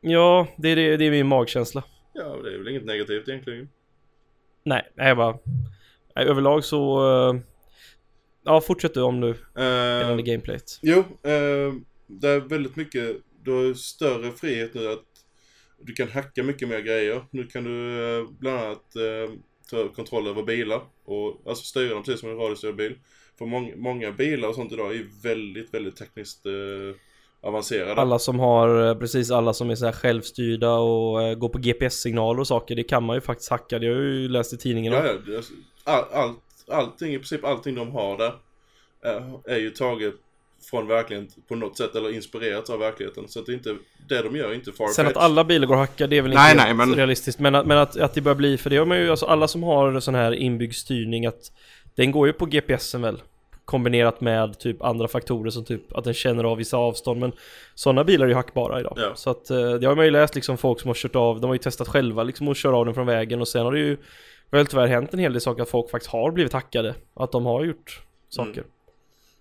Ja, 0.00 0.46
det 0.56 0.68
är, 0.68 0.76
det, 0.76 0.96
det 0.96 1.04
är 1.04 1.10
min 1.10 1.26
magkänsla. 1.26 1.84
Ja, 2.12 2.36
det 2.44 2.54
är 2.54 2.58
väl 2.58 2.68
inget 2.68 2.84
negativt 2.84 3.28
egentligen. 3.28 3.68
Nej, 4.64 4.82
nej 4.94 5.14
bara... 5.14 5.38
Nej, 6.16 6.26
överlag 6.26 6.64
så... 6.64 6.98
eh, 7.30 7.40
ja, 8.44 8.60
fortsätt 8.60 8.94
du 8.94 9.02
om 9.02 9.20
du 9.20 9.28
Uh, 9.28 9.64
gällande 9.64 10.22
gameplayet. 10.22 10.78
Jo, 10.82 10.98
eh, 10.98 11.74
det 12.06 12.28
är 12.28 12.48
väldigt 12.48 12.76
mycket, 12.76 13.16
du 13.42 13.50
har 13.50 13.74
större 13.74 14.32
frihet 14.32 14.74
nu 14.74 14.92
att 14.92 15.04
du 15.80 15.92
kan 15.92 16.08
hacka 16.08 16.42
mycket 16.42 16.68
mer 16.68 16.80
grejer. 16.80 17.24
Nu 17.30 17.46
kan 17.46 17.64
du 17.64 18.04
eh, 18.18 18.26
bland 18.38 18.58
annat 18.58 18.96
eh, 18.96 19.34
ta 19.70 19.88
kontroll 19.88 20.26
över 20.26 20.42
bilar 20.42 20.80
och 21.04 21.42
alltså 21.46 21.64
styra 21.64 21.94
dem 21.94 22.02
precis 22.02 22.20
som 22.20 22.30
en 22.30 22.36
radiostyrd 22.36 22.76
bil. 22.76 22.98
För 23.38 23.46
många, 23.46 23.76
många 23.76 24.12
bilar 24.12 24.48
och 24.48 24.54
sånt 24.54 24.72
idag 24.72 24.94
är 24.96 25.22
väldigt, 25.22 25.74
väldigt 25.74 25.96
tekniskt 25.96 26.46
eh, 26.46 26.52
avancerade. 27.40 28.00
Alla 28.00 28.18
som 28.18 28.38
har, 28.40 28.88
eh, 28.88 28.94
precis 28.94 29.30
alla 29.30 29.52
som 29.52 29.70
är 29.70 29.74
så 29.74 29.84
här 29.84 29.92
självstyrda 29.92 30.72
och 30.72 31.22
eh, 31.22 31.34
går 31.34 31.48
på 31.48 31.58
GPS-signaler 31.58 32.40
och 32.40 32.46
saker, 32.46 32.74
det 32.76 32.84
kan 32.84 33.02
man 33.02 33.16
ju 33.16 33.20
faktiskt 33.20 33.50
hacka. 33.50 33.78
Det 33.78 33.86
har 33.86 33.94
jag 33.94 34.04
ju 34.04 34.28
läst 34.28 34.52
i 34.52 34.56
tidningen. 34.56 34.92
Ja, 34.92 34.98
är- 35.02 35.42
all, 35.84 36.04
allt, 36.12 36.38
allting, 36.68 37.14
i 37.14 37.18
princip 37.18 37.44
allting 37.44 37.74
de 37.74 37.90
har 37.92 38.18
där 38.18 38.32
är, 39.02 39.40
är 39.50 39.58
ju 39.58 39.70
taget 39.70 40.14
från 40.70 40.86
verkligheten 40.86 41.42
på 41.48 41.54
något 41.54 41.76
sätt 41.76 41.94
eller 41.94 42.14
inspirerat 42.14 42.70
av 42.70 42.78
verkligheten. 42.78 43.28
Så 43.28 43.40
att 43.40 43.46
det 43.46 43.52
är 43.52 43.54
inte, 43.54 43.76
det 44.08 44.22
de 44.22 44.36
gör 44.36 44.48
är 44.50 44.54
inte 44.54 44.72
farfetched. 44.72 44.94
Sen 44.94 45.06
att 45.06 45.16
alla 45.16 45.44
bilar 45.44 45.66
går 45.66 45.74
att 45.74 45.80
hacka, 45.80 46.06
det 46.06 46.18
är 46.18 46.22
väl 46.22 46.34
Nej, 46.34 46.52
inte 46.52 46.64
nej, 46.64 46.74
men- 46.74 46.94
realistiskt. 46.94 47.40
Men, 47.40 47.54
att, 47.54 47.66
men 47.66 47.78
att, 47.78 47.96
att 47.96 48.14
det 48.14 48.20
börjar 48.20 48.36
bli, 48.36 48.58
för 48.58 48.70
det 48.70 48.76
har 48.76 48.86
man 48.86 48.98
ju, 48.98 49.10
alltså 49.10 49.26
alla 49.26 49.48
som 49.48 49.62
har 49.62 50.00
sån 50.00 50.14
här 50.14 50.32
inbyggd 50.32 50.74
styrning 50.74 51.26
att 51.26 51.52
den 51.94 52.10
går 52.12 52.26
ju 52.26 52.32
på 52.32 52.46
GPSen 52.46 53.02
väl. 53.02 53.22
Kombinerat 53.64 54.20
med 54.20 54.58
typ 54.58 54.82
andra 54.82 55.08
faktorer 55.08 55.50
som 55.50 55.64
typ 55.64 55.92
att 55.96 56.04
den 56.04 56.14
känner 56.14 56.44
av 56.44 56.56
vissa 56.56 56.76
avstånd. 56.76 57.20
Men 57.20 57.32
sådana 57.74 58.04
bilar 58.04 58.26
är 58.26 58.28
ju 58.28 58.34
hackbara 58.34 58.80
idag. 58.80 58.94
Ja. 58.96 59.12
Så 59.14 59.30
att 59.30 59.50
eh, 59.50 59.72
det 59.72 59.86
har 59.86 59.96
man 59.96 60.04
ju 60.04 60.10
läst 60.10 60.34
liksom 60.34 60.58
folk 60.58 60.80
som 60.80 60.88
har 60.88 60.94
kört 60.94 61.16
av, 61.16 61.40
de 61.40 61.46
har 61.46 61.54
ju 61.54 61.58
testat 61.58 61.88
själva 61.88 62.22
liksom 62.22 62.48
att 62.48 62.56
köra 62.56 62.76
av 62.76 62.84
den 62.84 62.94
från 62.94 63.06
vägen 63.06 63.40
och 63.40 63.48
sen 63.48 63.64
har 63.64 63.72
det 63.72 63.78
ju 63.78 63.96
väl 64.50 64.66
tyvärr 64.66 64.86
hänt 64.86 65.12
en 65.12 65.18
hel 65.18 65.32
del 65.32 65.40
saker 65.40 65.62
att 65.62 65.68
folk 65.68 65.90
faktiskt 65.90 66.12
har 66.12 66.30
blivit 66.30 66.52
hackade. 66.52 66.94
Att 67.14 67.32
de 67.32 67.46
har 67.46 67.64
gjort 67.64 68.02
saker. 68.28 68.64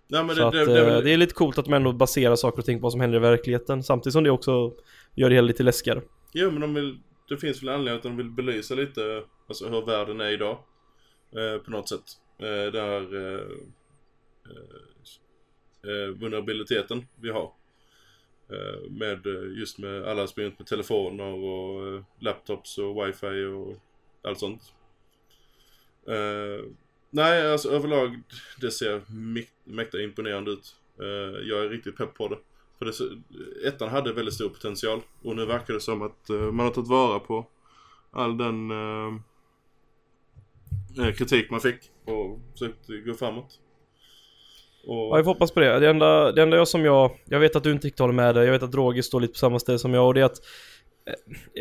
Nej, 0.08 0.24
men 0.24 0.36
det, 0.36 0.48
att 0.48 0.54
det, 0.54 0.62
eh, 0.62 0.68
det, 0.68 0.80
är 0.80 0.86
väl- 0.86 1.04
det 1.04 1.12
är 1.14 1.18
lite 1.18 1.34
coolt 1.34 1.58
att 1.58 1.66
de 1.66 1.74
ändå 1.74 1.94
baserar 1.94 2.36
saker 2.36 2.60
och 2.60 2.66
ting 2.66 2.80
på 2.80 2.84
vad 2.84 2.92
som 2.92 3.02
händer 3.02 3.18
i 3.18 3.22
verkligheten. 3.22 3.84
Samtidigt 3.84 4.14
som 4.14 4.24
det 4.24 4.30
också 4.32 4.74
gör 5.16 5.30
det 5.30 5.36
hela 5.36 5.48
lite 5.48 5.64
läskigare. 5.64 6.02
Jo, 6.34 6.52
men 6.52 6.62
de 6.62 6.74
vill, 6.74 7.00
det 7.30 7.38
finns 7.38 7.62
väl 7.64 7.70
anledning 7.70 7.98
att 7.98 8.04
de 8.04 8.18
vill 8.18 8.30
belysa 8.30 8.76
lite 8.76 9.24
alltså, 9.48 9.70
hur 9.70 9.86
världen 9.86 10.22
är 10.22 10.30
idag. 10.32 10.58
Eh, 11.36 11.62
på 11.62 11.72
något 11.72 11.90
sätt. 11.90 12.04
Eh, 12.40 12.72
där 12.72 13.16
eh, 13.16 13.42
eh, 14.50 15.92
eh, 15.92 16.10
vulnerabiliteten 16.10 17.08
vi 17.22 17.30
har. 17.30 17.52
Eh, 18.52 18.90
med 18.92 19.28
eh, 19.28 19.60
just 19.60 19.80
med 19.80 20.04
alla 20.08 20.28
som 20.28 20.44
med 20.44 20.68
telefoner 20.68 21.34
och 21.34 21.88
eh, 21.96 22.04
laptops 22.20 22.78
och 22.78 23.08
wifi 23.08 23.46
och 23.46 23.76
allt 24.30 24.40
sånt. 24.40 24.62
Nej, 27.10 27.52
alltså 27.52 27.70
överlag 27.70 28.22
det 28.62 28.72
ser 28.72 29.02
mäkta 29.64 30.02
imponerande 30.02 30.52
ut. 30.52 30.76
Eh, 31.00 31.48
jag 31.48 31.66
är 31.66 31.70
riktigt 31.70 31.98
pepp 31.98 32.14
på 32.14 32.28
det. 32.28 32.38
För 32.78 32.86
det, 32.86 32.94
ettan 33.68 33.90
hade 33.90 34.14
väldigt 34.14 34.34
stor 34.34 34.50
potential 34.50 35.02
och 35.24 35.36
nu 35.36 35.46
verkar 35.46 35.74
det 35.74 35.80
som 35.80 36.02
att 36.02 36.30
eh, 36.30 36.36
man 36.36 36.66
har 36.66 36.74
tagit 36.74 36.90
vara 36.90 37.20
på 37.20 37.46
all 38.12 38.38
den 38.38 38.72
eh, 38.72 39.14
eh, 41.06 41.14
kritik 41.14 41.50
man 41.50 41.62
fick 41.62 41.80
och 42.06 42.40
försökt 42.52 43.06
gå 43.06 43.14
framåt. 43.14 43.60
Och, 44.88 44.96
Ja, 44.96 45.18
jag 45.18 45.26
får 45.26 45.34
hoppas 45.34 45.52
på 45.52 45.60
det. 45.60 45.80
Det 45.80 45.90
enda, 45.90 46.32
det 46.32 46.42
enda 46.42 46.58
jag 46.58 46.68
som 46.68 46.86
jag... 46.86 47.20
Jag 47.26 47.40
vet 47.40 47.56
att 47.56 47.64
du 47.64 47.72
inte 47.72 47.88
riktigt 47.88 48.00
håller 48.00 48.14
med 48.14 48.36
där. 48.36 48.44
Jag 48.44 48.52
vet 48.52 48.64
att 48.64 48.76
Roger 48.76 49.02
står 49.02 49.20
lite 49.20 49.32
på 49.32 49.38
samma 49.38 49.60
ställe 49.60 49.80
som 49.80 49.94
jag 49.94 50.08
och 50.08 50.14
det 50.14 50.22
är 50.22 50.26
att... 50.26 50.42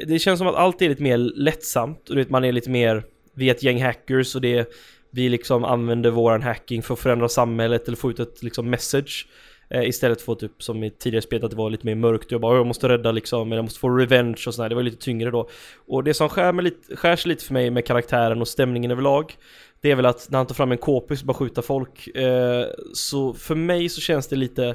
Det 0.07 0.19
känns 0.19 0.39
som 0.39 0.47
att 0.47 0.55
allt 0.55 0.83
är 0.83 0.89
lite 0.89 1.03
mer 1.03 1.19
lättsamt 1.19 2.09
och 2.09 2.17
du 2.17 2.23
vet 2.23 2.31
man 2.31 2.45
är 2.45 2.53
lite 2.53 2.71
mer... 2.71 3.05
Vi 3.35 3.49
är 3.49 3.55
ett 3.55 3.63
gäng 3.63 3.83
hackers 3.83 4.35
och 4.35 4.41
det... 4.41 4.59
är 4.59 4.67
vi 5.17 5.29
liksom 5.29 5.65
använder 5.65 6.11
våran 6.11 6.43
hacking 6.43 6.83
för 6.83 6.95
att 6.95 7.01
förändra 7.01 7.29
samhället 7.29 7.87
eller 7.87 7.97
få 7.97 8.11
ut 8.11 8.21
ett 8.21 8.43
liksom 8.43 8.71
message. 8.71 9.27
Eh, 9.71 9.89
istället 9.89 10.23
för 10.23 10.35
typ 10.35 10.63
som 10.63 10.85
i 10.85 10.91
tidigare 10.91 11.23
spelet 11.23 11.45
att 11.45 11.51
det 11.51 11.57
var 11.57 11.71
lite 11.71 11.87
mer 11.87 11.95
mörkt. 11.95 12.31
Jag 12.31 12.41
bara 12.41 12.57
jag 12.57 12.67
måste 12.67 12.89
rädda 12.89 13.13
liksom, 13.13 13.49
eller 13.49 13.57
jag 13.57 13.65
måste 13.65 13.81
få 13.81 13.89
revenge 13.89 14.45
och 14.47 14.55
sådär. 14.55 14.69
Det 14.69 14.75
var 14.75 14.83
lite 14.83 15.05
tyngre 15.05 15.31
då. 15.31 15.49
Och 15.87 16.05
det 16.05 16.15
som 16.15 16.29
skär, 16.29 16.63
lite, 16.63 16.97
skär 16.97 17.17
sig 17.17 17.29
lite 17.29 17.45
för 17.45 17.53
mig 17.53 17.71
med 17.71 17.87
karaktären 17.87 18.41
och 18.41 18.49
stämningen 18.49 18.91
överlag. 18.91 19.35
Det 19.81 19.91
är 19.91 19.97
väl 19.97 20.07
att 20.07 20.31
när 20.31 20.39
han 20.39 20.47
tar 20.47 20.55
fram 20.55 20.73
en 20.73 20.79
k-pist 20.79 21.23
och 21.23 21.27
bara 21.27 21.35
skjuta 21.35 21.63
folk. 21.63 22.17
Eh, 22.17 22.67
så 22.95 23.35
för 23.35 23.55
mig 23.55 23.89
så 23.89 24.01
känns 24.01 24.27
det 24.29 24.37
lite 24.37 24.75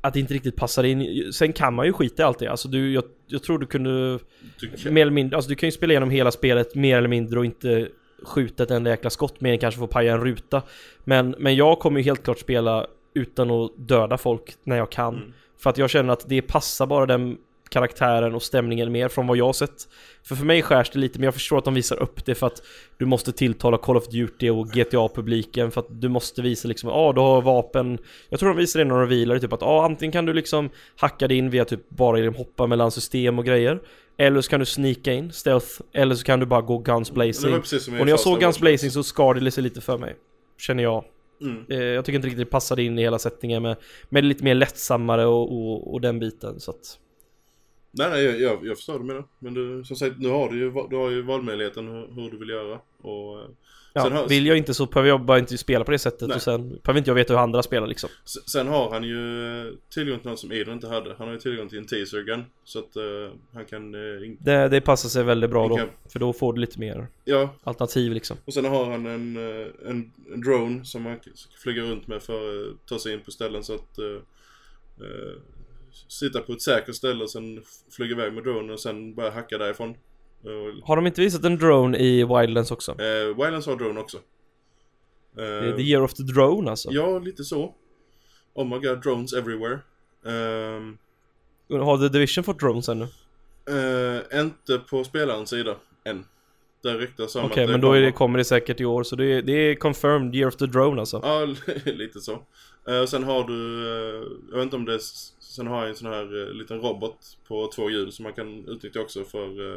att 0.00 0.14
det 0.14 0.20
inte 0.20 0.34
riktigt 0.34 0.56
passar 0.56 0.84
in. 0.84 1.32
Sen 1.32 1.52
kan 1.52 1.74
man 1.74 1.86
ju 1.86 1.92
skita 1.92 2.22
i 2.22 2.26
allt 2.26 2.38
det. 2.38 2.46
Alltså 2.46 2.68
du, 2.68 2.92
jag, 2.92 3.04
jag 3.26 3.42
tror 3.42 3.58
du 3.58 3.66
kunde 3.66 4.18
mer 4.90 5.02
eller 5.02 5.10
mindre, 5.10 5.36
alltså 5.36 5.48
du 5.48 5.54
kan 5.54 5.66
ju 5.66 5.72
spela 5.72 5.92
igenom 5.92 6.10
hela 6.10 6.30
spelet 6.30 6.74
mer 6.74 6.98
eller 6.98 7.08
mindre 7.08 7.38
och 7.38 7.44
inte 7.44 7.88
skjuta 8.22 8.62
ett 8.62 8.70
enda 8.70 8.90
jäkla 8.90 9.10
skott 9.10 9.40
mer 9.40 9.52
än 9.52 9.58
kanske 9.58 9.80
få 9.80 9.86
paja 9.86 10.12
en 10.12 10.20
ruta. 10.20 10.62
Men, 11.04 11.34
men 11.38 11.56
jag 11.56 11.78
kommer 11.78 12.00
ju 12.00 12.04
helt 12.04 12.22
klart 12.22 12.38
spela 12.38 12.86
utan 13.14 13.50
att 13.50 13.70
döda 13.76 14.18
folk 14.18 14.54
när 14.64 14.76
jag 14.76 14.90
kan. 14.90 15.14
Mm. 15.14 15.32
För 15.58 15.70
att 15.70 15.78
jag 15.78 15.90
känner 15.90 16.12
att 16.12 16.28
det 16.28 16.42
passar 16.42 16.86
bara 16.86 17.06
den 17.06 17.38
karaktären 17.70 18.34
och 18.34 18.42
stämningen 18.42 18.92
mer 18.92 19.08
från 19.08 19.26
vad 19.26 19.36
jag 19.36 19.46
har 19.46 19.52
sett. 19.52 19.88
För 20.22 20.34
för 20.34 20.44
mig 20.44 20.62
skärs 20.62 20.90
det 20.90 20.98
lite, 20.98 21.18
men 21.18 21.24
jag 21.24 21.34
förstår 21.34 21.58
att 21.58 21.64
de 21.64 21.74
visar 21.74 22.02
upp 22.02 22.24
det 22.24 22.34
för 22.34 22.46
att 22.46 22.62
du 22.98 23.06
måste 23.06 23.32
tilltala 23.32 23.78
Call 23.78 23.96
of 23.96 24.08
Duty 24.08 24.50
och 24.50 24.66
GTA-publiken 24.66 25.70
för 25.70 25.80
att 25.80 26.00
du 26.00 26.08
måste 26.08 26.42
visa 26.42 26.68
liksom, 26.68 26.90
ja 26.90 26.96
ah, 26.96 27.12
du 27.12 27.20
har 27.20 27.42
vapen. 27.42 27.98
Jag 28.28 28.40
tror 28.40 28.48
de 28.48 28.56
visar 28.58 28.80
det 28.80 28.84
när 28.84 28.94
de 28.94 29.00
revealar 29.00 29.38
typ 29.38 29.52
att 29.52 29.60
ja 29.60 29.66
ah, 29.66 29.84
antingen 29.84 30.12
kan 30.12 30.26
du 30.26 30.32
liksom 30.32 30.70
hacka 30.96 31.28
dig 31.28 31.36
in 31.36 31.50
via 31.50 31.64
typ 31.64 31.88
bara 31.88 32.18
genom 32.18 32.34
hoppa 32.34 32.66
mellan 32.66 32.90
system 32.90 33.38
och 33.38 33.44
grejer. 33.44 33.80
Eller 34.20 34.40
så 34.40 34.50
kan 34.50 34.60
du 34.60 34.66
sneaka 34.66 35.12
in, 35.12 35.32
stealth, 35.32 35.80
eller 35.92 36.14
så 36.14 36.24
kan 36.24 36.40
du 36.40 36.46
bara 36.46 36.60
gå 36.60 36.78
guns 36.78 37.10
blazing. 37.10 37.54
Och 37.54 37.72
när 37.90 38.08
jag 38.08 38.20
såg 38.20 38.40
guns 38.40 38.60
blazing 38.60 38.90
så 38.90 39.02
skar 39.02 39.34
det 39.34 39.50
sig 39.50 39.62
lite 39.62 39.80
för 39.80 39.98
mig. 39.98 40.16
Känner 40.58 40.82
jag. 40.82 41.04
Mm. 41.40 41.64
Eh, 41.68 41.78
jag 41.78 42.04
tycker 42.04 42.16
inte 42.16 42.28
riktigt 42.28 42.46
det 42.46 42.50
passade 42.50 42.82
in 42.82 42.98
i 42.98 43.02
hela 43.02 43.18
settingen 43.18 43.62
med, 43.62 43.76
med 44.08 44.24
lite 44.24 44.44
mer 44.44 44.54
lättsammare 44.54 45.26
och, 45.26 45.52
och, 45.52 45.92
och 45.92 46.00
den 46.00 46.18
biten 46.18 46.60
så 46.60 46.70
att... 46.70 46.98
Nej, 47.90 48.10
nej, 48.10 48.24
jag, 48.24 48.40
jag, 48.40 48.66
jag 48.66 48.76
förstår 48.76 48.98
det 48.98 49.04
med 49.04 49.24
Men 49.38 49.54
du, 49.54 49.84
som 49.84 49.96
sagt, 49.96 50.18
nu 50.18 50.28
har 50.28 50.48
du 50.48 50.58
ju, 50.58 50.70
du 50.90 50.96
har 50.96 51.10
ju 51.10 51.22
valmöjligheten 51.22 51.88
hur, 51.88 52.14
hur 52.14 52.30
du 52.30 52.38
vill 52.38 52.48
göra. 52.48 52.78
Och, 53.02 53.40
eh, 53.40 53.46
ja, 53.92 54.08
har, 54.08 54.28
vill 54.28 54.46
jag 54.46 54.56
inte 54.56 54.74
så 54.74 54.86
behöver 54.86 55.08
jag 55.08 55.24
bara 55.24 55.38
inte 55.38 55.58
spela 55.58 55.84
på 55.84 55.90
det 55.90 55.98
sättet 55.98 56.28
nej. 56.28 56.34
och 56.34 56.42
sen 56.42 56.68
behöver 56.68 56.98
inte 56.98 57.10
jag 57.10 57.14
veta 57.14 57.32
hur 57.32 57.40
andra 57.40 57.62
spelar 57.62 57.86
liksom. 57.86 58.10
Sen 58.24 58.68
har 58.68 58.90
han 58.90 59.04
ju 59.04 59.46
eh, 59.68 59.74
tillgång 59.94 60.18
till 60.18 60.30
något 60.30 60.38
som 60.38 60.52
Eden 60.52 60.74
inte 60.74 60.88
hade. 60.88 61.14
Han 61.18 61.26
har 61.26 61.34
ju 61.34 61.40
tillgång 61.40 61.68
till 61.68 61.78
en 61.78 61.86
teaser 61.86 62.22
gun. 62.22 62.44
Så 62.64 62.78
att 62.78 62.96
uh, 62.96 63.30
han 63.54 63.64
kan... 63.64 63.94
Uh, 63.94 64.36
det, 64.38 64.68
det 64.68 64.80
passar 64.80 65.08
sig 65.08 65.24
väldigt 65.24 65.50
bra 65.50 65.68
då. 65.68 65.76
Kan... 65.76 65.88
För 66.08 66.18
då 66.18 66.32
får 66.32 66.52
du 66.52 66.60
lite 66.60 66.80
mer 66.80 67.06
ja. 67.24 67.54
alternativ 67.64 68.12
liksom. 68.12 68.36
Och 68.44 68.54
sen 68.54 68.64
har 68.64 68.90
han 68.90 69.06
en, 69.06 69.36
en, 69.36 70.12
en 70.34 70.40
drone 70.40 70.84
som 70.84 71.06
han 71.06 71.18
flyger 71.62 71.82
runt 71.82 72.06
med 72.06 72.22
för 72.22 72.70
att 72.70 72.86
ta 72.86 72.98
sig 72.98 73.12
in 73.12 73.20
på 73.20 73.30
ställen 73.30 73.64
så 73.64 73.74
att... 73.74 73.98
Uh, 73.98 74.20
sitta 76.08 76.40
på 76.40 76.52
ett 76.52 76.62
säkert 76.62 76.94
ställe 76.94 77.24
och 77.24 77.30
sen 77.30 77.62
flyga 77.90 78.12
iväg 78.12 78.32
med 78.32 78.44
dronen 78.44 78.70
och 78.70 78.80
sen 78.80 79.14
börja 79.14 79.30
hacka 79.30 79.58
därifrån. 79.58 79.94
Har 80.84 80.96
de 80.96 81.06
inte 81.06 81.20
visat 81.20 81.44
en 81.44 81.58
drone 81.58 81.98
i 81.98 82.24
Wildlands 82.24 82.70
också? 82.70 82.92
Eh, 82.92 83.26
Wildlands 83.26 83.66
har 83.66 83.76
drone 83.76 84.00
också. 84.00 84.16
Eh, 85.38 85.76
the 85.76 85.82
year 85.82 86.02
of 86.02 86.14
the 86.14 86.22
drone 86.22 86.70
alltså? 86.70 86.88
Ja, 86.92 87.18
lite 87.18 87.44
så. 87.44 87.74
Oh 88.54 88.66
my 88.66 88.86
god, 88.86 89.02
drones 89.02 89.32
everywhere. 89.32 89.78
Um, 90.22 90.98
har 91.68 91.98
The 91.98 92.08
Division 92.08 92.44
fått 92.44 92.60
drones 92.60 92.88
ännu? 92.88 93.06
Uh, 93.70 94.40
inte 94.40 94.78
på 94.78 95.04
spelarens 95.04 95.50
sida, 95.50 95.76
än. 96.04 96.24
Det 96.82 96.94
ryktas 96.94 97.36
om 97.36 97.44
Okej, 97.44 97.52
okay, 97.52 97.66
men 97.66 97.80
då 97.80 97.92
är 97.92 98.00
det, 98.00 98.12
kommer 98.12 98.38
det 98.38 98.44
säkert 98.44 98.80
i 98.80 98.84
år, 98.84 99.02
så 99.02 99.16
det 99.16 99.24
är, 99.24 99.42
det 99.42 99.52
är 99.52 99.74
confirmed 99.74 100.34
year 100.34 100.48
of 100.48 100.56
the 100.56 100.66
drone 100.66 101.00
alltså? 101.00 101.20
Ja, 101.22 101.44
lite 101.84 102.20
så. 102.20 102.32
Uh, 102.88 103.04
sen 103.06 103.24
har 103.24 103.44
du, 103.44 103.54
uh, 103.54 104.26
jag 104.50 104.56
vet 104.56 104.64
inte 104.64 104.76
om 104.76 104.84
det 104.84 104.94
är 104.94 105.00
Sen 105.50 105.66
har 105.66 105.80
jag 105.80 105.88
en 105.88 105.96
sån 105.96 106.06
här 106.06 106.52
liten 106.54 106.80
robot 106.80 107.18
på 107.48 107.70
två 107.74 107.90
hjul 107.90 108.12
som 108.12 108.22
man 108.22 108.32
kan 108.32 108.68
utnyttja 108.68 109.00
också 109.00 109.24
för 109.24 109.72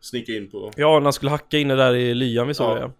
snicka 0.00 0.32
in 0.32 0.50
på. 0.50 0.72
Ja, 0.76 0.94
när 0.98 1.00
han 1.00 1.12
skulle 1.12 1.30
hacka 1.30 1.58
in 1.58 1.68
det 1.68 1.76
där 1.76 1.94
i 1.94 2.14
lyan 2.14 2.48
vi 2.48 2.54
såg 2.54 2.78
ja. 2.78 2.92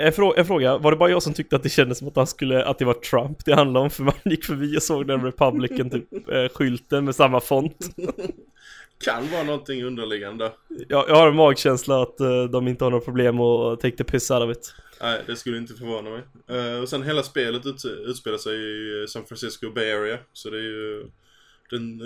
En, 0.00 0.12
frå 0.12 0.34
en 0.36 0.46
fråga, 0.46 0.78
var 0.78 0.90
det 0.90 0.96
bara 0.96 1.10
jag 1.10 1.22
som 1.22 1.34
tyckte 1.34 1.56
att 1.56 1.62
det 1.62 1.68
kändes 1.68 1.98
som 1.98 2.08
att 2.08 2.16
han 2.16 2.26
skulle, 2.26 2.64
att 2.64 2.78
det 2.78 2.84
var 2.84 2.94
Trump 2.94 3.44
det 3.44 3.54
handlade 3.54 3.84
om? 3.84 3.90
För 3.90 4.02
man 4.02 4.14
gick 4.24 4.44
förbi 4.44 4.76
och 4.78 4.82
såg 4.82 5.06
den 5.06 5.24
Republican 5.24 5.90
typ 5.90 6.28
eh, 6.28 6.48
skylten 6.48 7.04
med 7.04 7.14
samma 7.14 7.40
font. 7.40 7.90
kan 9.04 9.30
vara 9.30 9.42
någonting 9.42 9.84
underliggande. 9.84 10.52
Ja, 10.88 11.04
jag 11.08 11.14
har 11.14 11.28
en 11.28 11.34
magkänsla 11.34 12.02
att 12.02 12.20
uh, 12.20 12.44
de 12.44 12.68
inte 12.68 12.84
har 12.84 12.90
några 12.90 13.04
problem 13.04 13.40
att 13.40 13.80
take 13.80 13.96
the 13.96 14.04
piss 14.04 14.30
out 14.30 14.42
of 14.42 14.56
it. 14.56 14.74
Nej, 15.00 15.22
det 15.26 15.36
skulle 15.36 15.58
inte 15.58 15.74
förvåna 15.74 16.10
mig. 16.10 16.22
Uh, 16.50 16.82
och 16.82 16.88
sen 16.88 17.02
hela 17.02 17.22
spelet 17.22 17.66
ut, 17.66 17.84
utspelar 17.84 18.38
sig 18.38 18.54
i 19.04 19.06
San 19.08 19.24
Francisco 19.24 19.70
Bay 19.70 19.92
Area. 19.92 20.18
Så 20.32 20.50
det 20.50 20.56
är 20.56 20.62
ju 20.62 21.10
den... 21.70 22.00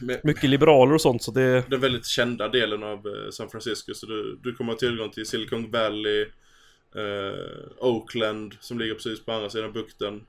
Med, 0.00 0.20
Mycket 0.24 0.50
liberaler 0.50 0.94
och 0.94 1.00
sånt 1.00 1.22
så 1.22 1.30
det... 1.30 1.70
Den 1.70 1.80
väldigt 1.80 2.06
kända 2.06 2.48
delen 2.48 2.82
av 2.82 3.30
San 3.30 3.50
Francisco. 3.50 3.94
Så 3.94 4.06
du, 4.06 4.38
du 4.42 4.54
kommer 4.54 4.72
ha 4.72 4.78
tillgång 4.78 5.10
till 5.10 5.26
Silicon 5.26 5.70
Valley, 5.70 6.26
Oakland 7.78 8.56
som 8.60 8.78
ligger 8.78 8.94
precis 8.94 9.24
på 9.24 9.32
andra 9.32 9.50
sidan 9.50 9.72
bukten. 9.72 10.26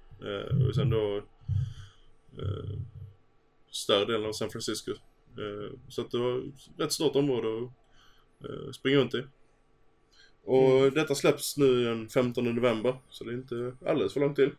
och 0.67 0.75
sen 0.75 0.89
då 0.89 1.21
större 3.71 4.05
delen 4.05 4.25
av 4.25 4.33
San 4.33 4.49
Francisco. 4.49 4.91
Eh, 5.37 5.73
så 5.89 6.01
att 6.01 6.11
det 6.11 6.17
var 6.17 6.37
ett 6.37 6.79
rätt 6.79 6.91
stort 6.91 7.15
område 7.15 7.47
att 7.47 8.49
eh, 8.49 8.71
springa 8.71 8.97
runt 8.97 9.13
i. 9.13 9.23
Och 10.43 10.77
mm. 10.77 10.93
detta 10.93 11.15
släpps 11.15 11.57
nu 11.57 11.83
den 11.83 12.09
15 12.09 12.55
november, 12.55 12.95
så 13.09 13.23
det 13.23 13.31
är 13.31 13.33
inte 13.33 13.73
alldeles 13.85 14.13
för 14.13 14.19
långt 14.19 14.35
till. 14.35 14.51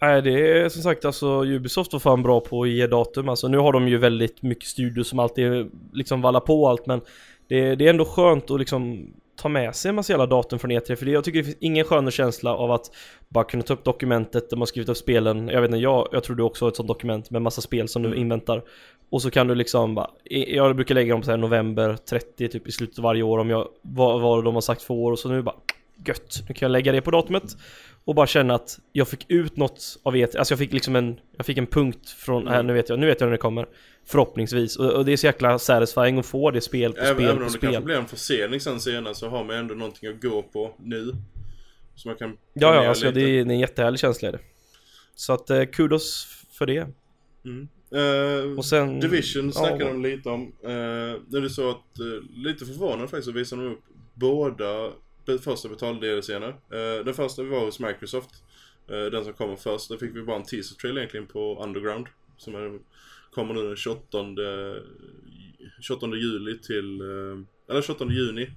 Nej 0.00 0.22
det 0.22 0.58
är 0.58 0.68
som 0.68 0.82
sagt 0.82 1.04
alltså 1.04 1.44
Ubisoft 1.44 1.92
var 1.92 2.00
fan 2.00 2.22
bra 2.22 2.40
på 2.40 2.62
att 2.62 2.68
ge 2.68 2.86
datum. 2.86 3.28
Alltså 3.28 3.48
nu 3.48 3.58
har 3.58 3.72
de 3.72 3.88
ju 3.88 3.98
väldigt 3.98 4.42
mycket 4.42 4.68
studios 4.68 5.08
som 5.08 5.18
alltid 5.18 5.70
liksom 5.92 6.22
vallar 6.22 6.40
på 6.40 6.68
allt 6.68 6.86
men 6.86 7.00
det, 7.48 7.74
det 7.74 7.86
är 7.86 7.90
ändå 7.90 8.04
skönt 8.04 8.50
att 8.50 8.58
liksom 8.58 9.10
ta 9.36 9.48
med 9.48 9.76
sig 9.76 9.88
en 9.88 9.94
massa 9.94 10.12
jävla 10.12 10.26
datum 10.26 10.58
från 10.58 10.70
E3 10.70 10.96
för 10.96 11.06
det, 11.06 11.12
jag 11.12 11.24
tycker 11.24 11.38
det 11.38 11.44
finns 11.44 11.56
ingen 11.60 11.84
skönare 11.84 12.10
känsla 12.10 12.54
av 12.54 12.72
att 12.72 12.90
bara 13.28 13.44
kunna 13.44 13.62
ta 13.62 13.74
upp 13.74 13.84
dokumentet 13.84 14.50
där 14.50 14.56
man 14.56 14.66
skrivit 14.66 14.88
upp 14.88 14.96
spelen. 14.96 15.48
Jag 15.48 15.60
vet 15.60 15.68
inte, 15.68 15.78
jag, 15.78 16.08
jag 16.12 16.24
tror 16.24 16.36
du 16.36 16.42
också 16.42 16.64
har 16.64 16.70
ett 16.70 16.76
sånt 16.76 16.88
dokument 16.88 17.30
med 17.30 17.42
massa 17.42 17.60
spel 17.60 17.88
som 17.88 18.02
du 18.02 18.08
mm. 18.08 18.20
inväntar 18.20 18.62
Och 19.10 19.22
så 19.22 19.30
kan 19.30 19.46
du 19.46 19.54
liksom 19.54 19.94
bara, 19.94 20.10
jag 20.24 20.76
brukar 20.76 20.94
lägga 20.94 21.12
dem 21.12 21.20
på 21.20 21.24
så 21.24 21.30
här 21.30 21.38
november 21.38 21.96
30 22.10 22.48
typ 22.48 22.68
i 22.68 22.72
slutet 22.72 22.98
av 22.98 23.04
varje 23.04 23.22
år 23.22 23.38
om 23.38 23.50
jag, 23.50 23.68
vad, 23.82 24.20
vad 24.20 24.44
de 24.44 24.54
har 24.54 24.60
sagt 24.60 24.82
för 24.82 24.94
år 24.94 25.12
och 25.12 25.18
så 25.18 25.28
nu 25.28 25.42
bara 25.42 25.56
Gött, 26.06 26.44
nu 26.48 26.54
kan 26.54 26.66
jag 26.66 26.70
lägga 26.70 26.92
det 26.92 27.00
på 27.00 27.10
datumet 27.10 27.56
och 28.06 28.14
bara 28.14 28.26
känna 28.26 28.54
att 28.54 28.78
jag 28.92 29.08
fick 29.08 29.30
ut 29.30 29.56
något 29.56 29.98
av 30.02 30.16
E3, 30.16 30.38
alltså 30.38 30.52
jag 30.52 30.58
fick 30.58 30.72
liksom 30.72 30.96
en, 30.96 31.20
jag 31.36 31.46
fick 31.46 31.58
en 31.58 31.66
punkt 31.66 32.10
från, 32.10 32.42
mm. 32.42 32.54
här 32.54 32.62
nu 32.62 32.72
vet 32.72 32.88
jag, 32.88 32.98
nu 32.98 33.06
vet 33.06 33.20
jag 33.20 33.26
när 33.26 33.32
det 33.32 33.38
kommer 33.38 33.66
Förhoppningsvis, 34.08 34.76
och, 34.76 34.92
och 34.92 35.04
det 35.04 35.12
är 35.12 35.16
så 35.16 35.26
jäkla 35.26 35.58
satisfying 35.58 36.18
att 36.18 36.26
få 36.26 36.50
det 36.50 36.60
spel 36.60 36.92
på 36.92 37.00
även, 37.00 37.14
spel 37.14 37.28
Även 37.28 37.42
om 37.42 37.52
det 37.52 37.58
kanske 37.58 37.80
blir 37.80 37.96
en 37.96 38.06
försening 38.06 38.60
sen 38.60 38.80
senare 38.80 39.14
så 39.14 39.28
har 39.28 39.44
man 39.44 39.56
ändå 39.56 39.74
någonting 39.74 40.08
att 40.08 40.22
gå 40.22 40.42
på 40.42 40.74
nu 40.78 41.12
Så 41.94 42.08
man 42.08 42.16
kan 42.16 42.36
Ja 42.52 42.74
ja, 42.74 42.88
alltså 42.88 43.10
det 43.10 43.20
är, 43.20 43.24
det 43.24 43.50
är 43.50 43.54
en 43.54 43.58
jättehärlig 43.58 44.00
känsla 44.00 44.32
det 44.32 44.38
Så 45.14 45.32
att 45.32 45.50
eh, 45.50 45.64
kudos 45.64 46.26
för 46.58 46.66
det 46.66 46.86
mm. 47.44 47.68
Uh, 47.94 48.58
och 48.58 48.64
sen, 48.64 49.00
Division 49.00 49.52
snackade 49.52 49.84
ja. 49.84 49.88
de 49.88 50.02
lite 50.02 50.28
om. 50.28 50.42
Uh, 50.42 51.20
det 51.28 51.38
är 51.38 51.48
så 51.48 51.70
att, 51.70 52.00
uh, 52.00 52.22
lite 52.44 52.66
förvånande 52.66 53.08
faktiskt, 53.08 53.24
så 53.24 53.32
visade 53.32 53.62
de 53.62 53.72
upp 53.72 53.84
båda 54.14 54.90
första 55.26 55.68
betal-DLCerna. 55.68 56.48
Uh, 56.48 56.78
eh, 56.78 57.04
den 57.04 57.14
första 57.14 57.42
var 57.42 57.64
hos 57.64 57.80
Microsoft. 57.80 58.30
Eh, 58.88 59.04
den 59.04 59.24
som 59.24 59.32
kommer 59.32 59.56
först. 59.56 59.88
Där 59.88 59.96
fick 59.96 60.16
vi 60.16 60.22
bara 60.22 60.36
en 60.36 60.44
teaser 60.44 60.76
trail 60.76 60.96
egentligen 60.96 61.26
på 61.26 61.62
Underground. 61.62 62.06
Som 62.36 62.54
är 62.54 62.78
kommer 63.30 63.54
nu 63.54 63.66
den 63.66 63.76
28, 63.76 64.18
28 65.80 66.06
juli 66.06 66.58
till, 66.58 67.00
eh, 67.00 67.38
eller 67.68 67.82
28 67.82 68.04
juni 68.04 68.50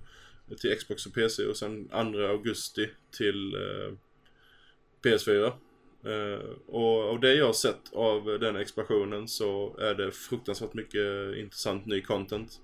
till 0.62 0.78
Xbox 0.78 1.06
och 1.06 1.14
PC 1.14 1.46
och 1.46 1.58
sen 1.58 1.88
2 1.88 1.96
augusti 2.28 2.90
till 3.18 3.56
PS4. 5.04 5.54
Uh, 6.06 6.50
och 6.68 7.10
av 7.10 7.20
det 7.20 7.34
jag 7.34 7.46
har 7.46 7.54
sett 7.54 7.94
av 7.94 8.40
den 8.40 8.56
expansionen 8.56 9.28
så 9.28 9.78
är 9.80 9.96
det 9.96 10.12
fruktansvärt 10.12 10.74
mycket 10.74 11.36
intressant 11.38 11.86
ny 11.86 12.02
content. 12.02 12.62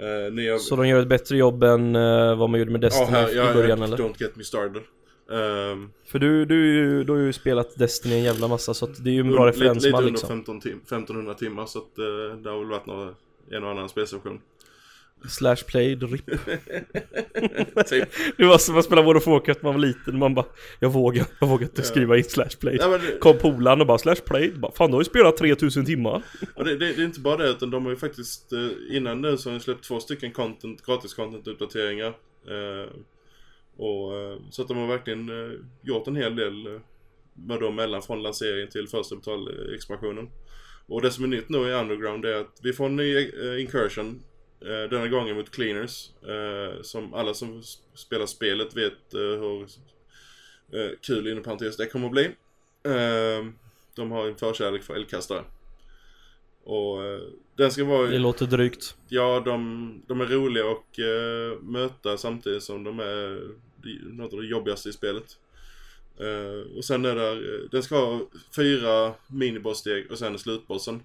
Uh, 0.00 0.32
nya... 0.32 0.58
Så 0.58 0.76
de 0.76 0.88
gör 0.88 1.00
ett 1.00 1.08
bättre 1.08 1.36
jobb 1.36 1.62
än 1.62 1.96
uh, 1.96 2.38
vad 2.38 2.50
man 2.50 2.60
gjorde 2.60 2.72
med 2.72 2.80
Destiny 2.80 3.06
ja, 3.10 3.18
här, 3.18 3.50
i 3.50 3.54
början 3.54 3.78
ja, 3.78 3.84
eller? 3.84 3.96
Don't 3.96 4.22
get 4.22 4.36
me 4.36 4.44
started. 4.44 4.82
Um, 5.30 5.92
För 6.06 6.18
du, 6.18 6.44
du, 6.44 7.04
du 7.04 7.12
har 7.12 7.20
ju 7.20 7.32
spelat 7.32 7.78
Destiny 7.78 8.14
en 8.14 8.22
jävla 8.22 8.48
massa 8.48 8.74
så 8.74 8.84
att 8.84 9.04
det 9.04 9.10
är 9.10 9.14
ju 9.14 9.20
en 9.20 9.32
bra 9.32 9.46
referensman 9.46 10.06
liksom. 10.06 10.38
Lite 10.38 10.52
under 10.52 10.60
15 10.60 10.60
tim 10.60 10.78
1500 10.78 11.34
timmar 11.34 11.66
så 11.66 11.78
att 11.78 11.98
uh, 11.98 12.42
det 12.42 12.50
har 12.50 12.58
väl 12.58 12.68
varit 12.68 12.86
några, 12.86 13.14
en 13.50 13.64
och 13.64 13.70
annan 13.70 13.88
spelsession. 13.88 14.40
Slash 15.28 15.56
played, 15.56 16.02
RIP. 16.02 16.26
typ. 17.86 18.08
Det 18.36 18.44
var 18.44 18.58
som 18.58 18.78
att 18.78 18.84
spela 18.84 19.02
World 19.02 19.16
of 19.16 19.26
Warcraft 19.26 19.62
när 19.62 19.72
man 19.72 19.80
var 19.80 19.86
liten, 19.88 20.18
man 20.18 20.34
bara 20.34 20.46
Jag 20.80 20.90
vågar, 20.90 21.26
jag 21.40 21.46
vågar 21.46 21.66
inte 21.66 21.82
skriva 21.82 22.16
in 22.16 22.24
slash 22.24 22.48
played. 22.60 22.80
Ja, 22.80 22.98
det... 22.98 23.18
Kom 23.18 23.38
polaren 23.38 23.80
och 23.80 23.86
bara 23.86 23.98
slash 23.98 24.14
played, 24.26 24.60
bara, 24.60 24.72
fan 24.72 24.90
du 24.90 24.94
har 24.94 25.00
ju 25.00 25.04
spelat 25.04 25.36
3000 25.36 25.84
timmar. 25.84 26.22
Och 26.54 26.64
det, 26.64 26.76
det, 26.76 26.92
det, 26.92 27.02
är 27.02 27.04
inte 27.04 27.20
bara 27.20 27.36
det 27.36 27.48
utan 27.48 27.70
de 27.70 27.84
har 27.84 27.92
ju 27.92 27.96
faktiskt 27.96 28.52
eh, 28.52 28.96
innan 28.96 29.20
nu 29.20 29.36
så 29.36 29.48
har 29.48 29.54
de 29.54 29.60
släppt 29.60 29.84
två 29.84 30.00
stycken 30.00 30.32
content, 30.32 30.86
gratis 30.86 31.14
content 31.14 31.48
uppdateringar. 31.48 32.14
Eh, 32.48 32.90
och, 33.76 34.16
eh, 34.16 34.38
så 34.50 34.62
att 34.62 34.68
de 34.68 34.76
har 34.76 34.86
verkligen 34.86 35.30
gjort 35.82 36.06
en 36.06 36.16
hel 36.16 36.36
del 36.36 36.80
med 37.34 37.60
dem 37.60 37.74
mellan 37.74 38.02
från 38.02 38.22
lanseringen 38.22 38.68
till 38.68 38.88
första 38.88 39.16
betalexpansionen. 39.16 40.28
Och 40.86 41.02
det 41.02 41.10
som 41.10 41.24
är 41.24 41.28
nytt 41.28 41.48
nu 41.48 41.58
i 41.58 41.72
Underground 41.72 42.24
är 42.24 42.34
att 42.34 42.60
vi 42.62 42.72
får 42.72 42.86
en 42.86 42.96
ny 42.96 43.30
incursion 43.58 44.22
denna 44.60 45.08
gången 45.08 45.36
mot 45.36 45.50
Cleaners. 45.50 46.10
Som 46.82 47.14
alla 47.14 47.34
som 47.34 47.62
spelar 47.94 48.26
spelet 48.26 48.76
vet 48.76 48.92
hur 49.12 49.66
kul 51.00 51.28
inom 51.28 51.42
parentes 51.42 51.76
det 51.76 51.86
kommer 51.86 52.06
att 52.06 52.12
bli. 52.12 52.30
De 53.94 54.10
har 54.10 54.26
en 54.26 54.36
förkärlek 54.36 54.82
för 54.82 54.94
eldkastare. 54.94 55.44
Och 56.64 56.98
den 57.56 57.70
ska 57.70 57.84
vara... 57.84 58.06
Det 58.06 58.18
låter 58.18 58.46
drygt. 58.46 58.96
Ja, 59.08 59.42
de, 59.44 60.02
de 60.06 60.20
är 60.20 60.26
roliga 60.26 60.64
att 60.70 60.98
möta 61.62 62.16
samtidigt 62.16 62.62
som 62.62 62.84
de 62.84 63.00
är 63.00 63.40
något 64.04 64.32
av 64.32 64.40
det 64.40 64.46
jobbigaste 64.46 64.88
i 64.88 64.92
spelet. 64.92 65.38
Eh, 66.20 66.76
och 66.76 66.84
sen 66.84 67.04
är 67.04 67.14
det, 67.14 67.30
eh, 67.30 67.70
den 67.70 67.82
ska 67.82 67.96
ha 67.96 68.20
fyra 68.56 69.14
minibosssteg 69.26 70.10
och 70.10 70.18
sen 70.18 70.38
slutbossen. 70.38 71.02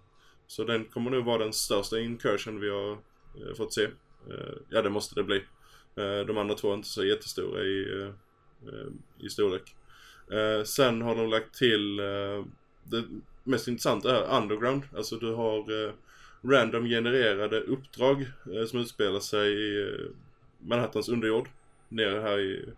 Så 0.48 0.64
den 0.64 0.86
kommer 0.86 1.12
nog 1.12 1.26
vara 1.26 1.44
den 1.44 1.54
största 1.54 2.00
incursion 2.00 2.60
vi 2.60 2.70
har 2.70 2.92
eh, 2.92 2.98
Eh, 3.36 3.56
fått 3.56 3.74
se. 3.74 3.84
Eh, 4.30 4.54
ja, 4.70 4.82
det 4.82 4.90
måste 4.90 5.16
det 5.16 5.24
bli. 5.24 5.38
Eh, 5.96 6.26
de 6.28 6.38
andra 6.38 6.56
två 6.56 6.72
är 6.72 6.76
inte 6.76 6.88
så 6.88 7.06
jättestora 7.06 7.62
i, 7.64 8.02
eh, 8.02 8.08
eh, 8.74 8.88
i 9.26 9.30
storlek. 9.30 9.76
Eh, 10.32 10.64
sen 10.64 11.02
har 11.02 11.16
de 11.16 11.30
lagt 11.30 11.56
till 11.56 12.00
eh, 12.00 12.46
det 12.84 13.04
mest 13.44 13.68
intressanta 13.68 14.18
är 14.18 14.42
underground. 14.42 14.84
Alltså 14.96 15.16
du 15.16 15.34
har 15.34 15.86
eh, 15.86 15.94
random 16.44 16.86
genererade 16.86 17.60
uppdrag 17.60 18.22
eh, 18.54 18.66
som 18.66 18.80
utspelar 18.80 19.20
sig 19.20 19.54
i 19.54 19.82
eh, 19.82 20.10
Manhattans 20.60 21.10
underjord. 21.10 21.50
Nere 21.90 22.20
här 22.20 22.40
i 22.40 22.70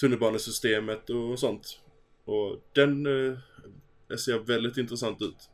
tunnelbanesystemet 0.00 1.10
och 1.10 1.38
sånt. 1.38 1.80
Och 2.24 2.62
den 2.72 3.06
eh, 3.06 3.38
ser 4.16 4.38
väldigt 4.38 4.76
intressant 4.76 5.22
ut. 5.22 5.50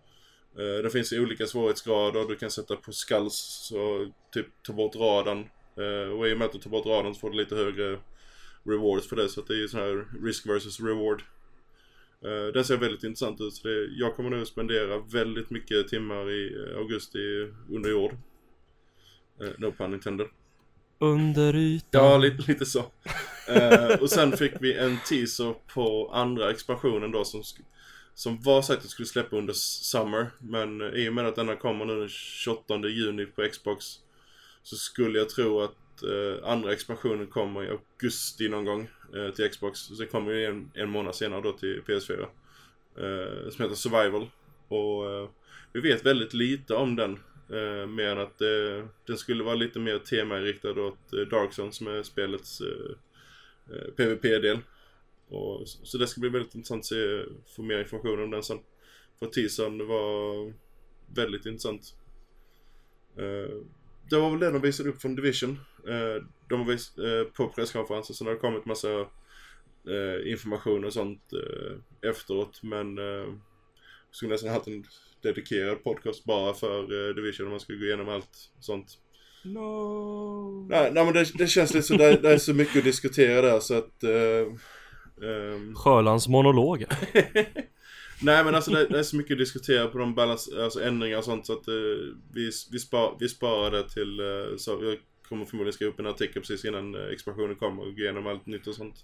Eh, 0.58 0.82
det 0.82 0.90
finns 0.90 1.12
olika 1.12 1.46
svårighetsgrader. 1.46 2.28
Du 2.28 2.36
kan 2.36 2.50
sätta 2.50 2.76
på 2.76 2.92
skulls 2.92 3.34
så 3.68 4.12
typ 4.32 4.46
ta 4.62 4.72
bort 4.72 4.96
radarn. 4.96 5.48
Eh, 5.76 6.12
och 6.18 6.28
i 6.28 6.34
och 6.34 6.38
med 6.38 6.44
att 6.44 6.52
du 6.52 6.58
tar 6.58 6.70
bort 6.70 6.86
radarn 6.86 7.14
så 7.14 7.20
får 7.20 7.30
du 7.30 7.36
lite 7.36 7.56
högre 7.56 7.98
rewards 8.64 9.08
för 9.08 9.16
det. 9.16 9.28
Så 9.28 9.40
det 9.40 9.54
är 9.54 9.58
ju 9.58 9.68
sån 9.68 9.80
här 9.80 10.06
risk 10.24 10.46
versus 10.46 10.80
reward. 10.80 11.22
Eh, 12.24 12.52
den 12.54 12.64
ser 12.64 12.76
väldigt 12.76 13.04
intressant 13.04 13.40
ut. 13.40 13.54
Så 13.54 13.68
det, 13.68 13.86
jag 13.86 14.16
kommer 14.16 14.30
nog 14.30 14.46
spendera 14.46 14.98
väldigt 14.98 15.50
mycket 15.50 15.88
timmar 15.88 16.30
i 16.30 16.72
augusti 16.76 17.18
under 17.70 17.90
jord. 17.90 18.16
No 19.58 19.72
pun 19.72 19.94
intended. 19.94 20.26
Under 20.98 21.56
ytan. 21.56 22.04
Ja, 22.04 22.18
lite, 22.18 22.52
lite 22.52 22.66
så. 22.66 22.84
Och 24.00 24.10
sen 24.10 24.36
fick 24.36 24.52
vi 24.60 24.74
en 24.74 24.98
teaser 25.08 25.54
på 25.74 26.10
andra 26.12 26.50
expansionen 26.50 27.10
då 27.10 27.24
som, 27.24 27.42
som 28.14 28.40
var 28.40 28.62
sagt 28.62 28.84
att 28.84 28.90
skulle 28.90 29.06
släppa 29.06 29.36
under 29.36 29.52
Summer. 29.52 30.30
Men 30.38 30.80
eh, 30.80 30.88
i 30.88 31.08
och 31.08 31.14
med 31.14 31.26
att 31.26 31.36
denna 31.36 31.56
kommer 31.56 31.84
nu 31.84 32.00
den 32.00 32.08
28 32.08 32.78
juni 32.88 33.26
på 33.26 33.48
Xbox 33.48 33.84
så 34.62 34.76
skulle 34.76 35.18
jag 35.18 35.28
tro 35.28 35.60
att 35.60 36.02
eh, 36.02 36.48
andra 36.48 36.72
expansionen 36.72 37.26
kommer 37.26 37.64
i 37.64 37.68
augusti 37.68 38.48
någon 38.48 38.64
gång 38.64 38.88
eh, 39.16 39.30
till 39.30 39.50
Xbox. 39.50 39.80
Sen 39.80 40.06
kommer 40.06 40.32
ju 40.32 40.46
en, 40.46 40.70
en 40.74 40.90
månad 40.90 41.14
senare 41.14 41.40
då 41.40 41.52
till 41.52 41.82
PS4. 41.86 42.26
Eh, 42.96 43.50
som 43.50 43.62
heter 43.62 43.74
Survival. 43.74 44.30
Och 44.68 45.10
eh, 45.10 45.28
vi 45.72 45.80
vet 45.80 46.06
väldigt 46.06 46.34
lite 46.34 46.74
om 46.74 46.96
den. 46.96 47.18
Eh, 47.48 47.86
mer 47.86 48.06
än 48.06 48.18
att 48.18 48.40
eh, 48.40 48.86
den 49.06 49.18
skulle 49.18 49.44
vara 49.44 49.54
lite 49.54 49.78
mer 49.78 49.98
temainriktad 49.98 50.70
åt 50.70 51.12
eh, 51.12 51.20
Darkson 51.20 51.72
som 51.72 51.86
är 51.86 52.02
spelets 52.02 52.60
eh, 52.60 53.76
eh, 53.76 53.90
PVP-del. 53.96 54.58
Och, 55.32 55.68
så 55.68 55.98
det 55.98 56.06
ska 56.06 56.20
bli 56.20 56.30
väldigt 56.30 56.54
intressant 56.54 56.80
att 56.80 56.86
se, 56.86 57.24
få 57.56 57.62
mer 57.62 57.78
information 57.78 58.22
om 58.22 58.30
den 58.30 58.42
sen. 58.42 58.58
För 59.18 59.26
teasern 59.26 59.86
var 59.86 60.52
väldigt 61.14 61.46
intressant. 61.46 61.94
Eh, 63.16 63.56
det 64.10 64.16
var 64.18 64.30
väl 64.30 64.40
det 64.40 64.50
de 64.50 64.62
visade 64.62 64.88
upp 64.88 65.02
från 65.02 65.14
Division. 65.14 65.58
Eh, 65.88 66.24
de 66.48 66.60
har 66.60 66.66
vis- 66.72 66.98
eh, 66.98 67.24
på 67.24 67.48
presskonferensen, 67.48 68.16
sen 68.16 68.26
har 68.26 68.34
det 68.34 68.40
kommit 68.40 68.64
massa 68.64 69.06
information 70.26 70.84
och 70.84 70.92
sånt 70.92 71.22
efteråt. 72.02 72.62
Men 72.62 72.98
eh, 72.98 73.34
skulle 74.10 74.32
nästan 74.32 74.50
haft 74.50 74.66
en 74.66 74.84
dedikerad 75.22 75.84
podcast 75.84 76.24
bara 76.24 76.54
för 76.54 77.12
Division 77.14 77.46
om 77.46 77.50
man 77.50 77.60
skulle 77.60 77.78
gå 77.78 77.84
igenom 77.84 78.08
allt 78.08 78.50
sånt. 78.60 78.98
No. 79.44 80.66
Nej, 80.70 80.92
nej 80.92 81.04
men 81.04 81.14
det, 81.14 81.32
det 81.34 81.46
känns 81.46 81.74
lite 81.74 81.86
så, 81.86 81.94
det, 81.94 82.16
det 82.22 82.30
är 82.30 82.38
så 82.38 82.54
mycket 82.54 82.76
att 82.76 82.84
diskutera 82.84 83.42
där 83.42 83.60
så 83.60 83.74
att... 83.74 84.04
Ehm, 85.22 85.74
Sjölands 85.74 86.28
monolog. 86.28 86.84
nej 88.22 88.44
men 88.44 88.54
alltså 88.54 88.70
det, 88.70 88.86
det 88.86 88.98
är 88.98 89.02
så 89.02 89.16
mycket 89.16 89.34
att 89.34 89.38
diskutera 89.38 89.88
på 89.88 89.98
de 89.98 90.14
balans, 90.14 90.52
alltså 90.52 90.82
ändringar 90.82 91.18
och 91.18 91.24
sånt 91.24 91.46
så 91.46 91.52
att 91.52 91.68
eh, 91.68 91.74
vi, 92.32 92.50
vi, 92.72 92.78
spar, 92.78 93.16
vi 93.20 93.28
sparar 93.28 93.70
det 93.70 93.88
till... 93.88 94.20
Eh, 94.20 94.56
så 94.56 94.70
jag 94.70 94.98
kommer 95.28 95.44
förmodligen 95.44 95.72
skriva 95.72 95.92
upp 95.92 96.00
en 96.00 96.06
artikel 96.06 96.42
precis 96.42 96.64
innan 96.64 96.94
eh, 96.94 97.12
expansionen 97.12 97.56
kommer 97.56 97.82
och 97.82 97.96
gå 97.96 98.02
igenom 98.02 98.26
allt 98.26 98.46
nytt 98.46 98.66
och 98.66 98.74
sånt. 98.74 98.96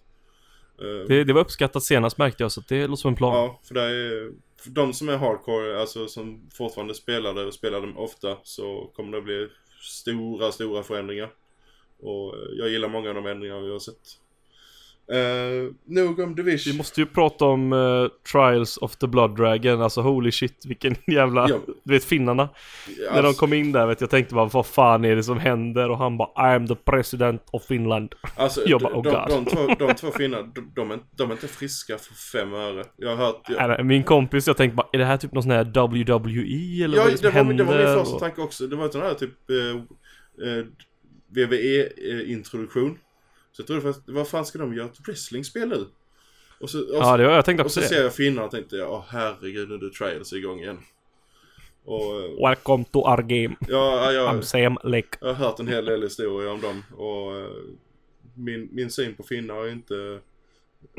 Eh, 0.81 1.07
Det, 1.09 1.25
det 1.25 1.33
var 1.33 1.41
uppskattat 1.41 1.83
senast 1.83 2.19
märkte 2.19 2.43
jag 2.43 2.53
så 2.53 2.61
att 2.61 2.69
det 2.69 2.87
låter 2.87 3.01
som 3.01 3.09
en 3.09 3.17
plan. 3.17 3.35
Ja, 3.35 3.61
för 3.65 3.75
det 3.75 3.83
är, 3.83 4.33
för 4.63 4.71
de 4.71 4.93
som 4.93 5.09
är 5.09 5.17
hardcore, 5.17 5.81
alltså 5.81 6.09
som 6.09 6.51
fortfarande 6.55 6.95
spelar 6.95 7.35
det 7.35 7.45
och 7.45 7.55
spelar 7.55 7.81
dem 7.81 7.99
ofta 7.99 8.37
så 8.43 8.93
kommer 8.97 9.17
det 9.17 9.23
bli 9.23 9.49
stora, 9.81 10.53
stora 10.53 10.83
förändringar. 10.83 11.31
Och 12.01 12.35
jag 12.53 12.69
gillar 12.69 12.89
många 12.89 13.09
av 13.09 13.15
de 13.15 13.27
ändringar 13.27 13.61
vi 13.61 13.71
har 13.71 13.79
sett. 13.79 14.19
Uh, 15.15 15.71
nog 15.87 16.19
om 16.21 16.35
Division. 16.35 16.73
Vi 16.73 16.79
måste 16.79 17.01
ju 17.01 17.07
prata 17.07 17.45
om 17.45 17.73
eh, 17.73 18.07
Trials 18.33 18.77
of 18.77 18.97
the 18.97 19.07
Blood 19.07 19.37
Dragon, 19.37 19.83
alltså 19.83 20.01
holy 20.01 20.33
shit 20.33 20.67
vilken 20.67 20.95
jävla, 21.07 21.49
Ja. 21.49 21.59
du 21.85 21.93
vet 21.93 22.05
finnarna. 22.05 22.49
Ja, 22.99 23.13
När 23.15 23.23
de 23.23 23.29
alltså, 23.29 23.41
kom 23.41 23.53
in 23.53 23.73
där 23.73 23.87
vet 23.87 24.01
jag, 24.01 24.11
tänkte 24.11 24.35
bara 24.35 24.47
vad 24.47 24.67
fan 24.67 25.05
är 25.05 25.17
det 25.17 25.23
som 25.23 25.39
händer? 25.39 25.91
Och 25.91 25.99
han 25.99 26.19
bara 26.19 26.53
I 26.53 26.57
am 26.57 26.67
the 26.67 26.75
president 26.75 27.43
of 27.53 27.65
Finland. 27.65 28.15
alltså, 28.37 28.61
jag 28.67 28.81
de, 28.81 28.85
bara, 28.85 28.95
oh 28.97 29.03
de, 29.03 29.11
God. 29.11 29.29
de, 29.29 29.45
två, 29.77 29.87
de 29.87 29.95
två 30.01 30.11
finnar, 30.11 30.43
de, 30.55 30.73
de, 30.75 30.91
är, 30.91 30.99
de 31.17 31.29
är 31.31 31.35
inte 31.35 31.49
friska 31.49 31.99
för 31.99 32.15
fem 32.15 32.55
öre. 32.55 32.85
Jag 32.97 33.09
har 33.17 33.17
hört... 33.27 33.43
Jag, 33.49 33.69
Nej, 33.69 33.85
Min 33.85 34.03
kompis, 34.03 34.47
jag 34.47 34.57
tänkte 34.57 34.77
bara, 34.77 34.87
är 34.93 34.99
det 34.99 35.05
här 35.05 35.17
typ 35.17 35.33
någon 35.33 35.43
sån 35.43 35.53
här 35.53 35.65
WWE 35.65 36.85
eller 36.85 36.97
ja, 36.97 37.03
vad 37.03 37.09
är 37.09 37.13
det 37.13 37.19
som 37.19 37.23
det 37.23 37.29
var, 37.29 37.45
händer? 37.45 37.55
det 37.55 37.65
var 37.65 37.79
min 37.79 37.87
första 38.05 38.15
Och- 38.15 38.21
tanke 38.21 38.41
också. 38.41 38.67
Det 38.67 38.77
var 38.77 38.85
en 38.85 38.93
sån 38.93 39.03
här 39.03 39.15
typ 39.15 39.51
eh, 39.51 39.57
eh, 40.49 40.65
WWE-introduktion. 41.37 42.99
Så 43.59 43.63
jag 43.63 43.67
trodde 43.67 43.83
först, 43.83 44.01
vad 44.07 44.29
fan 44.29 44.47
ska 44.47 44.59
de 44.59 44.75
göra 44.75 44.87
ett 44.87 45.09
wrestlingspel 45.09 45.69
nu? 45.69 45.87
Och 46.61 46.71
så, 46.71 46.79
och 46.81 46.87
så, 46.89 46.95
Ja, 46.95 47.17
det 47.17 47.27
var, 47.27 47.33
jag 47.35 47.45
tänkte 47.45 47.65
Och 47.65 47.71
så 47.71 47.81
det. 47.81 47.87
ser 47.87 48.03
jag 48.03 48.15
finnarna 48.15 48.45
och 48.45 48.51
tänkte 48.51 48.77
jag, 48.77 48.93
åh 48.93 49.05
herregud 49.09 49.69
nu 49.69 49.75
är 49.87 49.91
trials 49.91 50.33
igång 50.33 50.61
igen. 50.61 50.79
Och 51.85 52.21
eh, 52.21 52.49
Welcome 52.49 52.85
to 52.85 52.99
our 52.99 53.23
game. 53.23 53.57
ja, 53.69 54.13
jag, 54.13 54.35
I'm 54.35 54.41
Sam 54.41 54.79
Lake. 54.85 55.19
jag 55.21 55.29
har 55.29 55.35
hört 55.35 55.61
en 55.61 55.69
hel 55.69 55.85
del 55.85 56.03
historier 56.03 56.51
om 56.53 56.61
dem 56.61 56.85
och 56.97 57.37
eh, 57.37 57.51
min, 58.35 58.69
min 58.73 58.91
syn 58.91 59.15
på 59.15 59.23
finnar 59.23 59.65
ju 59.65 59.73
inte 59.73 60.21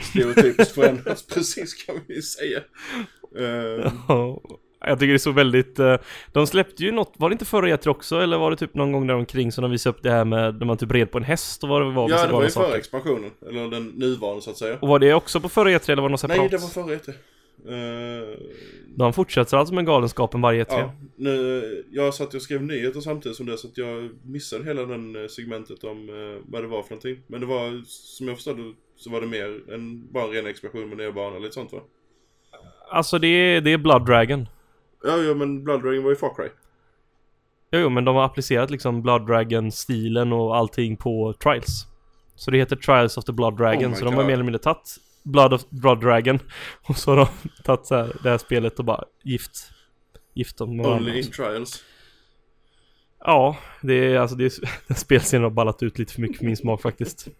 stereotypiskt 0.02 0.76
förändrats 0.76 1.28
precis 1.34 1.74
kan 1.74 2.00
vi 2.08 2.22
säga. 2.22 2.62
Eh, 3.38 3.94
Jag 4.82 5.00
tycker 5.00 5.08
det 5.08 5.16
är 5.16 5.18
så 5.18 5.32
väldigt, 5.32 5.80
eh, 5.80 5.96
de 6.32 6.48
släppte 6.48 6.84
ju 6.84 6.92
något, 6.92 7.14
var 7.18 7.30
det 7.30 7.34
inte 7.34 7.46
förra 7.46 7.68
E3 7.68 7.88
också 7.88 8.20
eller 8.20 8.38
var 8.38 8.52
det 8.52 8.58
typ 8.58 8.74
någon 8.74 8.92
gång 8.92 9.08
där 9.08 9.16
omkring 9.16 9.52
som 9.52 9.62
de 9.62 9.72
visade 9.72 9.96
upp 9.98 10.04
det 10.04 10.12
här 10.12 10.26
med 10.26 10.60
när 10.60 10.66
man 10.66 10.78
typ 10.78 10.92
red 10.92 11.12
på 11.12 11.18
en 11.18 11.24
häst 11.24 11.64
och 11.64 11.70
vad 11.70 11.82
det 11.82 11.92
var? 11.92 12.10
ja 12.10 12.26
det 12.28 12.34
var 12.34 12.44
ju 12.44 12.50
förra 12.50 12.78
expansionen, 12.78 13.32
eller 13.50 13.68
den 13.68 13.88
nuvarande 13.88 14.42
så 14.42 14.50
att 14.50 14.58
säga. 14.58 14.78
Och 14.82 14.88
var 14.88 15.00
det 15.00 15.14
också 15.14 15.40
på 15.40 15.50
förra 15.50 15.70
E3 15.70 15.92
eller 15.92 16.02
var 16.02 16.10
det 16.10 16.12
något 16.12 16.20
separat? 16.20 16.40
Nej 16.40 16.50
det 16.50 16.58
var 16.58 16.68
förra 16.68 16.96
E3. 16.96 17.14
Eh, 17.68 18.38
De 18.96 19.14
fortsätter 19.14 19.58
alltså 19.58 19.74
med 19.74 19.86
galenskapen 19.86 20.42
varje 20.42 20.62
E 20.62 20.66
E3? 20.70 20.80
Ja, 20.80 20.92
nu, 21.16 21.84
jag 21.92 22.14
satt 22.14 22.34
och 22.34 22.42
skrev 22.42 22.64
nyheter 22.64 23.00
samtidigt 23.02 23.38
som 23.38 23.46
det 23.46 23.58
så 23.58 23.68
att 23.68 23.78
jag 23.78 24.10
missade 24.24 24.64
hela 24.64 24.82
den 24.86 25.16
eh, 25.16 25.28
segmentet 25.28 25.84
om 25.84 26.10
eh, 26.10 26.42
vad 26.52 26.64
det 26.64 26.68
var 26.68 26.84
för 26.84 26.90
någonting. 26.90 27.20
Men 27.28 27.40
det 27.42 27.46
var, 27.48 27.82
som 27.86 28.28
jag 28.28 28.38
förstod 28.38 28.76
så 28.98 29.10
var 29.10 29.22
det 29.22 29.28
mer 29.28 29.74
än 29.74 30.08
bara 30.12 30.24
en 30.24 30.32
ren 30.32 30.48
explosion 30.48 30.90
med 30.90 30.98
nya 30.98 31.12
banor 31.12 31.40
lite 31.40 31.54
sånt 31.54 31.74
va? 31.74 31.80
Alltså 32.92 33.20
det 33.20 33.28
är, 33.28 33.62
det 33.62 33.74
är 33.74 33.78
Blood 33.78 34.06
Dragon. 34.06 34.48
Ja, 35.04 35.18
ja 35.18 35.34
men 35.34 35.64
Blood 35.64 35.84
Dragon 35.84 36.04
var 36.04 36.10
ju 36.10 36.16
Far 36.16 36.36
Cry. 36.36 36.50
Jo, 37.72 37.80
jo, 37.80 37.90
men 37.90 38.06
de 38.06 38.16
har 38.16 38.24
applicerat 38.24 38.70
liksom 38.70 39.02
Blood 39.02 39.28
Dragon-stilen 39.28 40.34
och 40.34 40.58
allting 40.58 40.98
på 40.98 41.34
Trials. 41.34 41.88
Så 42.36 42.52
det 42.52 42.58
heter 42.58 42.76
Trials 42.76 43.18
of 43.18 43.26
the 43.26 43.32
Blood 43.32 43.58
Dragon, 43.58 43.92
Oh 43.92 43.98
så 43.98 44.06
de 44.06 44.14
har 44.14 44.22
God. 44.22 44.26
mer 44.26 44.34
eller 44.34 44.44
mindre 44.44 44.60
tagit 44.60 44.98
Blood 45.24 45.54
of 45.54 45.70
Blood 45.70 46.02
Dragon 46.02 46.40
och 46.88 46.98
så 46.98 47.12
har 47.12 47.18
de 47.18 47.28
tagit 47.64 47.86
så 47.86 47.96
här, 47.96 48.16
det 48.24 48.30
här 48.30 48.38
spelet 48.38 48.80
och 48.80 48.86
bara 48.86 49.04
gift. 49.24 49.72
Gift 50.34 50.58
dem 50.58 50.78
med. 50.78 50.86
Only 50.86 51.20
in 51.20 51.32
Trials. 51.32 51.84
Ja, 53.20 53.58
det 53.82 53.94
är 53.94 54.20
alltså 54.20 54.36
det 54.36 54.46
är, 54.46 54.94
spelscenen 54.98 55.44
har 55.44 55.52
ballat 55.52 55.84
ut 55.84 56.00
lite 56.00 56.14
för 56.14 56.22
mycket 56.22 56.38
för 56.38 56.46
min 56.46 56.58
smak 56.58 56.82
faktiskt. 56.82 57.28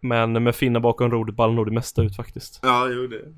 Men 0.00 0.42
med 0.42 0.54
finna 0.54 0.80
bakom 0.80 1.10
rodret 1.10 1.36
ballar 1.36 1.54
nog 1.54 1.66
det 1.66 1.72
mesta 1.72 2.02
ut 2.02 2.16
faktiskt. 2.16 2.60
Ja, 2.62 2.88
jo 2.88 3.06
det. 3.06 3.34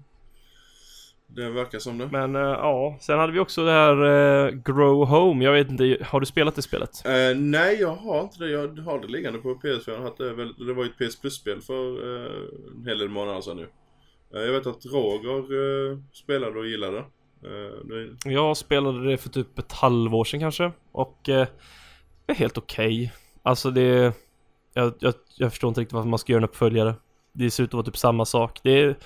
Det 1.35 1.51
verkar 1.51 1.79
som 1.79 1.99
det. 1.99 2.09
Men 2.13 2.37
eh, 2.37 2.43
ja, 2.43 2.97
sen 3.01 3.19
hade 3.19 3.33
vi 3.33 3.39
också 3.39 3.65
det 3.65 3.73
här 3.73 4.05
eh, 4.05 4.51
Grow 4.51 5.07
Home. 5.07 5.45
Jag 5.45 5.53
vet 5.53 5.71
inte, 5.71 5.99
har 6.05 6.21
du 6.21 6.27
spelat 6.27 6.55
det 6.55 6.63
spelet? 6.63 6.91
Eh, 7.05 7.37
nej, 7.37 7.81
jag 7.81 7.95
har 7.95 8.21
inte 8.21 8.39
det. 8.39 8.51
Jag 8.51 8.79
har 8.79 9.01
det 9.01 9.09
liggande 9.09 9.39
på 9.39 9.49
PS4. 9.55 9.83
Jag 9.87 9.97
har 9.97 10.05
haft 10.05 10.19
det, 10.19 10.73
var 10.73 10.85
ju 10.85 10.91
ett 10.91 11.11
PS 11.11 11.21
Plus-spel 11.21 11.61
för 11.61 12.07
en 12.77 12.87
hel 12.87 12.99
del 12.99 13.09
månader 13.09 13.41
sedan 13.41 13.57
nu. 13.57 13.69
Jag 14.31 14.53
vet 14.53 14.67
att 14.67 14.87
Roger 14.87 16.03
spelade 16.13 16.59
och 16.59 16.67
gillade 16.67 16.97
det. 16.97 18.31
Jag 18.31 18.57
spelade 18.57 19.11
det 19.11 19.17
för 19.17 19.29
typ 19.29 19.59
ett 19.59 19.73
halvår 19.73 20.25
sedan 20.25 20.41
kanske 20.41 20.73
och 20.93 21.19
det 21.25 21.49
är 22.27 22.35
helt 22.35 22.59
okej. 22.59 23.13
Alltså 23.43 23.71
det... 23.71 24.13
Jag, 24.75 24.95
jag, 24.99 25.15
jag 25.37 25.51
förstår 25.51 25.69
inte 25.69 25.81
riktigt 25.81 25.95
varför 25.95 26.09
man 26.09 26.19
ska 26.19 26.33
göra 26.33 26.41
en 26.41 26.49
uppföljare. 26.49 26.95
Det 27.33 27.51
ser 27.51 27.65
ut 27.65 27.71
att 27.71 27.75
vara 27.75 27.85
typ 27.85 27.97
samma 27.97 28.25
sak. 28.25 28.61
Det, 28.63 28.97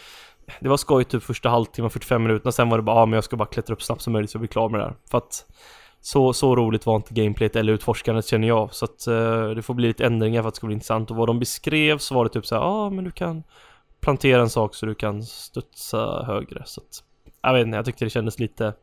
det 0.60 0.68
var 0.68 0.76
skoj 0.76 1.04
typ 1.04 1.22
första 1.22 1.48
halvtimmen, 1.48 1.90
45 1.90 2.22
minuterna. 2.22 2.52
Sen 2.52 2.68
var 2.68 2.76
det 2.76 2.82
bara, 2.82 2.96
ah, 2.96 3.06
men 3.06 3.14
jag 3.14 3.24
ska 3.24 3.36
bara 3.36 3.48
klättra 3.48 3.74
upp 3.74 3.82
snabbt 3.82 4.02
som 4.02 4.12
möjligt 4.12 4.30
så 4.30 4.36
jag 4.36 4.40
blir 4.40 4.48
klar 4.48 4.68
med 4.68 4.80
det 4.80 4.84
här. 4.84 4.94
För 5.10 5.18
att 5.18 5.46
så, 6.00 6.32
så 6.32 6.56
roligt 6.56 6.86
var 6.86 6.96
inte 6.96 7.14
gameplayet 7.14 7.56
eller 7.56 7.72
utforskandet 7.72 8.26
känner 8.26 8.48
jag. 8.48 8.74
Så 8.74 8.84
att 8.84 9.06
eh, 9.06 9.48
det 9.48 9.62
får 9.62 9.74
bli 9.74 9.88
lite 9.88 10.06
ändringar 10.06 10.42
för 10.42 10.48
att 10.48 10.54
det 10.54 10.56
ska 10.56 10.66
bli 10.66 10.74
intressant. 10.74 11.10
Och 11.10 11.16
vad 11.16 11.28
de 11.28 11.38
beskrev 11.38 11.98
så 11.98 12.14
var 12.14 12.24
det 12.24 12.30
typ 12.30 12.46
så 12.46 12.54
här, 12.54 12.62
ja 12.62 12.68
ah, 12.68 12.90
men 12.90 13.04
du 13.04 13.10
kan 13.10 13.42
plantera 14.00 14.40
en 14.40 14.50
sak 14.50 14.74
så 14.74 14.86
du 14.86 14.94
kan 14.94 15.22
studsa 15.22 16.24
högre 16.26 16.62
så 16.66 16.80
att 16.80 17.04
Jag 17.42 17.54
vet 17.54 17.66
inte, 17.66 17.76
jag 17.76 17.84
tyckte 17.84 18.04
det 18.04 18.10
kändes 18.10 18.38
lite 18.38 18.74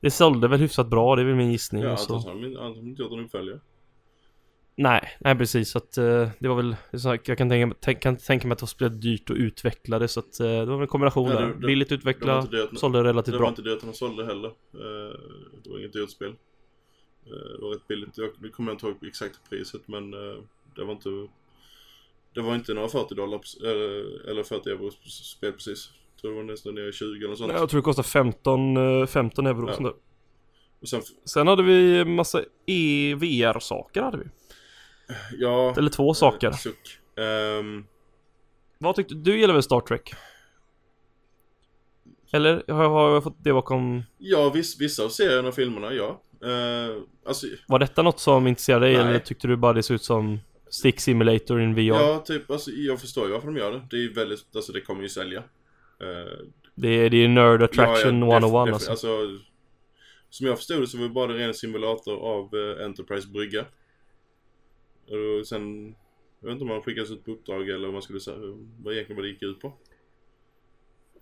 Det 0.00 0.10
sålde 0.10 0.48
väl 0.48 0.60
hyfsat 0.60 0.86
bra, 0.86 1.16
det 1.16 1.22
är 1.22 1.26
väl 1.26 1.34
min 1.34 1.52
gissning 1.52 1.82
Ja, 1.82 1.92
och 1.92 1.98
så. 1.98 2.16
antagligen 2.16 2.56
har 2.56 2.68
de 2.68 2.88
inte 2.88 3.02
gjort 3.02 3.12
en 3.12 3.24
uppföljare. 3.24 3.60
Nej, 4.76 5.16
nej 5.20 5.34
precis 5.38 5.70
så 5.70 5.78
att 5.78 5.98
eh, 5.98 6.28
det 6.38 6.48
var 6.48 6.54
väl 6.56 6.76
det 6.90 7.28
Jag 7.28 7.38
kan 7.38 7.48
tänka, 7.48 7.76
tänk, 7.80 8.00
kan 8.02 8.16
tänka 8.16 8.48
mig 8.48 8.52
att 8.52 8.78
det 8.78 8.84
var 8.84 8.88
dyrt 8.88 9.30
att 9.30 9.36
utveckla 9.36 9.98
det 9.98 10.08
så 10.08 10.20
att 10.20 10.40
eh, 10.40 10.46
det 10.46 10.64
var 10.64 10.74
väl 10.76 10.80
en 10.82 10.86
kombination 10.86 11.30
Ja, 11.30 11.40
det- 11.40 11.46
där 11.46 11.54
det- 11.54 11.66
Billigt 11.66 11.88
Det 11.88 11.94
utveckla, 11.94 12.46
det 12.50 12.64
att, 12.64 12.78
sålde 12.78 13.04
relativt 13.04 13.32
det 13.32 13.38
bra 13.38 13.44
var 13.44 13.48
inte 13.48 13.62
det 13.62 13.72
att 13.72 13.80
de 13.80 13.92
sålde 13.94 14.24
heller. 14.26 14.48
Eh, 14.48 15.18
Det 15.64 15.70
var 15.70 15.78
inget 15.78 15.92
dyrt 15.92 16.10
spel. 16.10 16.28
Eh, 17.26 17.32
Det 17.56 17.62
var 17.62 17.70
rätt 17.74 17.88
billigt. 17.88 18.18
Jag 18.18 18.30
nu 18.40 18.48
kommer 18.48 18.70
jag 18.70 18.74
inte 18.74 18.86
ihåg 18.86 18.96
exakta 19.06 19.38
priset 19.50 19.88
men 19.88 20.14
eh, 20.14 20.38
det 20.76 20.84
var 20.84 20.92
inte 20.92 21.08
Det 22.34 22.40
var 22.40 22.54
inte 22.54 22.74
några 22.74 22.88
40 22.88 23.14
dollar 23.14 23.40
eller- 23.62 24.28
eller 24.30 24.42
40 24.42 24.70
euro 24.70 24.90
spel 25.08 25.52
precis. 25.52 25.90
Jag 26.14 26.20
tror 26.20 26.30
det 26.30 26.36
var 26.36 26.44
nästan 26.44 26.74
nere 26.74 26.88
i 26.88 26.92
20 26.92 27.24
eller 27.24 27.34
sånt. 27.34 27.52
Nej, 27.52 27.60
Jag 27.60 27.68
tror 27.70 27.80
det 27.80 27.84
kostar 27.84 28.02
15, 28.02 28.76
eh, 28.76 29.06
15 29.06 29.46
euro 29.46 29.66
Ja. 29.68 29.74
sånt 29.74 29.86
där. 29.88 29.94
Och 30.80 30.88
sen, 30.88 31.02
Sen 31.24 31.46
hade 31.46 31.62
vi 31.62 32.04
massa 32.04 32.42
E 32.66 33.10
EVR-saker 33.10 34.02
hade 34.02 34.16
vi 34.18 34.24
ja. 35.38 35.74
Eller 35.78 35.90
två 35.90 36.14
saker 36.14 36.46
eh, 36.48 36.54
Suck. 36.56 36.98
Ehm, 37.16 37.84
Vad 38.78 38.96
tyckte 38.96 39.14
du? 39.14 39.38
gillar 39.40 39.54
väl 39.54 39.62
Star 39.62 39.80
Trek? 39.80 40.14
Eller 42.32 42.72
har 42.72 42.82
jag, 42.82 42.90
har 42.90 43.10
jag 43.14 43.22
fått 43.24 43.36
det 43.44 43.52
bakom 43.52 44.02
ja, 44.18 44.50
viss, 44.50 44.80
vissa 44.80 45.04
av 45.04 45.08
serierna 45.08 45.48
och 45.48 45.54
filmerna, 45.54 45.92
ja. 45.94 46.22
Eh, 46.44 46.96
alltså, 47.26 47.46
Var 47.68 47.78
detta 47.78 48.02
något 48.02 48.20
som 48.20 48.46
intresserade 48.46 48.86
dig 48.86 48.96
Nej. 48.96 49.06
eller 49.06 49.18
tyckte 49.18 49.48
du 49.48 49.56
bara 49.56 49.72
det 49.72 49.82
såg 49.82 49.94
ut 49.94 50.02
som 50.04 50.40
Stick 50.70 51.00
Simulator 51.00 51.60
in 51.60 51.74
VR? 51.74 51.80
ja, 51.80 52.22
typ, 52.26 52.50
alltså, 52.50 52.70
jag 52.70 53.00
förstår 53.00 53.26
ju 53.26 53.32
varför 53.32 53.46
de 53.46 53.56
gör 53.56 53.72
det. 53.72 53.82
Det 53.90 53.96
är 53.96 54.00
ju 54.00 54.12
väldigt, 54.12 54.56
alltså 54.56 54.72
det 54.72 54.80
kommer 54.80 55.02
ju 55.02 55.08
sälja. 55.08 55.38
Eh, 55.38 56.46
Det 56.74 56.88
är, 56.88 57.10
det 57.10 57.16
är 57.24 57.28
Nerd 57.28 57.62
Attraction 57.62 58.18
Ja, 58.20 58.26
ja, 58.26 58.40
def- 58.40 58.44
101 58.44 58.68
def- 58.68 58.72
alltså. 58.74 58.90
alltså. 58.90 59.08
Som 60.30 60.46
jag 60.46 60.56
förstod 60.56 60.80
det 60.80 60.86
så 60.86 60.96
var 60.98 61.04
det 61.04 61.10
bara 61.10 61.32
en 61.32 61.38
ren 61.38 61.54
simulator 61.54 62.16
av 62.16 62.50
eh, 62.54 62.84
Enterprise 62.84 63.28
brygga. 63.28 63.64
Och 65.06 65.46
sen, 65.46 65.94
jag 66.40 66.46
vet 66.46 66.52
inte 66.52 66.62
om 66.62 66.68
man 66.68 66.82
skickas 66.82 67.10
ut 67.10 67.24
på 67.24 67.30
uppdrag 67.30 67.68
eller 67.68 67.88
om 67.88 67.92
man 67.92 68.02
skulle 68.02 68.20
säga 68.20 68.36
vad 68.82 68.94
egentligen 68.94 69.16
vad 69.16 69.24
det 69.24 69.30
gick 69.30 69.42
ut 69.42 69.60
på. 69.60 69.72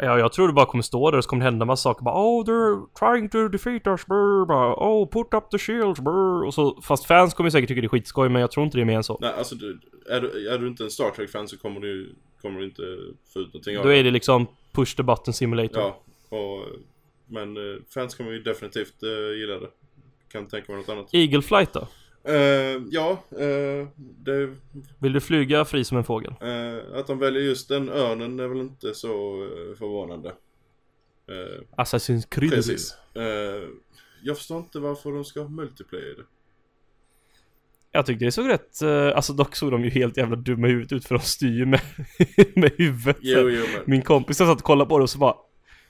Ja, 0.03 0.19
jag 0.19 0.33
tror 0.33 0.47
det 0.47 0.53
bara 0.53 0.67
kommer 0.67 0.83
stå 0.83 1.11
där 1.11 1.19
och 1.19 1.25
så 1.25 1.31
kommer 1.31 1.41
det 1.41 1.51
hända 1.51 1.65
massa 1.65 1.83
saker 1.83 2.05
bara 2.05 2.15
Oh 2.15 2.45
they're 2.45 2.87
trying 2.99 3.29
to 3.29 3.49
defeat 3.49 3.87
us 3.87 4.07
brr, 4.07 4.47
bara, 4.47 4.75
Oh 4.75 5.09
put 5.09 5.35
up 5.35 5.51
the 5.51 5.59
shields 5.59 6.01
brr. 6.01 6.45
Och 6.47 6.55
så, 6.55 6.83
fast 6.83 7.07
fans 7.07 7.35
kommer 7.35 7.51
säkert 7.51 7.69
tycka 7.69 7.81
det 7.81 7.87
är 7.87 7.89
skitskoj 7.89 8.29
men 8.29 8.41
jag 8.41 8.51
tror 8.51 8.65
inte 8.65 8.79
det 8.79 8.83
är 8.83 8.85
mer 8.85 8.97
än 8.97 9.05
så. 9.05 9.19
Nej, 9.21 9.33
alltså 9.33 9.55
du, 9.55 9.81
är, 10.09 10.21
du, 10.21 10.49
är 10.49 10.59
du 10.59 10.69
inte 10.69 10.85
en 10.85 10.91
Star 10.91 11.11
Trek-fan 11.11 11.49
så 11.49 11.59
kommer 11.59 11.81
du, 11.81 12.15
kommer 12.43 12.61
du 12.61 12.67
inte 12.67 12.83
få 13.33 13.41
ut 13.41 13.47
någonting 13.47 13.79
av 13.79 13.85
Då 13.85 13.93
är 13.93 14.05
det 14.05 14.11
liksom 14.11 14.47
push 14.73 14.97
the 14.97 15.03
button 15.03 15.35
simulator. 15.35 15.81
Ja, 15.81 16.03
och, 16.39 16.67
men 17.27 17.57
eh, 17.57 17.83
fans 17.95 18.15
kommer 18.15 18.31
ju 18.31 18.43
definitivt 18.43 19.03
uh, 19.03 19.39
gilla 19.39 19.59
det. 19.59 19.71
Kan 20.33 20.49
tänka 20.49 20.73
mig 20.73 20.81
något 20.81 20.89
annat. 20.89 21.15
Eagle 21.15 21.43
Flight 21.43 21.73
då? 21.73 21.89
Eh, 22.25 22.83
ja, 22.91 23.25
eh, 23.31 23.89
det, 23.97 24.57
Vill 24.99 25.13
du 25.13 25.21
flyga 25.21 25.65
fri 25.65 25.85
som 25.85 25.99
en 25.99 26.05
fågel? 26.05 26.35
Eh, 26.41 26.99
att 26.99 27.07
de 27.07 27.19
väljer 27.19 27.43
just 27.43 27.69
den 27.69 27.89
örnen 27.89 28.41
är 28.41 28.49
väl 28.49 28.61
inte 28.61 28.95
så 28.95 29.43
uh, 29.43 29.77
förvånande. 29.77 30.29
Uh, 30.29 31.63
Assassin's 31.77 32.27
Creed 32.29 32.51
precis. 32.51 32.97
Jag 34.23 34.37
förstår 34.37 34.59
inte 34.59 34.79
varför 34.79 35.13
de 35.13 35.25
ska 35.25 35.41
ha 35.41 35.49
multiplayer. 35.49 36.17
Jag 37.93 38.07
tyckte 38.07 38.25
det 38.25 38.33
såg 38.33 38.49
rätt, 38.49 38.83
alltså 39.15 39.33
dock 39.33 39.57
såg 39.57 39.71
de 39.71 39.85
ju 39.85 39.91
helt 39.91 40.17
jävla 40.17 40.37
dumma 40.37 40.69
i 40.69 40.71
huvudet 40.71 40.93
ut 40.93 41.05
för 41.05 41.15
de 41.15 41.21
styr 41.21 41.59
ju 41.59 41.67
med, 41.67 41.81
med 42.55 42.73
huvudet. 42.79 43.17
Jo, 43.21 43.49
jo, 43.49 43.65
men... 43.75 43.83
Min 43.87 44.03
kompis 44.03 44.37
satt 44.37 44.59
och 44.59 44.63
kollade 44.63 44.89
på 44.89 44.99
det 44.99 45.03
och 45.03 45.11
så 45.11 45.19
bara 45.19 45.35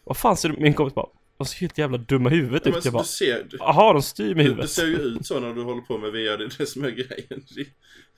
Vad 0.04 0.16
fan 0.16 0.36
ser 0.36 0.48
du? 0.48 0.56
Min 0.60 0.74
kompis 0.74 0.94
bara 0.94 1.06
De 1.40 1.46
ser 1.46 1.60
helt 1.60 1.78
jävla 1.78 1.98
dumma 1.98 2.30
i 2.30 2.34
huvudet 2.34 2.66
Ja, 2.66 2.78
ut. 2.78 2.84
Jag 2.84 2.92
bara 2.94 3.02
du 3.02 3.08
ser, 3.08 3.46
du, 3.50 3.56
Jaha, 3.60 3.92
de 3.92 4.02
styr 4.02 4.34
med 4.34 4.36
det, 4.36 4.42
det 4.42 4.48
huvudet. 4.48 4.70
ser 4.70 4.86
ju 4.86 4.96
ut 4.96 5.26
så 5.26 5.40
när 5.40 5.54
du 5.54 5.62
håller 5.62 5.82
på 5.82 5.98
med 5.98 6.10
VR, 6.12 6.38
det 6.38 6.44
är 6.44 6.58
det 6.58 6.66
som 6.66 6.84
är 6.84 6.90
grejen. 6.90 7.42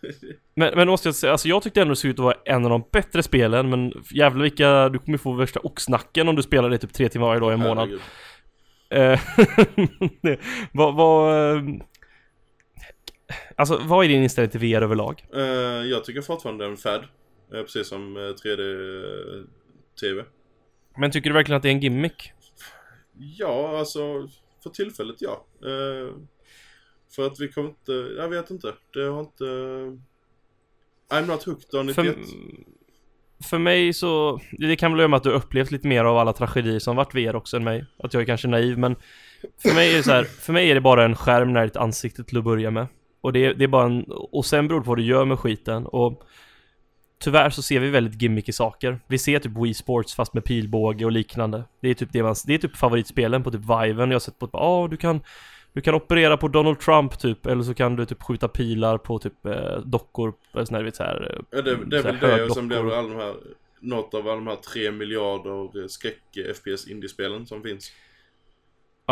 Men, 0.54 0.74
men 0.74 0.88
måste 0.88 1.08
jag 1.08 1.14
säga, 1.14 1.32
alltså 1.32 1.48
jag 1.48 1.62
tyckte 1.62 1.80
ändå 1.80 1.92
det 1.92 1.96
såg 1.96 2.10
ut 2.10 2.18
att 2.18 2.24
vara 2.24 2.36
en 2.44 2.64
av 2.64 2.70
de 2.70 2.84
bättre 2.92 3.22
spelen 3.22 3.70
men 3.70 3.92
jävlar 4.10 4.42
vilka, 4.42 4.88
du 4.88 4.98
kommer 4.98 5.18
få 5.18 5.32
värsta 5.32 5.60
oxnacken 5.60 6.28
om 6.28 6.36
du 6.36 6.42
spelar 6.42 6.70
det 6.70 6.78
typ 6.78 6.92
tre 6.92 7.08
timmar 7.08 7.26
varje 7.26 7.40
dag 7.40 7.50
i 7.50 7.54
en 7.54 7.60
månad. 7.60 7.90
Eh, 8.90 9.20
vad, 10.72 10.94
vad, 10.94 11.50
eh, 11.56 11.62
Alltså 13.56 13.80
vad 13.84 14.04
är 14.04 14.08
din 14.08 14.22
inställning 14.22 14.50
till 14.50 14.60
VR 14.60 14.82
överlag? 14.82 15.24
Eh, 15.34 15.40
jag 15.90 16.04
tycker 16.04 16.20
fortfarande 16.22 16.64
det 16.64 16.68
är 16.68 16.70
en 16.70 16.76
fad. 16.76 17.04
Precis 17.50 17.88
som 17.88 18.16
eh, 18.16 18.20
3D-TV. 18.20 20.24
Men 20.96 21.10
tycker 21.10 21.30
du 21.30 21.34
verkligen 21.34 21.56
att 21.56 21.62
det 21.62 21.68
är 21.68 21.72
en 21.72 21.80
gimmick? 21.80 22.32
Ja, 23.38 23.78
alltså 23.78 24.28
för 24.62 24.70
tillfället 24.70 25.16
ja. 25.18 25.46
Eh, 25.62 26.14
för 27.16 27.26
att 27.26 27.40
vi 27.40 27.48
kommer 27.48 27.68
inte, 27.68 27.92
jag 27.92 28.28
vet 28.28 28.50
inte. 28.50 28.74
Det 28.94 29.04
har 29.04 29.20
inte... 29.20 29.44
I'm 31.10 31.26
not 31.26 31.42
hooked 31.42 31.80
on 31.80 31.88
it 31.88 31.94
För, 31.94 32.04
yet. 32.04 32.16
för 33.50 33.58
mig 33.58 33.92
så, 33.92 34.40
det 34.58 34.76
kan 34.76 34.92
väl 34.92 34.98
göra 34.98 35.08
med 35.08 35.16
att 35.16 35.22
du 35.22 35.30
upplevt 35.30 35.70
lite 35.70 35.88
mer 35.88 36.04
av 36.04 36.18
alla 36.18 36.32
tragedier 36.32 36.78
som 36.78 36.96
varit 36.96 37.14
VR 37.14 37.36
också 37.36 37.56
än 37.56 37.64
mig. 37.64 37.86
Att 37.98 38.14
jag 38.14 38.20
är 38.20 38.26
kanske 38.26 38.48
naiv 38.48 38.78
men 38.78 38.96
För 39.62 39.74
mig 39.74 39.92
är 39.92 39.96
det 39.96 40.02
så 40.02 40.10
här, 40.10 40.24
för 40.24 40.52
mig 40.52 40.70
är 40.70 40.74
det 40.74 40.80
bara 40.80 41.04
en 41.04 41.16
skärm 41.16 41.52
när 41.52 41.64
ditt 41.64 41.76
ansikte 41.76 42.24
till 42.24 42.38
att 42.38 42.44
börja 42.44 42.70
med. 42.70 42.86
Och 43.20 43.32
det, 43.32 43.52
det 43.52 43.64
är 43.64 43.68
bara 43.68 43.86
en, 43.86 44.04
och 44.08 44.44
sen 44.46 44.68
beror 44.68 44.80
det 44.80 44.84
på 44.84 44.90
vad 44.90 44.98
du 44.98 45.04
gör 45.04 45.24
med 45.24 45.38
skiten 45.38 45.86
och 45.86 46.22
Tyvärr 47.22 47.50
så 47.50 47.62
ser 47.62 47.80
vi 47.80 47.90
väldigt 47.90 48.22
gimmicky 48.22 48.52
saker. 48.52 49.00
Vi 49.06 49.18
ser 49.18 49.38
typ 49.38 49.52
Wii 49.56 49.74
Sports 49.74 50.14
fast 50.14 50.34
med 50.34 50.44
pilbåge 50.44 51.04
och 51.04 51.12
liknande. 51.12 51.64
Det 51.80 51.88
är 51.88 51.94
typ 51.94 52.08
det 52.12 52.22
man, 52.22 52.34
det 52.46 52.54
är 52.54 52.58
typ 52.58 52.76
favoritspelen 52.76 53.42
på 53.42 53.50
typ 53.50 53.60
Viven. 53.60 54.10
Jag 54.10 54.14
har 54.14 54.20
sett 54.20 54.38
på 54.38 54.46
att 54.46 54.54
ah, 54.54 54.88
du 54.88 54.96
kan 54.96 55.20
du 55.72 55.80
kan 55.80 55.94
operera 55.94 56.36
på 56.36 56.48
Donald 56.48 56.80
Trump 56.80 57.18
typ, 57.18 57.46
eller 57.46 57.62
så 57.62 57.74
kan 57.74 57.96
du 57.96 58.06
typ 58.06 58.22
skjuta 58.22 58.48
pilar 58.48 58.98
på 58.98 59.18
typ 59.18 59.46
eh, 59.46 59.78
dockor, 59.78 60.34
eller 60.54 60.64
sån 60.64 60.74
här, 60.74 60.82
vet, 60.82 60.96
så 60.96 61.02
här, 61.02 61.30
eh, 61.30 61.44
Ja, 61.50 61.62
det, 61.62 61.84
det 61.84 61.98
är 61.98 62.02
väl 62.02 62.18
det 62.20 62.44
och 62.44 62.54
sen 62.54 62.68
blir 62.68 62.82
det 62.82 62.98
alla 62.98 63.08
de 63.08 63.16
här, 63.16 63.34
något 63.80 64.14
av 64.14 64.28
alla 64.28 64.36
de 64.36 64.46
här 64.46 64.56
3 64.56 64.90
miljarder 64.90 65.88
skräck-FPS 65.88 66.88
indiespelen 66.90 67.46
som 67.46 67.62
finns. 67.62 67.92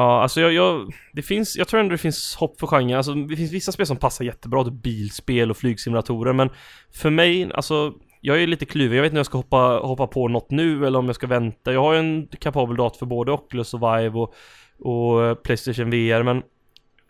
Ja, 0.01 0.23
alltså 0.23 0.41
jag, 0.41 0.53
jag, 0.53 0.93
det 1.13 1.23
finns, 1.23 1.57
jag 1.57 1.69
tror 1.69 1.81
ändå 1.81 1.93
det 1.93 1.99
finns 1.99 2.37
hopp 2.37 2.61
för 2.61 2.67
genren. 2.67 2.97
Alltså 2.97 3.15
det 3.15 3.37
finns 3.37 3.53
vissa 3.53 3.73
spel 3.73 3.87
som 3.87 3.97
passar 3.97 4.25
jättebra, 4.25 4.65
typ 4.65 4.83
bilspel 4.83 5.51
och 5.51 5.57
flygsimulatorer, 5.57 6.33
men 6.33 6.51
för 6.95 7.11
mig, 7.11 7.53
alltså 7.55 7.93
jag 8.21 8.43
är 8.43 8.47
lite 8.47 8.65
kluven, 8.65 8.97
jag 8.97 9.03
vet 9.03 9.09
inte 9.11 9.15
om 9.17 9.19
jag 9.19 9.27
ska 9.27 9.39
hoppa, 9.39 9.81
hoppa 9.83 10.07
på 10.07 10.29
något 10.29 10.51
nu 10.51 10.87
eller 10.87 10.99
om 10.99 11.07
jag 11.07 11.15
ska 11.15 11.27
vänta. 11.27 11.73
Jag 11.73 11.81
har 11.81 11.93
ju 11.93 11.99
en 11.99 12.29
kapabel 12.41 12.77
dator 12.77 12.99
för 12.99 13.07
både 13.07 13.33
Oculus 13.33 13.75
och 13.75 13.81
Vive 13.83 14.19
och, 14.19 14.35
och 14.79 15.25
eh, 15.25 15.35
Playstation 15.35 15.91
VR, 15.91 16.23
men 16.23 16.43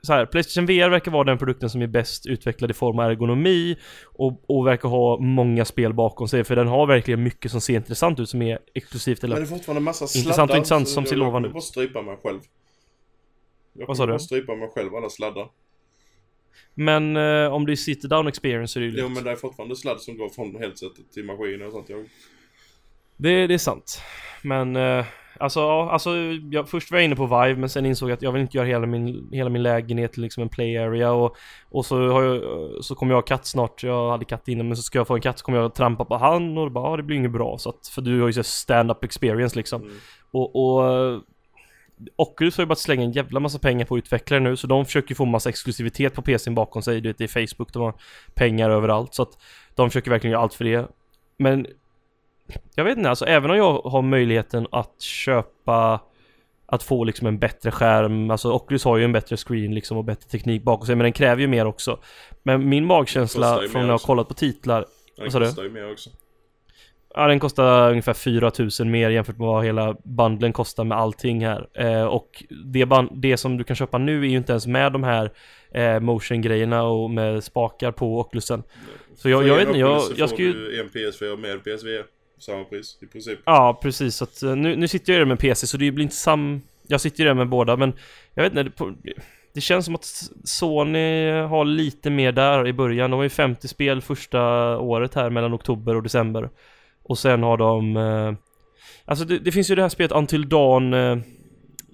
så 0.03 0.13
här, 0.13 0.27
Playstation 0.27 0.67
VR 0.67 0.89
verkar 0.89 1.11
vara 1.11 1.25
den 1.25 1.39
produkten 1.39 1.71
som 1.71 1.83
är 1.83 1.87
bäst 1.87 2.27
utvecklad 2.27 2.71
i 2.71 2.75
form 2.75 2.99
av 2.99 3.11
ergonomi 3.11 3.77
och, 4.05 4.45
och 4.49 4.67
verkar 4.67 4.89
ha 4.89 5.19
många 5.21 5.65
spel 5.65 5.95
bakom 5.95 6.29
sig, 6.29 6.45
för 6.45 6.57
den 6.57 6.69
har 6.69 6.87
verkligen 6.87 7.23
mycket 7.23 7.51
som 7.51 7.61
ser 7.61 7.75
intressant 7.75 8.21
ut, 8.21 8.29
som 8.29 8.43
är 8.43 8.59
exklusivt 8.75 9.25
eller 9.25 9.35
Men 9.37 9.45
det 9.45 9.49
är 9.49 9.57
fortfarande 9.57 9.81
massa 9.81 10.07
sladdar. 10.07 10.25
Intressant 10.25 10.51
och 10.51 10.57
intressant 10.57 10.89
som 10.89 11.05
ser 11.05 11.13
jag- 11.13 11.19
lovande 11.19 11.49
Jag 11.49 11.53
kommer 11.53 11.61
bara 11.61 11.61
strypa 11.61 12.03
mig 12.03 12.17
själv. 12.23 12.41
Jag 13.73 13.87
Vad 13.87 13.97
sa 13.97 14.07
du? 14.07 14.13
bara 14.13 14.19
strypa 14.19 14.55
mig 14.55 14.69
själv, 14.75 14.95
alla 14.95 15.11
sladdar. 15.11 15.49
Men 16.75 17.17
eh, 17.17 17.53
om 17.53 17.67
det 17.67 17.73
är 17.73 17.77
sit 17.77 18.03
down 18.03 18.27
experience 18.29 18.73
så 18.73 18.79
är 18.79 18.81
det 18.81 18.89
ju 18.89 18.97
Jo 18.99 19.05
lätt. 19.05 19.15
men 19.15 19.25
det 19.25 19.31
är 19.31 19.37
fortfarande 19.37 19.77
sladd 19.77 20.01
som 20.01 20.17
går 20.17 20.29
från 20.29 20.57
headsetet 20.57 21.13
till 21.13 21.25
maskinen 21.25 21.67
och 21.67 21.73
sånt. 21.73 21.89
Jag, 21.89 22.05
Det, 23.17 23.47
det 23.47 23.55
är 23.55 23.59
sant. 23.59 24.03
Men 24.43 24.77
eh, 24.77 25.05
alltså, 25.39 25.61
ja, 25.61 25.91
alltså 25.91 26.11
jag, 26.51 26.69
först 26.69 26.91
var 26.91 26.99
jag 26.99 27.05
inne 27.05 27.17
på 27.17 27.27
Vive 27.27 27.57
men 27.61 27.69
sen 27.69 27.87
insåg 27.87 28.11
jag 28.11 28.15
att 28.17 28.23
jag 28.23 28.33
vill 28.33 28.43
inte 28.43 28.57
göra 28.57 28.67
hela 28.67 28.87
min, 28.87 29.29
hela 29.33 29.51
min 29.51 29.63
lägenhet 29.63 30.13
till 30.13 30.23
liksom 30.23 30.43
en 30.43 30.49
play 30.49 30.77
area 30.79 31.13
och, 31.13 31.37
och 31.69 31.87
så 31.87 32.09
har 32.09 32.23
jag, 32.23 32.43
så 32.85 32.95
kommer 32.95 33.13
jag 33.13 33.17
ha 33.17 33.23
katt 33.23 33.47
snart. 33.47 33.83
Jag 33.83 34.11
hade 34.11 34.25
katt 34.25 34.49
innan 34.49 34.69
men 34.69 34.77
så 34.77 34.83
ska 34.83 34.99
jag 34.99 35.07
få 35.07 35.15
en 35.15 35.21
katt 35.21 35.39
så 35.39 35.45
kommer 35.45 35.59
jag 35.59 35.75
trampa 35.75 36.05
på 36.05 36.17
han 36.17 36.59
och 36.59 36.65
det 36.65 36.71
bara, 36.71 36.91
ja, 36.91 36.97
det 36.97 37.03
blir 37.03 37.17
inget 37.17 37.33
bra 37.33 37.59
så 37.59 37.71
att, 37.71 37.89
för 37.89 38.03
du 38.03 38.21
har 38.21 38.27
ju 38.27 38.33
så 38.33 38.43
stand-up 38.43 39.05
experience 39.05 39.57
liksom. 39.57 39.83
Mm. 39.83 39.95
Och, 40.33 40.57
och 40.57 41.23
Oculus 42.17 42.57
har 42.57 42.63
ju 42.63 42.67
bara 42.67 42.75
slänga 42.75 43.03
en 43.03 43.13
jävla 43.13 43.41
massa 43.41 43.59
pengar 43.59 43.87
på 43.87 43.99
utvecklare 43.99 44.41
nu 44.41 44.57
så 44.57 44.67
de 44.67 44.85
försöker 44.85 45.15
få 45.15 45.25
massa 45.25 45.49
exklusivitet 45.49 46.15
på 46.15 46.23
PCn 46.23 46.55
bakom 46.55 46.83
sig. 46.83 47.01
Du 47.01 47.09
vet, 47.09 47.19
det 47.19 47.25
är 47.25 47.47
Facebook, 47.47 47.73
de 47.73 47.83
har 47.83 47.95
pengar 48.35 48.71
överallt 48.71 49.15
så 49.15 49.23
att 49.23 49.39
de 49.75 49.91
försöker 49.91 50.11
verkligen 50.11 50.33
göra 50.33 50.43
allt 50.43 50.55
för 50.55 50.65
det. 50.65 50.89
Men 51.37 51.67
jag 52.75 52.85
vet 52.85 52.97
inte, 52.97 53.11
alltså 53.11 53.25
även 53.25 53.51
om 53.51 53.57
jag 53.57 53.81
har 53.83 54.03
möjligheten 54.03 54.67
att 54.71 55.03
köpa 55.03 56.01
att 56.67 56.83
få 56.83 57.05
liksom 57.05 57.27
en 57.27 57.39
bättre 57.39 57.71
skärm, 57.71 58.31
alltså 58.31 58.53
Oculus 58.53 58.85
har 58.85 58.97
ju 58.97 59.05
en 59.05 59.13
bättre 59.13 59.37
screen 59.37 59.75
liksom 59.75 59.97
och 59.97 60.05
bättre 60.05 60.29
teknik 60.29 60.63
bakom 60.63 60.87
sig 60.87 60.97
men 60.97 61.05
den 61.05 61.13
kräver 61.13 61.43
ju 61.43 61.49
mer 61.49 61.67
också. 61.67 61.99
Men 62.43 62.69
min 62.69 62.87
magkänsla 62.87 63.61
från 63.73 63.83
när 63.83 63.89
jag 63.89 63.95
har 63.95 64.07
kollat 64.07 64.29
på 64.29 64.35
titlar 64.35 64.87
Den 65.17 65.31
kostar 65.31 65.63
ju 65.63 65.71
mer 65.71 65.93
också. 65.93 66.11
Ja 67.15 67.27
den 67.27 67.41
kostar 67.41 67.91
ungefär 67.91 68.13
4000 68.15 68.91
mer 68.91 69.11
jämfört 69.11 69.39
med 69.39 69.47
vad 69.47 69.65
hela 69.65 69.97
bundlen 70.05 70.53
kostar 70.53 70.85
med 70.85 70.99
allting 70.99 71.47
här. 71.47 71.69
Eh, 71.75 72.05
och 72.05 72.45
det, 72.65 72.89
det 73.13 73.37
som 73.37 73.57
du 73.57 73.65
kan 73.65 73.77
köpa 73.77 73.99
nu 73.99 74.21
är 74.25 74.29
ju 74.29 74.37
inte 74.37 74.53
ens 74.53 74.67
med 74.67 74.93
de 74.93 75.03
här 75.05 75.31
eh, 75.75 76.01
motion-grejerna 76.01 76.83
och 76.83 77.11
med 77.11 77.45
spakar 77.45 77.93
på 77.93 78.21
Oculusen. 78.21 78.63
Så 79.17 79.29
jag- 79.31 79.47
jag 79.49 79.57
vet 79.57 79.67
inte, 79.69 79.79
jag- 79.79 80.03
jag 80.17 80.29
ska 80.29 80.43
ju- 80.43 80.81
en 80.81 80.89
PS4 80.89 81.37
med 81.37 81.65
PSVR. 81.65 82.05
samma 82.39 82.65
pris 82.65 82.99
i 83.03 83.07
princip. 83.07 83.39
Ja, 83.45 83.79
precis. 83.83 84.17
Så 84.17 84.25
att, 84.25 84.43
eh, 84.43 84.57
nu, 84.57 84.77
nu 84.77 84.89
sitter 84.89 85.13
jag 85.13 85.21
där 85.21 85.27
med 85.27 85.39
PC 85.39 85.67
så 85.67 85.77
det 85.77 85.91
blir 85.91 86.03
inte 86.03 86.17
sam... 86.17 86.61
Jag 86.87 87.01
sitter 87.01 87.19
ju 87.21 87.25
där 87.27 87.35
med 87.35 87.49
båda 87.49 87.77
men 87.77 87.93
jag 88.35 88.43
vet 88.43 88.53
inte, 88.53 88.63
det, 88.63 88.71
på, 88.71 88.95
det 89.55 89.61
känns 89.61 89.85
som 89.85 89.95
att 89.95 90.05
Sony 90.45 91.31
har 91.31 91.65
lite 91.65 92.11
mer 92.11 92.33
där 92.33 92.67
i 92.69 92.73
början. 92.73 93.11
De 93.11 93.17
har 93.17 93.23
ju 93.23 93.29
50 93.29 93.69
spel 93.69 94.01
första 94.01 94.41
året 94.79 95.15
här 95.15 95.31
mellan 95.31 95.55
oktober 95.55 95.97
och 95.97 96.03
december. 96.03 96.51
Och 97.11 97.19
sen 97.19 97.43
har 97.43 97.57
de... 97.57 97.97
Eh, 97.97 98.35
alltså 99.05 99.25
det, 99.25 99.39
det, 99.39 99.53
finns 99.53 99.71
ju 99.71 99.75
det 99.75 99.83
här 99.83 99.89
spelet 99.89 100.13
Until 100.13 100.49
Dawn... 100.49 100.95
Eh, 100.95 100.99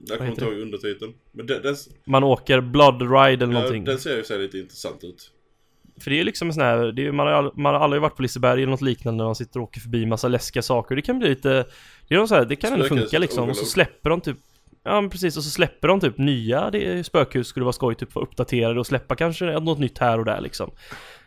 jag 0.08 0.18
kommer 0.18 0.30
inte 0.30 0.44
ihåg 0.44 0.58
undertiteln. 0.58 1.14
Men 1.32 1.46
den, 1.46 1.62
den, 1.62 1.76
Man 2.06 2.24
åker 2.24 2.60
Blood 2.60 3.02
Ride 3.02 3.44
eller 3.44 3.54
ja, 3.54 3.60
någonting. 3.60 3.84
Den 3.84 3.98
ser 3.98 4.16
ju 4.16 4.24
sig 4.24 4.38
lite 4.38 4.58
intressant 4.58 5.04
ut. 5.04 5.30
För 6.00 6.10
det 6.10 6.20
är 6.20 6.24
liksom 6.24 6.48
en 6.48 6.54
sån 6.54 6.62
här, 6.62 6.92
det 6.92 7.06
är, 7.06 7.12
man, 7.12 7.26
har, 7.26 7.52
man 7.54 7.74
har 7.74 7.80
aldrig 7.80 8.02
varit 8.02 8.16
på 8.16 8.22
Liseberg 8.22 8.62
eller 8.62 8.70
något 8.70 8.80
liknande 8.80 9.18
när 9.18 9.24
man 9.24 9.34
sitter 9.34 9.60
och 9.60 9.64
åker 9.64 9.80
förbi 9.80 10.06
massa 10.06 10.28
läskiga 10.28 10.62
saker. 10.62 10.96
Det 10.96 11.02
kan 11.02 11.18
bli 11.18 11.28
lite, 11.28 11.66
det 12.08 12.14
är 12.14 12.26
så 12.26 12.34
här, 12.34 12.44
det 12.44 12.56
kan 12.56 12.72
ändå 12.72 12.84
funka 12.84 13.18
liksom. 13.18 13.48
Och 13.48 13.56
så 13.56 13.64
släpper 13.64 14.10
de 14.10 14.20
typ 14.20 14.38
Ja 14.86 15.00
men 15.00 15.10
precis, 15.10 15.36
och 15.36 15.44
så 15.44 15.50
släpper 15.50 15.88
de 15.88 16.00
typ 16.00 16.18
nya 16.18 16.70
det, 16.70 17.06
spökhus 17.06 17.46
skulle 17.46 17.64
vara 17.64 17.72
skoj 17.72 17.94
typ 17.94 18.12
få 18.12 18.20
uppdaterade 18.20 18.80
och 18.80 18.86
släppa 18.86 19.16
kanske 19.16 19.60
något 19.60 19.78
nytt 19.78 19.98
här 19.98 20.18
och 20.18 20.24
där 20.24 20.40
liksom. 20.40 20.70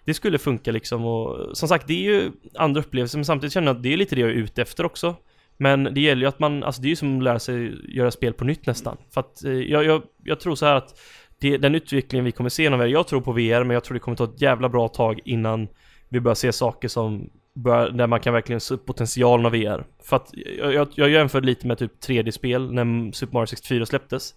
Det 0.05 0.14
skulle 0.14 0.38
funka 0.38 0.72
liksom 0.72 1.05
och 1.05 1.57
som 1.57 1.70
sagt 1.70 1.88
det 1.88 1.93
är 1.93 2.14
ju 2.14 2.32
andra 2.55 2.82
upplevelser 2.82 3.18
men 3.18 3.26
samtidigt 3.26 3.53
känner 3.53 3.68
jag 3.68 3.76
att 3.78 3.84
det 3.84 3.93
är 3.93 3.97
lite 3.97 4.16
det 4.16 4.22
jag 4.22 4.30
är 4.30 4.34
ute 4.34 4.62
efter 4.62 4.86
också. 4.86 5.16
Men 5.57 5.84
det 5.84 6.01
gäller 6.01 6.22
ju 6.22 6.28
att 6.28 6.39
man, 6.39 6.64
alltså 6.64 6.82
det 6.82 6.88
är 6.88 6.89
ju 6.89 6.95
som 6.95 7.18
att 7.18 7.24
lära 7.24 7.39
sig 7.39 7.76
göra 7.95 8.12
spel 8.12 8.34
på 8.34 8.45
nytt 8.45 8.66
nästan. 8.66 8.97
För 9.14 9.22
att 9.22 9.43
eh, 9.43 9.51
jag, 9.51 9.86
jag, 9.86 10.01
jag 10.24 10.39
tror 10.39 10.55
så 10.55 10.66
här 10.66 10.76
att 10.76 10.99
det, 11.39 11.57
den 11.57 11.76
utvecklingen 11.76 12.26
vi 12.26 12.32
kommer 12.32 12.49
se 12.49 12.66
inom 12.66 12.80
VR, 12.80 12.86
jag 12.86 13.07
tror 13.07 13.22
på 13.22 13.32
VR 13.32 13.64
men 13.64 13.74
jag 13.74 13.84
tror 13.84 13.93
det 13.93 13.99
kommer 13.99 14.18
ta 14.18 14.24
ett 14.24 14.41
jävla 14.41 14.70
bra 14.70 14.88
tag 14.88 15.20
innan 15.26 15.68
vi 16.10 16.20
börjar 16.20 16.36
se 16.36 16.51
saker 16.51 16.88
som 16.88 17.30
bör, 17.64 17.89
där 17.89 18.07
man 18.07 18.20
kan 18.20 18.34
verkligen 18.34 18.60
se 18.60 18.78
potentialen 18.78 19.45
av 19.45 19.51
VR. 19.51 19.86
För 20.03 20.16
att 20.16 20.30
jag, 20.57 20.74
jag, 20.74 20.88
jag 20.95 21.10
jämför 21.10 21.41
lite 21.41 21.68
med 21.68 21.78
typ 21.78 21.91
3D-spel 22.03 22.74
när 22.74 23.12
Super 23.12 23.34
Mario 23.34 23.45
64 23.45 23.86
släpptes. 23.86 24.34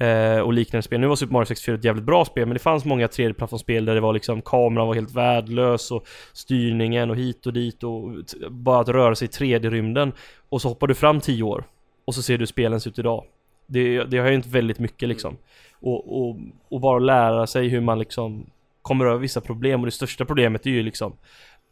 Eh, 0.00 0.38
och 0.38 0.52
liknande 0.52 0.82
spel. 0.82 1.00
Nu 1.00 1.06
var 1.06 1.16
Super 1.16 1.32
Mario 1.32 1.46
64 1.46 1.74
ett 1.74 1.84
jävligt 1.84 2.04
bra 2.04 2.24
spel 2.24 2.46
men 2.46 2.54
det 2.54 2.60
fanns 2.60 2.84
många 2.84 3.06
3D-plattformsspel 3.06 3.84
där 3.84 3.94
det 3.94 4.00
var 4.00 4.12
liksom 4.12 4.42
kameran 4.42 4.86
var 4.86 4.94
helt 4.94 5.14
värdelös 5.14 5.90
och 5.90 6.06
styrningen 6.32 7.10
och 7.10 7.16
hit 7.16 7.46
och 7.46 7.52
dit 7.52 7.82
och 7.82 8.14
bara 8.50 8.80
att 8.80 8.88
röra 8.88 9.14
sig 9.14 9.28
i 9.28 9.30
3D-rymden. 9.30 10.12
Och 10.48 10.62
så 10.62 10.68
hoppar 10.68 10.86
du 10.86 10.94
fram 10.94 11.20
10 11.20 11.42
år 11.42 11.64
och 12.04 12.14
så 12.14 12.22
ser 12.22 12.38
du 12.38 12.46
spelen 12.46 12.80
ut 12.86 12.98
idag. 12.98 13.24
Det, 13.66 14.04
det 14.04 14.18
har 14.18 14.28
ju 14.28 14.34
inte 14.34 14.48
väldigt 14.48 14.78
mycket 14.78 15.08
liksom. 15.08 15.36
Och, 15.80 16.20
och, 16.20 16.36
och 16.68 16.80
bara 16.80 16.98
lära 16.98 17.46
sig 17.46 17.68
hur 17.68 17.80
man 17.80 17.98
liksom 17.98 18.46
kommer 18.82 19.04
över 19.06 19.18
vissa 19.18 19.40
problem 19.40 19.80
och 19.80 19.86
det 19.86 19.92
största 19.92 20.24
problemet 20.24 20.66
är 20.66 20.70
ju 20.70 20.82
liksom 20.82 21.12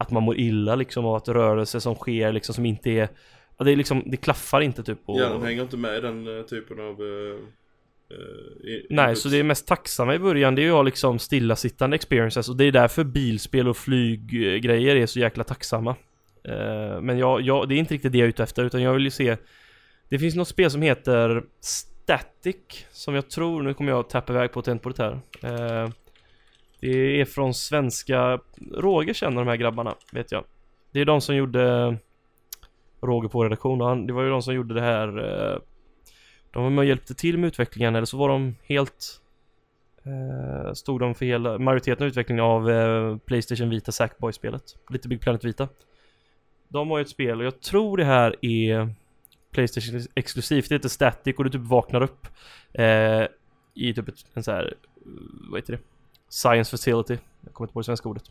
att 0.01 0.11
man 0.11 0.23
mår 0.23 0.39
illa 0.39 0.75
liksom 0.75 1.05
av 1.05 1.15
att 1.15 1.29
rörelse 1.29 1.81
som 1.81 1.95
sker 1.95 2.33
liksom 2.33 2.55
som 2.55 2.67
inte 2.67 2.91
är 2.91 3.09
det 3.65 3.73
är 3.73 3.77
liksom, 3.77 4.03
det 4.07 4.17
klaffar 4.17 4.61
inte 4.61 4.83
typ 4.83 4.99
och... 5.05 5.21
Hjärnan 5.21 5.43
hänger 5.43 5.63
inte 5.63 5.77
med 5.77 5.97
i 5.97 6.01
den 6.01 6.27
uh, 6.27 6.43
typen 6.43 6.81
av 6.81 7.01
uh, 7.01 7.37
uh, 8.13 8.81
Nej, 8.91 9.17
så 9.17 9.29
det 9.29 9.37
är 9.37 9.43
mest 9.43 9.67
tacksamma 9.67 10.15
i 10.15 10.19
början 10.19 10.55
det 10.55 10.63
är 10.63 10.65
ju 10.65 10.71
att 10.71 10.77
ha 10.77 10.83
liksom 10.83 11.19
stillasittande 11.19 11.95
experiences 11.95 12.49
och 12.49 12.57
det 12.57 12.65
är 12.65 12.73
därför 12.73 13.05
bilspel 13.05 13.69
och 13.69 13.77
flyggrejer 13.77 14.97
är 14.97 15.07
så 15.07 15.19
jäkla 15.19 15.45
tacksamma. 15.45 15.97
Men 17.03 17.19
jag, 17.19 17.41
jag, 17.41 17.69
det 17.69 17.75
är 17.75 17.77
inte 17.77 17.95
riktigt 17.95 18.13
det 18.13 18.19
jag 18.19 18.25
är 18.25 18.29
ute 18.29 18.43
efter 18.43 18.65
utan 18.65 18.83
jag 18.83 18.95
vill 18.95 19.05
ju 19.05 19.11
se 19.11 19.37
Det 20.09 20.19
finns 20.19 20.35
något 20.35 20.49
spel 20.49 20.71
som 20.71 20.83
heter 20.83 21.45
Static 21.61 22.57
Som 22.93 23.15
jag 23.15 23.31
tror, 23.31 23.63
nu 23.63 23.75
kommer 23.75 23.91
jag 23.91 24.01
att 24.01 24.11
tappa 24.11 24.33
iväg 24.33 24.53
på 24.53 24.61
ett 24.61 24.83
på 24.83 24.91
det 24.91 25.03
här 25.03 25.93
det 26.81 27.21
är 27.21 27.25
från 27.25 27.55
svenska... 27.55 28.41
Roger 28.73 29.15
känner 29.15 29.37
de 29.37 29.49
här 29.49 29.57
grabbarna, 29.57 29.95
vet 30.13 30.33
jag. 30.33 30.45
Det 30.93 31.01
är 31.01 31.05
de 31.05 31.21
som 31.21 31.37
gjorde... 31.37 31.73
Eh, 31.73 31.95
Roger 33.03 33.29
på 33.29 33.45
redaktionen, 33.45 34.07
det 34.07 34.13
var 34.13 34.23
ju 34.23 34.31
de 34.31 34.43
som 34.43 34.55
gjorde 34.55 34.75
det 34.75 34.81
här... 34.81 35.09
Eh, 35.09 35.59
de 36.51 36.63
var 36.63 36.71
med 36.71 36.79
och 36.79 36.85
hjälpte 36.85 37.15
till 37.15 37.39
med 37.39 37.49
utvecklingen, 37.49 37.97
eller 37.97 38.07
så 38.07 38.17
var 38.17 38.29
de 38.29 38.57
helt... 38.63 39.21
Eh, 40.03 40.73
stod 40.73 41.01
de 41.01 41.15
för 41.15 41.27
hela 41.27 41.59
majoriteten 41.59 42.05
av 42.05 42.09
utvecklingen 42.09 42.45
av 42.45 43.19
Playstation 43.19 43.71
Vita 43.71 43.93
Sackboy-spelet. 43.93 44.77
Lite 44.91 45.09
Big 45.09 45.21
Planet 45.21 45.45
Vita. 45.45 45.69
De 46.69 46.91
har 46.91 46.99
ju 46.99 47.03
ett 47.03 47.09
spel 47.09 47.39
och 47.39 47.45
jag 47.45 47.61
tror 47.61 47.97
det 47.97 48.05
här 48.05 48.37
är 48.45 48.95
Playstation 49.51 50.01
exklusivt. 50.15 50.69
Det 50.69 50.75
heter 50.75 50.89
Static 50.89 51.37
och 51.37 51.45
du 51.45 51.51
typ 51.51 51.61
vaknar 51.61 52.03
upp 52.03 52.27
eh, 52.73 53.25
i 53.75 53.95
typ 53.95 54.09
ett, 54.09 54.27
en 54.35 54.43
så 54.43 54.53
här, 54.53 54.75
vad 55.51 55.61
heter 55.61 55.73
det? 55.73 55.81
Science 56.31 56.71
Facility. 56.71 57.19
Jag 57.45 57.55
kommer 57.55 57.67
inte 57.67 57.73
på 57.73 57.81
det 57.81 57.85
svenska 57.85 58.09
ordet. 58.09 58.23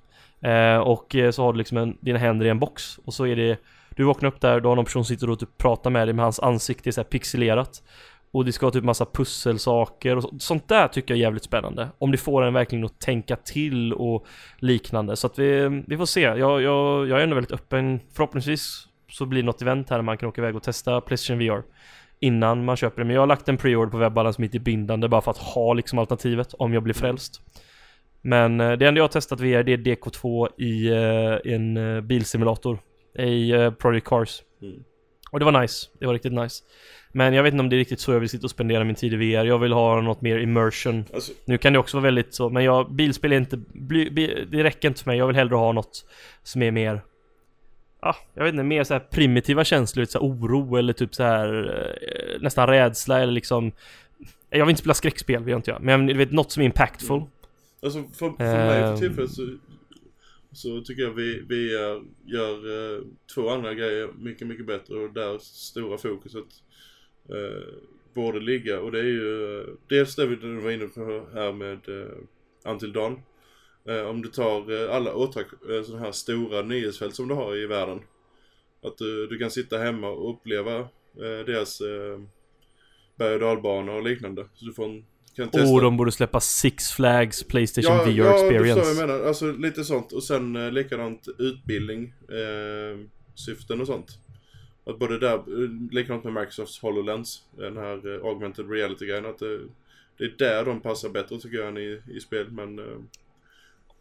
Eh, 0.41 0.78
och 0.78 1.16
eh, 1.16 1.32
så 1.32 1.43
har 1.43 1.54
du 1.54 1.58
liksom 1.58 1.78
en, 1.78 1.97
dina 2.02 2.20
händer 2.20 2.45
i 2.45 2.50
en 2.50 2.60
box 2.60 3.00
och 3.06 3.14
så 3.14 3.26
är 3.26 3.36
det 3.36 3.58
Du 3.95 4.04
vaknar 4.04 4.30
upp 4.30 4.41
där, 4.41 4.60
du 4.60 4.68
har 4.68 4.76
någon 4.76 4.86
person 4.86 5.06
som 5.06 5.16
sitter 5.16 5.30
och 5.30 5.39
typ 5.39 5.58
pratar 5.58 5.89
med 5.89 6.08
dig 6.08 6.14
med 6.14 6.26
hans 6.26 6.39
ansikte 6.39 6.89
är 6.89 6.91
så 6.91 7.02
här 7.02 7.06
pixelerat. 7.06 7.84
Och 8.32 8.45
det 8.45 8.52
ska 8.52 8.66
ha 8.66 8.72
typ 8.72 8.84
massa 8.84 9.06
pusselsaker 9.06 10.16
och 10.16 10.24
så, 10.24 10.39
sånt 10.39 10.68
där 10.68 10.88
tycker 10.88 11.14
jag 11.14 11.18
är 11.18 11.22
jävligt 11.22 11.43
spännande. 11.43 11.89
Om 11.97 12.12
det 12.12 12.18
får 12.18 12.43
en 12.43 12.54
verkligen 12.54 12.86
att 12.86 13.00
tänka 13.00 13.36
till 13.36 13.93
och 13.93 14.26
liknande. 14.58 15.16
Så 15.16 15.28
att 15.28 15.39
vi, 15.39 15.84
vi 15.88 15.97
får 15.97 16.06
se. 16.06 16.22
Jag, 16.22 16.62
jag, 16.62 17.08
jag 17.08 17.20
är 17.20 17.24
ändå 17.24 17.36
väldigt 17.36 17.52
öppen. 17.52 18.00
Förhoppningsvis 18.14 18.88
så 19.12 19.26
blir 19.26 19.41
det 19.41 19.45
något 19.45 19.62
event 19.62 19.89
här 19.89 19.97
där 19.97 20.04
man 20.04 20.18
kan 20.18 20.30
åka 20.30 20.41
iväg 20.41 20.56
och 20.56 20.64
testa 20.64 21.02
Playstation 21.02 21.39
VR. 21.39 21.64
Innan 22.20 22.66
man 22.66 22.76
köper 22.76 23.02
det. 23.02 23.06
Men 23.06 23.14
jag 23.14 23.22
har 23.22 23.28
lagt 23.28 23.50
en 23.50 23.58
pre-order 23.58 23.91
på 23.91 23.97
webballen 23.97 24.34
som 24.34 24.43
inte 24.43 24.58
är 24.58 24.60
bindande 24.60 25.08
bara 25.08 25.22
för 25.22 25.32
att 25.32 25.38
ha 25.38 25.74
liksom 25.74 26.00
alternativet 26.00 26.54
om 26.54 26.74
jag 26.74 26.84
blir 26.84 26.93
frälst. 26.93 27.41
Men 28.22 28.61
eh, 28.61 28.72
det 28.72 28.88
enda 28.88 28.99
jag 28.99 29.03
har 29.03 29.07
testat 29.07 29.39
VR 29.39 29.63
det 29.63 29.74
är 29.74 29.78
DK2 29.78 30.47
i 30.57 30.89
uh, 30.91 31.53
en 31.53 31.78
uh, 31.78 32.01
bilsimulator 32.01 32.80
i 33.20 33.51
Project 33.78 34.07
Cars. 34.07 34.41
Mm. 34.61 34.84
Och 35.32 35.39
det 35.39 35.45
var 35.45 35.61
nice, 35.61 35.88
det 35.99 36.05
var 36.05 36.13
riktigt 36.13 36.34
nice. 36.34 36.63
Men 37.11 37.34
jag 37.34 37.43
vet 37.43 37.53
inte 37.53 37.61
om 37.61 37.70
det 37.70 37.76
är 37.76 37.78
riktigt 37.78 37.99
så 37.99 38.11
jag 38.11 38.20
vill 38.20 38.30
sitta 38.30 38.45
och 38.45 38.51
spendera 38.51 38.84
min 38.84 38.95
tid 38.95 39.13
i 39.13 39.15
VR. 39.15 39.45
Jag 39.45 39.59
vill 39.59 39.74
ha 39.74 40.01
något 40.01 40.22
mer 40.22 40.38
immersion. 40.38 41.05
Alltså... 41.13 41.34
Nu 41.45 41.57
kan 41.57 41.74
det 41.74 41.80
också 41.80 41.97
vara 41.97 42.03
väldigt 42.03 42.34
så, 42.34 42.49
men 42.49 42.63
jag, 42.63 42.91
bilspel 42.91 43.34
är 43.34 43.38
inte, 43.38 43.57
bli, 43.74 44.11
bi, 44.11 44.47
det 44.51 44.63
räcker 44.63 44.88
inte 44.88 45.03
för 45.03 45.09
mig. 45.09 45.17
Jag 45.17 45.28
vill 45.28 45.36
hellre 45.36 45.55
ha 45.55 45.72
något 45.72 46.05
som 46.43 46.61
är 46.61 46.72
mer 46.72 47.01
Ja, 48.01 48.09
ah, 48.09 48.15
jag 48.34 48.43
vet 48.43 48.53
inte, 48.53 48.63
mer 48.63 48.84
så 48.84 48.93
här 48.93 48.99
primitiva 48.99 49.63
känslor, 49.63 50.05
så 50.05 50.20
oro 50.20 50.76
eller 50.76 50.93
typ 50.93 51.15
så 51.15 51.24
här 51.24 52.38
nästan 52.41 52.67
rädsla 52.67 53.20
eller 53.20 53.34
liksom 53.34 53.72
Jag 54.49 54.65
vill 54.65 54.70
inte 54.70 54.82
spela 54.82 54.93
skräckspel, 54.93 55.43
vill 55.43 55.51
jag 55.51 55.59
inte 55.59 55.72
göra. 55.72 55.80
Men 55.82 56.09
jag 56.09 56.15
vet, 56.15 56.32
något 56.32 56.51
som 56.51 56.61
är 56.61 56.65
impactful. 56.65 57.17
Mm. 57.17 57.30
Alltså 57.82 58.03
för, 58.03 58.30
för 58.30 58.67
mig 58.67 58.82
för 58.82 58.93
ehm. 58.93 58.99
tillfället 58.99 59.32
så, 59.32 59.57
så 60.51 60.82
tycker 60.82 61.03
jag 61.03 61.11
vi, 61.11 61.45
vi 61.49 61.71
gör, 61.71 62.03
gör 62.25 62.67
uh, 62.67 63.05
två 63.36 63.49
andra 63.49 63.73
grejer 63.73 64.09
mycket, 64.17 64.47
mycket 64.47 64.65
bättre 64.65 64.95
och 64.95 65.13
där 65.13 65.38
stora 65.38 65.97
fokuset 65.97 66.45
uh, 67.34 67.73
borde 68.13 68.39
ligga 68.39 68.80
och 68.80 68.91
det 68.91 68.99
är 68.99 69.03
ju 69.03 69.21
uh, 69.21 69.75
dels 69.88 70.15
det 70.15 70.25
vi 70.25 70.36
var 70.36 70.71
inne 70.71 70.88
på 70.88 71.27
här 71.34 71.51
med 71.53 71.89
uh, 71.89 72.17
Until 72.65 72.93
Dawn. 72.93 73.21
om 74.09 74.21
du 74.21 74.30
tar 74.30 74.88
alla 74.89 75.15
åtrak, 75.15 75.47
sådana 75.86 76.05
här 76.05 76.11
stora 76.11 76.61
nyhetsfält 76.61 77.15
som 77.15 77.27
du 77.27 77.34
har 77.34 77.57
i 77.57 77.65
världen. 77.65 77.99
Att 78.82 78.97
du, 78.97 79.27
du 79.27 79.38
kan 79.38 79.51
sitta 79.51 79.77
hemma 79.77 80.09
och 80.09 80.30
uppleva 80.30 80.88
deras 81.45 81.82
berg 83.15 83.34
och 83.34 83.39
dalbana 83.39 83.93
och 83.93 84.03
liknande. 84.03 84.47
Så 84.53 84.65
du 84.65 84.73
får 84.73 84.86
en 84.86 85.05
testa. 85.48 85.74
Oh, 85.74 85.82
de 85.82 85.98
borde 85.98 86.12
släppa 86.12 86.40
Six 86.40 86.92
Flags 86.92 87.44
Playstation 87.44 87.96
ja, 87.96 88.04
VR 88.04 88.10
ja, 88.10 88.34
Experience. 88.34 88.82
Ja, 88.82 88.88
jag 88.88 89.08
menar. 89.08 89.28
Alltså 89.28 89.52
lite 89.52 89.84
sånt. 89.84 90.12
Och 90.12 90.24
sen 90.24 90.56
eh, 90.56 90.72
likadant 90.72 91.28
utbildning, 91.38 92.14
eh, 92.30 93.08
syften 93.36 93.82
och 93.82 93.88
sånt. 93.88 94.18
Att 94.86 95.00
både 95.00 95.20
där, 95.20 95.34
eh, 95.36 95.70
likadant 95.92 96.24
med 96.24 96.34
Microsofts 96.34 96.80
HoloLens, 96.80 97.44
den 97.58 97.78
här 97.78 98.16
eh, 98.16 98.26
augmented 98.26 98.72
reality-grejen, 98.72 99.26
att 99.26 99.40
det, 99.40 99.60
det, 100.18 100.24
är 100.24 100.36
där 100.38 100.66
de 100.66 100.82
passar 100.82 101.10
bättre 101.10 101.40
tycker 101.40 101.58
jag 101.58 101.68
än 101.68 101.78
i, 101.78 102.02
i 102.08 102.20
spel, 102.20 102.52
men... 102.52 102.80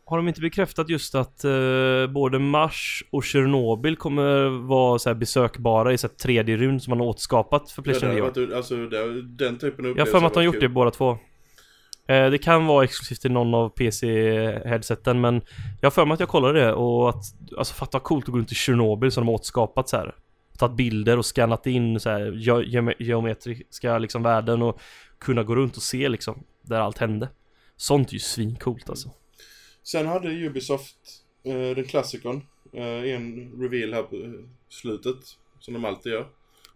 Har 0.09 0.17
de 0.17 0.29
inte 0.29 0.41
bekräftat 0.41 0.89
just 0.89 1.15
att 1.15 1.45
eh, 1.45 2.07
både 2.09 2.39
Mars 2.39 3.05
och 3.11 3.25
Tjernobyl 3.25 3.97
kommer 3.97 4.49
vara 4.67 4.99
så 4.99 5.15
besökbara 5.15 5.93
i 5.93 5.99
så 5.99 6.07
3D-rymd 6.07 6.79
som 6.79 6.91
man 6.91 7.01
har 7.01 7.07
återskapat 7.07 7.71
för 7.71 7.83
Playstation 7.83 8.17
ja, 8.17 8.31
VR? 8.31 8.57
Alltså 8.57 8.77
det, 8.77 9.23
den 9.23 9.59
typen 9.59 9.87
av 9.87 9.99
Jag 9.99 10.07
har 10.07 10.13
för 10.13 10.21
mig 10.21 10.27
att 10.27 10.35
de 10.35 10.39
har 10.39 10.45
gjort 10.45 10.61
det 10.61 10.69
båda 10.69 10.91
två. 10.91 11.11
Eh, 12.09 12.31
det 12.31 12.39
kan 12.39 12.67
vara 12.67 12.85
exklusivt 12.85 13.21
till 13.21 13.33
någon 13.33 13.55
av 13.55 13.69
PC-headseten 13.69 15.21
men 15.21 15.35
Jag 15.81 15.87
har 15.87 15.91
för 15.91 16.05
mig 16.05 16.15
att 16.15 16.21
jag 16.21 16.29
kollade 16.29 16.61
det 16.61 16.73
och 16.73 17.09
att 17.09 17.25
Alltså 17.59 17.75
fatta 17.75 18.01
coolt 18.01 18.25
att 18.25 18.33
gå 18.33 18.39
runt 18.39 18.53
i 18.53 18.55
Tjernobyl 18.55 19.13
som 19.13 19.25
de 19.25 19.29
har 19.29 19.35
återskapat 19.35 19.89
så 19.89 19.97
här. 19.97 20.15
Tagit 20.59 20.77
bilder 20.77 21.19
och 21.19 21.27
skannat 21.27 21.67
in 21.67 22.01
så 22.01 22.11
här 22.11 22.33
ge 22.33 22.95
geometriska 22.99 23.99
liksom 23.99 24.23
värden 24.23 24.63
och 24.63 24.81
Kunna 25.19 25.43
gå 25.43 25.55
runt 25.55 25.77
och 25.77 25.83
se 25.83 26.09
liksom 26.09 26.45
Där 26.63 26.81
allt 26.81 26.99
hände 26.99 27.29
Sånt 27.77 28.09
är 28.09 28.13
ju 28.13 28.19
svincoolt 28.19 28.91
alltså 28.91 29.11
Sen 29.91 30.07
hade 30.07 30.29
Ubisoft 30.29 30.97
eh, 31.45 31.77
den 31.77 31.85
klassikern 31.85 32.43
eh, 32.73 33.15
en 33.15 33.53
reveal 33.63 33.95
här 33.95 34.03
på 34.03 34.43
slutet 34.69 35.17
Som 35.61 35.75
de 35.75 35.85
alltid 35.85 36.13
gör 36.13 36.29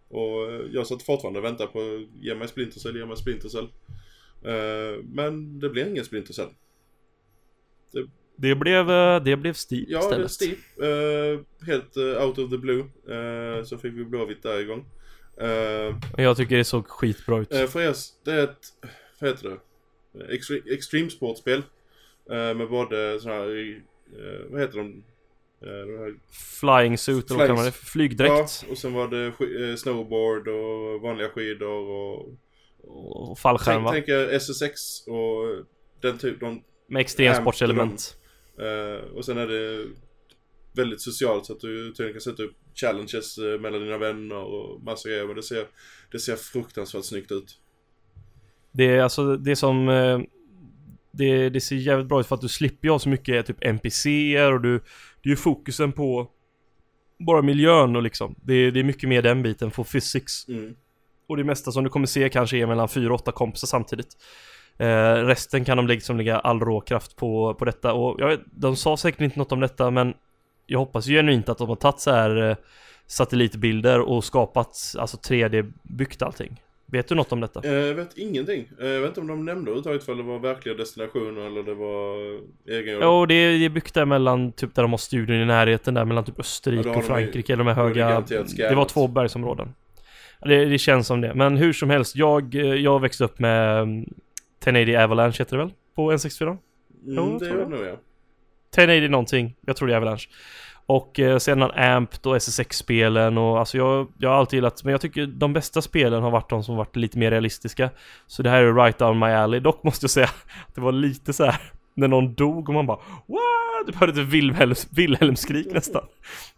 Och 0.09 0.51
eh, 0.51 0.61
jag 0.71 0.87
satt 0.87 1.03
fortfarande 1.03 1.39
och 1.39 1.45
väntade 1.45 1.69
på 1.71 2.05
Ge 2.21 2.35
mig 2.35 2.47
Splinter 2.47 2.79
Cell, 2.79 2.97
ge 2.97 3.05
mig 3.05 3.17
Splinter 3.17 3.49
Cell 3.49 3.67
eh, 4.45 5.03
Men 5.03 5.59
det 5.59 5.69
blir 5.69 5.87
ingen 5.87 6.05
Splinter 6.05 6.33
Cell 6.33 6.49
det, 7.91 8.07
Det 8.35 8.55
blev, 8.55 8.91
eh, 8.91 9.23
det 9.23 9.35
blev 9.37 9.53
Steep 9.53 9.85
Ja, 9.89 9.99
istället. 9.99 10.31
Steep. 10.31 10.57
eh, 10.81 11.65
helt 11.67 11.97
eh, 11.97 12.25
out 12.27 12.37
of 12.37 12.49
the 12.49 12.57
blue. 12.57 12.83
Så 13.65 13.77
fick 13.77 13.93
vi 13.93 14.05
Blåvitt 14.05 14.43
där 14.43 14.59
igång. 14.59 14.85
Uh, 15.41 15.95
Jag 16.17 16.37
tycker 16.37 16.57
det 16.57 16.63
såg 16.63 16.87
skitbra 16.87 17.39
ut. 17.39 17.53
uh, 17.53 17.65
för 17.65 17.81
er, 17.81 17.95
det 18.25 18.31
är 18.31 18.43
ett, 18.43 18.65
vad 19.19 19.29
heter 19.29 19.49
det? 19.49 19.57
Extre- 20.37 20.73
extremsportspel. 20.73 21.63
Uh, 22.31 22.57
med 22.57 22.69
både 22.69 23.19
sådana 23.19 23.39
här, 23.39 23.49
uh, 23.49 24.51
vad 24.51 24.61
heter 24.61 24.77
de? 24.77 25.03
Här 25.65 26.13
Flying 26.59 26.97
suit 26.97 27.31
eller 27.31 27.37
vad 27.37 27.47
kallar 27.47 27.55
man 27.55 27.65
det? 27.65 27.71
Flygdräkt. 27.71 28.63
Ja, 28.65 28.71
och 28.71 28.77
sen 28.77 28.93
var 28.93 29.07
det 29.07 29.25
eh, 29.69 29.75
snowboard 29.75 30.47
och 30.47 31.01
vanliga 31.01 31.29
skidor 31.29 31.89
och... 31.89 32.29
Och 32.85 33.39
fallskärm 33.39 33.85
Tänk, 33.91 34.09
va? 34.09 34.25
tänk 34.27 34.33
SSX 34.41 35.07
och 35.07 35.65
den 36.01 36.17
typ, 36.17 36.39
de... 36.39 36.63
Med 36.87 36.99
extremsportselement. 36.99 38.17
eh, 38.59 39.15
och 39.15 39.25
sen 39.25 39.37
är 39.37 39.47
det 39.47 39.85
väldigt 40.75 41.01
socialt 41.01 41.45
så 41.45 41.53
att 41.53 41.59
du 41.59 41.91
tydligen 41.91 42.13
kan 42.13 42.21
sätta 42.21 42.43
upp 42.43 42.55
challenges 42.75 43.37
eh, 43.37 43.59
mellan 43.59 43.81
dina 43.81 43.97
vänner 43.97 44.35
och 44.35 44.83
massa 44.83 45.09
grejer. 45.09 45.25
Men 45.25 45.35
det 45.35 45.43
ser, 45.43 45.67
det 46.11 46.19
ser 46.19 46.35
fruktansvärt 46.35 47.05
snyggt 47.05 47.31
ut. 47.31 47.59
Det 48.71 48.85
är 48.85 49.01
alltså 49.01 49.37
det 49.37 49.55
som... 49.55 49.89
Det, 51.13 51.49
det 51.49 51.61
ser 51.61 51.75
jävligt 51.75 52.07
bra 52.07 52.19
ut 52.19 52.27
för 52.27 52.35
att 52.35 52.41
du 52.41 52.49
slipper 52.49 52.87
ju 52.87 52.91
ha 52.91 52.99
så 52.99 53.09
mycket 53.09 53.45
typ 53.45 53.63
NPCer 53.63 54.53
och 54.53 54.61
du... 54.61 54.79
Det 55.23 55.29
är 55.29 55.31
ju 55.31 55.35
fokusen 55.35 55.91
på 55.91 56.29
bara 57.19 57.41
miljön 57.41 57.95
och 57.95 58.03
liksom. 58.03 58.35
Det, 58.43 58.71
det 58.71 58.79
är 58.79 58.83
mycket 58.83 59.09
mer 59.09 59.21
den 59.21 59.43
biten 59.43 59.71
för 59.71 59.83
physics. 59.83 60.47
Mm. 60.47 60.75
Och 61.27 61.37
det 61.37 61.43
mesta 61.43 61.71
som 61.71 61.83
du 61.83 61.89
kommer 61.89 62.07
se 62.07 62.29
kanske 62.29 62.57
är 62.57 62.65
mellan 62.65 62.89
4 62.89 63.13
och 63.13 63.21
8 63.21 63.31
kompisar 63.31 63.67
samtidigt. 63.67 64.17
Eh, 64.77 65.13
resten 65.13 65.65
kan 65.65 65.77
de 65.77 65.87
liksom 65.87 66.17
lägga 66.17 66.39
all 66.39 66.59
råkraft 66.59 67.15
på, 67.15 67.53
på 67.53 67.65
detta 67.65 67.93
och 67.93 68.21
jag 68.21 68.27
vet, 68.27 68.41
de 68.45 68.75
sa 68.75 68.97
säkert 68.97 69.21
inte 69.21 69.39
något 69.39 69.51
om 69.51 69.59
detta 69.59 69.91
men 69.91 70.13
jag 70.65 70.79
hoppas 70.79 71.07
ju 71.07 71.15
genuint 71.15 71.49
att 71.49 71.57
de 71.57 71.69
har 71.69 71.75
tagit 71.75 71.99
så 71.99 72.11
här 72.11 72.49
eh, 72.49 72.55
satellitbilder 73.07 73.99
och 73.99 74.23
skapat 74.23 74.95
alltså 74.97 75.17
3D-byggt 75.17 76.25
allting. 76.25 76.61
Vet 76.93 77.07
du 77.07 77.15
något 77.15 77.31
om 77.31 77.39
detta? 77.41 77.61
Eh, 77.63 77.73
Jag 77.73 77.93
vet 77.95 78.17
ingenting. 78.17 78.69
Eh, 78.81 78.87
Jag 78.87 78.99
vet 79.01 79.07
inte 79.07 79.21
om 79.21 79.27
de 79.27 79.45
nämnde 79.45 79.71
överhuvudtaget 79.71 80.03
för 80.03 80.15
det 80.15 80.23
var 80.23 80.39
verkliga 80.39 80.75
destinationer 80.75 81.45
eller 81.47 81.63
det 81.63 81.73
var 81.73 82.15
egengjorda. 82.77 83.05
Jo, 83.05 83.25
det 83.25 83.33
är, 83.35 83.59
det 83.59 83.65
är 83.65 83.69
byggt 83.69 83.93
där 83.93 84.05
mellan 84.05 84.51
typ 84.51 84.75
där 84.75 84.81
de 84.81 84.91
har 84.91 84.97
studion 84.97 85.35
i 85.35 85.45
närheten 85.45 85.93
där 85.93 86.05
mellan 86.05 86.23
typ 86.23 86.39
Österrike 86.39 86.89
Ja, 86.89 86.95
och 86.97 87.03
Frankrike 87.03 87.53
eller 87.53 87.63
de 87.63 87.69
här 87.75 87.83
höga 87.83 88.23
Det 88.69 88.75
var 88.75 88.85
två 88.85 89.07
bergsområden 89.07 89.73
Ja, 90.41 90.47
det, 90.47 90.65
det 90.65 90.77
känns 90.77 91.07
som 91.07 91.21
det, 91.21 91.33
men 91.33 91.57
hur 91.57 91.73
som 91.73 91.89
helst 91.89 92.15
Jag, 92.15 92.55
eh, 92.55 92.61
jag 92.61 92.99
växte 93.01 93.23
upp 93.23 93.39
med 93.39 93.81
um, 93.81 94.01
1080 94.61 94.97
Avalanche 95.03 95.35
heter 95.39 95.57
det 95.57 95.63
väl? 95.63 95.73
På 95.95 96.11
N64? 96.11 96.43
Mm, 96.47 96.57
Jo, 97.05 97.37
det 97.39 97.47
jag. 97.47 97.57
det 97.57 97.65
nog 97.69 97.79
ja. 97.85 97.97
1080 98.73 99.09
någonting, 99.11 99.55
jag 99.65 99.75
tror 99.75 99.87
det 99.87 99.93
är 99.93 99.97
Avalanche 99.97 100.27
och 100.85 101.19
eh, 101.19 101.37
sedan 101.37 101.71
Amped 101.71 102.25
och 102.25 102.35
SSX-spelen 102.35 103.37
och 103.37 103.59
alltså 103.59 103.77
jag, 103.77 104.07
jag 104.17 104.29
har 104.29 104.37
alltid 104.37 104.57
gillat 104.57 104.83
Men 104.83 104.91
jag 104.91 105.01
tycker 105.01 105.25
de 105.25 105.53
bästa 105.53 105.81
spelen 105.81 106.23
har 106.23 106.31
varit 106.31 106.49
de 106.49 106.63
som 106.63 106.75
varit 106.75 106.95
lite 106.95 107.17
mer 107.17 107.31
realistiska. 107.31 107.89
Så 108.27 108.43
det 108.43 108.49
här 108.49 108.61
är 108.61 108.73
right 108.73 108.97
down 108.97 109.19
my 109.19 109.25
alley. 109.25 109.59
Dock 109.59 109.83
måste 109.83 110.03
jag 110.03 110.11
säga 110.11 110.29
att 110.67 110.75
det 110.75 110.81
var 110.81 110.91
lite 110.91 111.33
så 111.33 111.45
här 111.45 111.61
när 111.95 112.07
någon 112.07 112.33
dog 112.33 112.69
och 112.69 112.73
man 112.73 112.85
bara 112.85 112.97
What? 112.97 113.87
Du 113.87 113.93
hörde 113.97 114.13
typ 114.13 114.27
Wilhelms, 114.27 114.87
Wilhelmskrik 114.91 115.67
nästan 115.73 116.05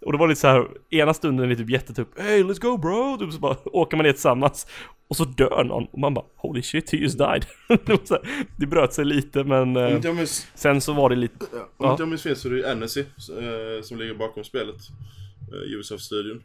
Och 0.01 0.11
det 0.11 0.17
var 0.17 0.27
lite 0.27 0.41
så 0.41 0.47
här 0.47 0.67
Ena 0.89 1.13
stunden 1.13 1.45
är 1.45 1.49
det 1.49 1.55
typ 1.55 1.69
jättetyp 1.69 2.07
Hey 2.19 2.43
let's 2.43 2.61
go 2.61 2.77
bro! 2.77 3.17
Typ 3.17 3.33
så 3.33 3.39
bara 3.39 3.57
åker 3.65 3.97
man 3.97 4.03
ner 4.05 4.11
tillsammans 4.11 4.67
Och 5.07 5.15
så 5.15 5.25
dör 5.25 5.63
någon 5.63 5.85
och 5.85 5.99
man 5.99 6.13
bara 6.13 6.25
Holy 6.35 6.61
shit 6.61 6.91
he 6.91 6.97
just 6.97 7.17
died 7.17 7.45
det, 7.85 8.07
så 8.07 8.13
här, 8.13 8.23
det 8.57 8.65
bröt 8.67 8.93
sig 8.93 9.05
lite 9.05 9.43
men 9.43 9.75
eh, 9.77 10.13
minns, 10.13 10.47
Sen 10.55 10.81
så 10.81 10.93
var 10.93 11.09
det 11.09 11.15
lite 11.15 11.45
om 11.51 11.59
Ja. 11.79 11.91
inte 11.91 12.01
jag 12.03 12.09
minns 12.09 12.23
fel 12.23 12.35
så 12.35 12.47
är 12.47 12.53
det 12.53 12.71
Annecy 12.71 12.99
eh, 13.01 13.81
som 13.83 13.99
ligger 13.99 14.13
bakom 14.13 14.43
spelet. 14.43 14.75
Uh, 15.53 15.75
Ubisoft-studion. 15.75 16.43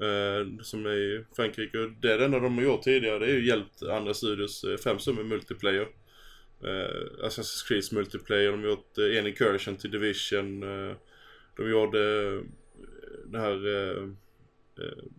Eh, 0.00 0.62
som 0.62 0.86
är 0.86 0.90
i 0.90 1.24
Frankrike. 1.36 1.78
Och 1.78 1.90
det 2.02 2.12
är 2.12 2.18
det 2.18 2.24
enda 2.24 2.38
de 2.38 2.54
har 2.58 2.64
gjort 2.64 2.82
tidigare. 2.82 3.18
Det 3.18 3.26
är 3.26 3.34
ju 3.34 3.46
hjälpt 3.46 3.82
andra 3.82 4.14
studios, 4.14 4.64
eh, 4.64 4.76
främst 4.76 5.06
med 5.06 5.26
multiplayer. 5.26 5.86
Uh, 6.64 7.26
Assassin's 7.26 7.68
Creed 7.68 7.92
multiplayer. 7.92 8.50
De 8.50 8.60
har 8.62 8.70
gjort 8.70 8.98
uh, 8.98 9.18
en 9.18 9.26
incursion 9.26 9.76
till 9.76 9.90
Division. 9.90 10.62
eh, 10.62 10.96
de 11.56 11.70
gjorde 11.70 11.98
uh, 11.98 12.42
det 13.26 13.38
här 13.38 13.66
uh, 13.66 14.08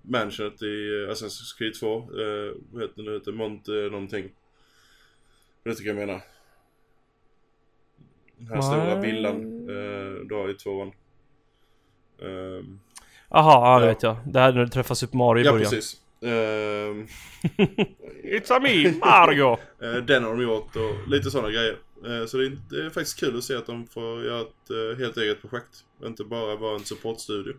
mansionet 0.01 0.61
i 0.61 0.65
uh, 0.89 1.09
Assassin's 1.09 1.57
Creed 1.57 1.73
2. 1.73 1.97
Uh, 1.97 2.53
vad 2.71 2.81
heter 2.81 3.03
det? 3.03 3.11
Heter 3.13 3.31
Mont 3.31 3.69
uh, 3.69 3.91
någonting. 3.91 4.31
Det 5.63 5.75
tycker 5.75 5.89
jag 5.89 5.97
menar. 5.97 6.21
Den 8.37 8.47
här 8.47 8.61
stora 8.61 8.99
Nej. 8.99 9.01
villan 9.11 9.69
uh, 9.69 10.25
du 10.25 10.35
har 10.35 10.49
i 10.49 10.53
tvåan. 10.53 10.91
Ehm, 12.21 12.79
Jaha, 13.29 13.73
ja, 13.73 13.79
det 13.79 13.85
Ja. 13.85 13.91
vet 13.93 14.03
jag. 14.03 14.17
Det 14.25 14.39
här 14.39 14.53
när 14.53 14.63
du 14.63 14.67
träffar 14.69 14.95
Super 14.95 15.17
Mario 15.17 15.41
i 15.43 15.45
ja, 15.45 15.51
början. 15.51 15.71
precis. 15.71 16.01
Ehm, 16.25 17.07
It's 18.23 18.51
a 18.55 18.59
me, 18.59 18.91
Mario! 18.99 19.51
eh, 19.81 19.95
den 20.05 20.23
har 20.23 20.31
de 20.31 20.43
gjort 20.43 20.75
och 20.75 21.07
lite 21.09 21.31
sådana 21.31 21.49
grejer. 21.51 21.75
Eh, 22.05 22.25
så 22.25 22.37
det 22.37 22.45
är, 22.45 22.57
det 22.69 22.85
är 22.85 22.89
faktiskt 22.89 23.19
kul 23.19 23.37
att 23.37 23.43
se 23.43 23.55
att 23.55 23.65
de 23.65 23.87
får 23.87 24.23
göra 24.25 24.41
ett 24.41 24.69
eh, 24.69 24.99
helt 24.99 25.17
eget 25.17 25.41
projekt. 25.41 25.85
Inte 26.05 26.23
bara 26.23 26.55
vara 26.55 26.73
en 26.75 26.79
supportstudio. 26.85 27.53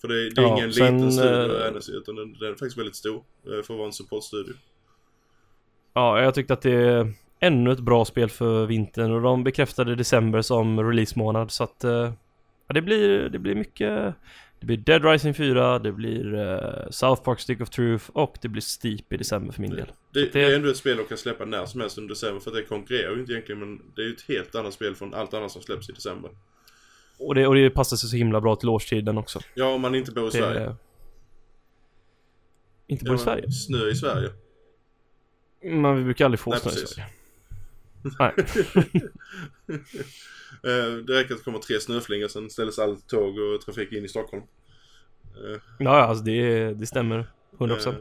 För 0.00 0.08
det, 0.08 0.14
är- 0.26 0.30
det 0.30 0.40
är 0.40 0.44
Ja, 0.44 0.56
ingen 0.56 0.72
sen, 0.72 0.94
liten 0.96 1.12
studio 1.12 1.60
eh, 1.60 1.68
Annecy, 1.68 1.92
utan 1.92 2.14
den, 2.16 2.32
den 2.32 2.48
är 2.48 2.52
faktiskt 2.52 2.78
väldigt 2.78 2.96
stor 2.96 3.22
för 3.44 3.58
att 3.60 3.68
vara 3.70 3.86
en 3.86 3.92
supportstudio. 3.92 4.54
ja, 5.94 6.22
jag 6.22 6.34
tyckte 6.34 6.52
att 6.52 6.62
det 6.62 6.72
är 6.72 7.12
ännu 7.40 7.72
ett 7.72 7.80
bra 7.80 8.04
spel 8.04 8.28
för 8.30 8.66
vintern 8.66 9.12
och 9.12 9.22
de 9.22 9.44
bekräftade 9.44 9.94
december 9.96 10.42
som 10.42 10.80
releasemånad 10.80 11.50
så 11.50 11.64
att 11.64 11.84
ja, 12.68 12.74
det 12.74 12.82
blir, 12.82 13.28
det 13.28 13.38
blir 13.38 13.54
mycket 13.54 14.14
Det 14.60 14.66
blir 14.66 14.76
Dead 14.76 15.04
Rising 15.04 15.34
4, 15.34 15.78
det 15.78 15.92
blir 15.92 16.34
eh, 16.34 16.90
South 16.90 17.22
Park 17.22 17.40
Stick 17.40 17.60
of 17.60 17.70
Truth 17.70 18.04
och 18.12 18.36
det 18.42 18.48
blir 18.48 18.62
Steep 18.62 19.12
i 19.12 19.16
december 19.16 19.52
för 19.52 19.60
min 19.62 19.70
del. 19.70 19.92
Det, 20.12 20.20
det- 20.20 20.32
det 20.32 20.42
är 20.44 20.56
ändå 20.56 20.68
ett 20.70 20.76
spel 20.76 20.96
de 20.96 21.04
kan 21.04 21.18
släppa 21.18 21.44
när 21.44 21.66
som 21.66 21.80
helst 21.80 21.98
under 21.98 22.08
december 22.08 22.40
för 22.40 22.50
att 22.50 22.56
det 22.56 22.62
konkurrerar 22.62 23.14
ju 23.14 23.20
inte 23.20 23.32
egentligen 23.32 23.58
men 23.60 23.82
det 23.96 24.02
är 24.02 24.06
ju 24.06 24.12
ett 24.12 24.22
helt 24.28 24.54
annat 24.54 24.74
spel 24.74 24.94
från 24.94 25.14
allt 25.14 25.34
annat 25.34 25.52
som 25.52 25.62
släpps 25.62 25.88
i 25.88 25.92
december. 25.92 26.30
Och 27.18 27.34
det, 27.34 27.46
och 27.46 27.54
det 27.54 27.70
passar 27.70 27.96
sig 27.96 28.08
så 28.08 28.16
himla 28.16 28.40
bra 28.40 28.56
till 28.56 28.68
årstiden 28.68 29.18
också. 29.18 29.40
Ja, 29.54 29.66
om 29.74 29.80
man 29.80 29.94
inte 29.94 30.12
bor 30.12 30.22
i 30.24 30.26
Det, 30.26 30.38
Sverige. 30.38 30.74
Inte 32.86 33.04
bor 33.04 33.14
i 33.14 33.18
Ja, 33.18 33.24
Sverige? 33.24 33.50
Snö 33.52 33.88
i 33.88 33.94
Sverige. 33.94 34.30
Men 35.62 35.96
vi 35.96 36.04
brukar 36.04 36.24
aldrig 36.24 36.40
få 36.40 36.50
Nej, 36.50 36.60
snö 36.60 36.70
i 36.70 36.74
precis. 36.74 36.88
Sverige. 36.88 37.08
Nej. 38.18 39.00
Eh, 40.62 40.96
det 41.06 41.12
räcker 41.18 41.34
att 41.34 41.38
det 41.40 41.44
kommer 41.44 41.58
tre 41.58 41.80
snöflingor 41.80 42.28
sen 42.28 42.50
ställs 42.50 42.78
all 42.78 42.96
tåg 43.00 43.38
och 43.38 43.60
trafik 43.60 43.92
in 43.92 44.04
i 44.04 44.08
Stockholm. 44.08 44.42
Eh, 45.22 45.60
Ja, 45.78 45.90
alltså 46.02 46.24
det, 46.24 46.74
det 46.74 46.86
stämmer. 46.86 47.26
100%. 47.58 47.88
eh, 47.88 47.94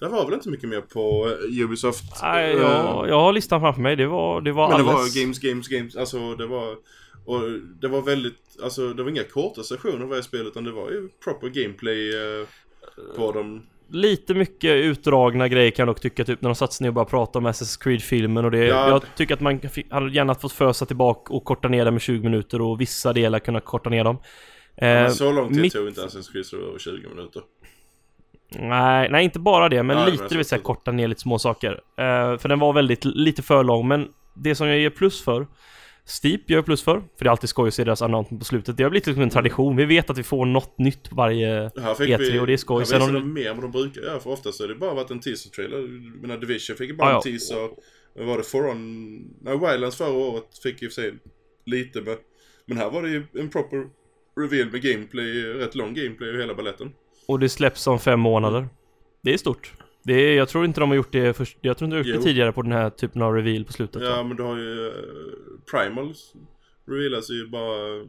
det 0.00 0.08
var 0.08 0.24
väl 0.24 0.34
inte 0.34 0.48
mycket 0.48 0.68
mer 0.68 0.80
på 0.80 1.28
eh, 1.28 1.64
Ubisoft. 1.64 2.04
Nej, 2.22 2.56
jag, 2.56 3.08
jag 3.08 3.20
har 3.20 3.32
listan 3.32 3.60
framför 3.60 3.80
mig. 3.80 3.96
Det 3.96 4.06
var, 4.06 4.40
det 4.40 4.52
var 4.52 4.68
Men 4.68 4.78
det 4.78 4.90
alldeles... 4.92 5.16
var 5.16 5.22
games, 5.22 5.38
games, 5.38 5.68
games. 5.68 5.96
Alltså 5.96 6.34
det 6.34 6.46
var... 6.46 6.76
Och 7.24 7.40
det 7.80 7.88
var 7.88 8.02
väldigt... 8.02 8.38
Alltså 8.62 8.92
det 8.92 9.02
var 9.02 9.10
inga 9.10 9.24
korta 9.24 9.62
sessioner 9.62 10.06
varje 10.06 10.22
spel 10.22 10.46
utan 10.46 10.64
det 10.64 10.72
var 10.72 10.90
ju 10.90 11.08
proper 11.24 11.48
gameplay 11.48 12.12
på 13.16 13.32
dem. 13.32 13.62
Lite 13.90 14.34
mycket 14.34 14.70
utdragna 14.76 15.48
grejer 15.48 15.70
kan 15.70 15.86
jag 15.86 15.94
dock 15.96 16.00
tycka, 16.02 16.24
typ 16.24 16.42
när 16.42 16.48
de 16.48 16.54
satt 16.54 16.72
sig 16.72 16.84
ner 16.84 16.88
och 16.88 16.94
bara 16.94 17.04
pratade 17.04 17.38
om 17.38 17.52
Assassin's 17.52 17.82
Creed-filmen 17.82 18.44
och 18.44 18.50
det. 18.50 18.64
Ja. 18.64 18.88
Jag 18.88 19.02
tycker 19.16 19.34
att 19.34 19.40
man 19.40 19.60
hade 19.90 20.10
gärna 20.10 20.34
fått 20.34 20.52
fösa 20.52 20.86
tillbaka 20.86 21.32
och 21.34 21.44
korta 21.44 21.68
ner 21.68 21.84
det 21.84 21.90
med 21.90 22.00
20 22.02 22.22
minuter 22.24 22.60
och 22.60 22.80
vissa 22.80 23.12
delar 23.12 23.38
kunna 23.38 23.60
korta 23.60 23.90
ner 23.90 24.04
dem. 24.04 24.16
Eh, 24.76 24.86
Men 24.86 25.12
så 25.14 25.32
lång 25.32 25.48
tid 25.52 25.60
mitt- 25.62 25.72
tog 25.72 25.88
inte 25.88 26.00
Assassin's 26.00 26.32
Creed 26.32 26.46
så 26.46 26.56
det 26.56 26.62
var 26.62 26.68
över 26.68 26.78
20 26.78 27.08
minuter. 27.08 27.42
Nej, 28.50 29.08
nej 29.10 29.24
inte 29.24 29.38
bara 29.38 29.68
det, 29.68 29.82
men 29.82 29.96
men 29.96 30.10
lite 30.10 30.36
vet 30.36 30.46
såhär 30.46 30.60
så- 30.60 30.64
korta 30.66 30.92
ner 30.92 31.08
lite 31.08 31.20
små 31.20 31.38
saker. 31.38 31.70
Eh, 31.98 32.38
för 32.38 32.48
den 32.48 32.58
var 32.58 32.72
väldigt, 32.72 33.04
lite 33.04 33.42
för 33.42 33.64
lång, 33.64 33.88
men 33.88 34.08
det 34.34 34.54
som 34.54 34.66
jag 34.68 34.78
ger 34.78 34.90
plus 34.90 35.24
för 35.24 35.46
Steep 36.08 36.50
gör 36.50 36.58
jag 36.58 36.64
plus 36.64 36.82
för, 36.82 37.00
för 37.00 37.24
det 37.24 37.28
är 37.28 37.30
alltid 37.30 37.48
skoj 37.50 37.68
att 37.68 37.74
se 37.74 37.84
deras 37.84 38.02
announcement 38.02 38.40
på 38.40 38.44
slutet. 38.44 38.76
Det 38.76 38.82
har 38.82 38.90
blivit 38.90 39.06
liksom 39.06 39.22
en 39.22 39.30
tradition. 39.30 39.76
Vi 39.76 39.84
vet 39.84 40.10
att 40.10 40.18
vi 40.18 40.22
får 40.22 40.46
något 40.46 40.78
nytt 40.78 41.10
på 41.10 41.16
varje 41.16 41.70
Här 41.76 41.94
fick 41.94 42.08
E3 42.08 42.18
vi, 42.18 42.38
och 42.38 42.46
det 42.46 42.52
är 42.52 42.56
skoj. 42.56 42.78
Här 42.78 42.84
Sen 42.84 43.14
de 43.14 43.32
mer 43.32 43.50
än 43.50 43.56
vad 43.56 43.64
de 43.64 43.70
brukar 43.70 44.00
göra 44.00 44.20
för 44.20 44.30
oftast 44.30 44.60
har 44.60 44.68
det 44.68 44.74
bara 44.74 44.94
varit 44.94 45.10
en 45.10 45.20
teaser-trailer. 45.20 45.78
Jag 45.78 46.20
menar 46.20 46.38
Division 46.38 46.76
fick 46.76 46.90
ju 46.90 46.96
bara 46.96 47.08
Ja, 47.08 47.12
ja. 47.12 47.16
en 47.16 47.22
teaser. 47.22 47.70
Vad 48.14 48.26
var 48.26 48.36
det? 48.38 48.42
For 48.42 48.70
On... 48.70 49.16
Nej, 49.40 49.58
Wildlands 49.58 49.96
förra 49.96 50.12
året 50.12 50.58
fick 50.62 50.82
ju 50.82 50.88
för 50.88 50.94
sig 50.94 51.14
lite 51.66 52.00
med. 52.00 52.16
Men 52.66 52.78
här 52.78 52.90
var 52.90 53.02
det 53.02 53.08
ju 53.08 53.26
en 53.38 53.48
proper 53.48 53.86
reveal 54.40 54.70
med 54.70 54.82
gameplay, 54.82 55.42
rätt 55.42 55.74
lång 55.74 55.94
gameplay 55.94 56.30
och 56.30 56.40
hela 56.40 56.54
balletten. 56.54 56.92
Och 57.26 57.38
det 57.38 57.48
släpps 57.48 57.86
om 57.86 57.98
fem 57.98 58.20
månader. 58.20 58.68
Det 59.22 59.34
är 59.34 59.38
stort. 59.38 59.72
Det 60.02 60.12
är, 60.12 60.36
jag 60.36 60.48
tror 60.48 60.64
inte 60.64 60.80
de 60.80 60.88
har 60.88 60.96
gjort 60.96 61.12
det 61.12 61.36
först, 61.36 61.58
jag 61.60 61.78
tror 61.78 61.86
inte 61.86 61.96
de 61.96 62.00
har 62.02 62.06
gjort 62.08 62.14
Jo. 62.14 62.20
det 62.20 62.26
tidigare 62.28 62.52
på 62.52 62.62
den 62.62 62.72
här 62.72 62.90
typen 62.90 63.22
av 63.22 63.34
reveal 63.34 63.64
på 63.64 63.72
slutet. 63.72 64.02
Ja, 64.02 64.16
va? 64.16 64.22
men 64.22 64.36
du 64.36 64.42
har 64.42 64.56
ju 64.56 64.86
uh, 64.86 64.92
Primals. 65.70 66.32
Revealas 66.86 67.30
ju 67.30 67.48
bara 67.48 68.06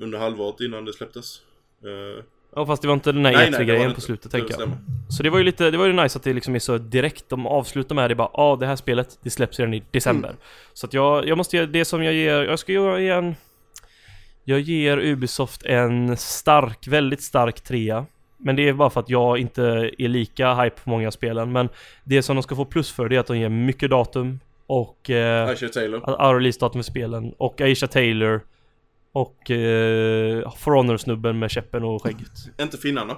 under 0.00 0.18
halvåret 0.18 0.60
innan 0.60 0.84
det 0.84 0.92
släpptes. 0.92 1.40
Eh, 1.84 2.24
Ja 2.56 2.66
fast 2.66 2.82
det 2.82 2.88
var 2.88 2.94
inte 2.94 3.12
den 3.12 3.24
här 3.24 3.32
Nej, 3.32 3.50
nej, 3.50 3.60
E3-grejen 3.60 3.82
inte. 3.82 3.94
på 3.94 4.00
slutet 4.00 4.32
tänker 4.32 4.60
jag. 4.60 4.70
Så 5.08 5.22
det 5.22 5.30
var 5.30 5.38
ju 5.38 5.44
lite, 5.44 5.70
det 5.70 5.78
var 5.78 5.86
ju 5.86 5.92
nice 5.92 6.18
att 6.18 6.24
det 6.24 6.32
liksom 6.32 6.54
är 6.54 6.58
så 6.58 6.78
direkt, 6.78 7.28
de 7.28 7.46
avslutar 7.46 7.94
med 7.94 8.10
det 8.10 8.14
bara 8.14 8.30
ja 8.32 8.42
ah, 8.42 8.56
det 8.56 8.66
här 8.66 8.76
spelet, 8.76 9.18
det 9.22 9.30
släpps 9.30 9.58
redan 9.58 9.74
i 9.74 9.82
december. 9.90 10.28
Mm. 10.28 10.40
Så 10.72 10.86
att 10.86 10.94
jag, 10.94 11.28
jag 11.28 11.38
måste 11.38 11.56
ge 11.56 11.66
det 11.66 11.84
som 11.84 12.02
jag 12.02 12.14
ger, 12.14 12.42
jag 12.42 12.58
ska 12.58 12.72
ge 12.72 13.08
en 13.08 13.34
Jag 14.44 14.60
ger 14.60 14.98
Ubisoft 14.98 15.62
en 15.64 16.16
stark, 16.16 16.88
väldigt 16.88 17.22
stark 17.22 17.60
trea. 17.60 18.06
Men 18.38 18.56
det 18.56 18.68
är 18.68 18.72
bara 18.72 18.90
för 18.90 19.00
att 19.00 19.10
jag 19.10 19.38
inte 19.38 19.62
är 19.98 20.08
lika 20.08 20.54
hype 20.54 20.80
på 20.84 20.90
många 20.90 21.06
av 21.06 21.10
spelen. 21.10 21.52
Men 21.52 21.68
det 22.04 22.22
som 22.22 22.36
de 22.36 22.42
ska 22.42 22.56
få 22.56 22.64
plus 22.64 22.92
för 22.92 23.08
det 23.08 23.16
är 23.16 23.20
att 23.20 23.26
de 23.26 23.38
ger 23.38 23.48
mycket 23.48 23.90
datum 23.90 24.40
och 24.66 25.10
eh, 25.10 25.48
Aisha 25.48 25.68
Taylor. 25.68 26.00
Release-datum 26.34 26.82
för 26.82 26.90
spelen 26.90 27.34
och 27.38 27.60
Aisha 27.60 27.86
Taylor 27.86 28.40
och 29.12 29.50
eh, 29.50 30.52
For 30.56 30.72
Honor-snubben 30.72 31.38
med 31.38 31.50
käppen 31.50 31.84
och 31.84 32.02
skägget. 32.02 32.60
Inte 32.60 32.78
finnarna. 32.78 33.16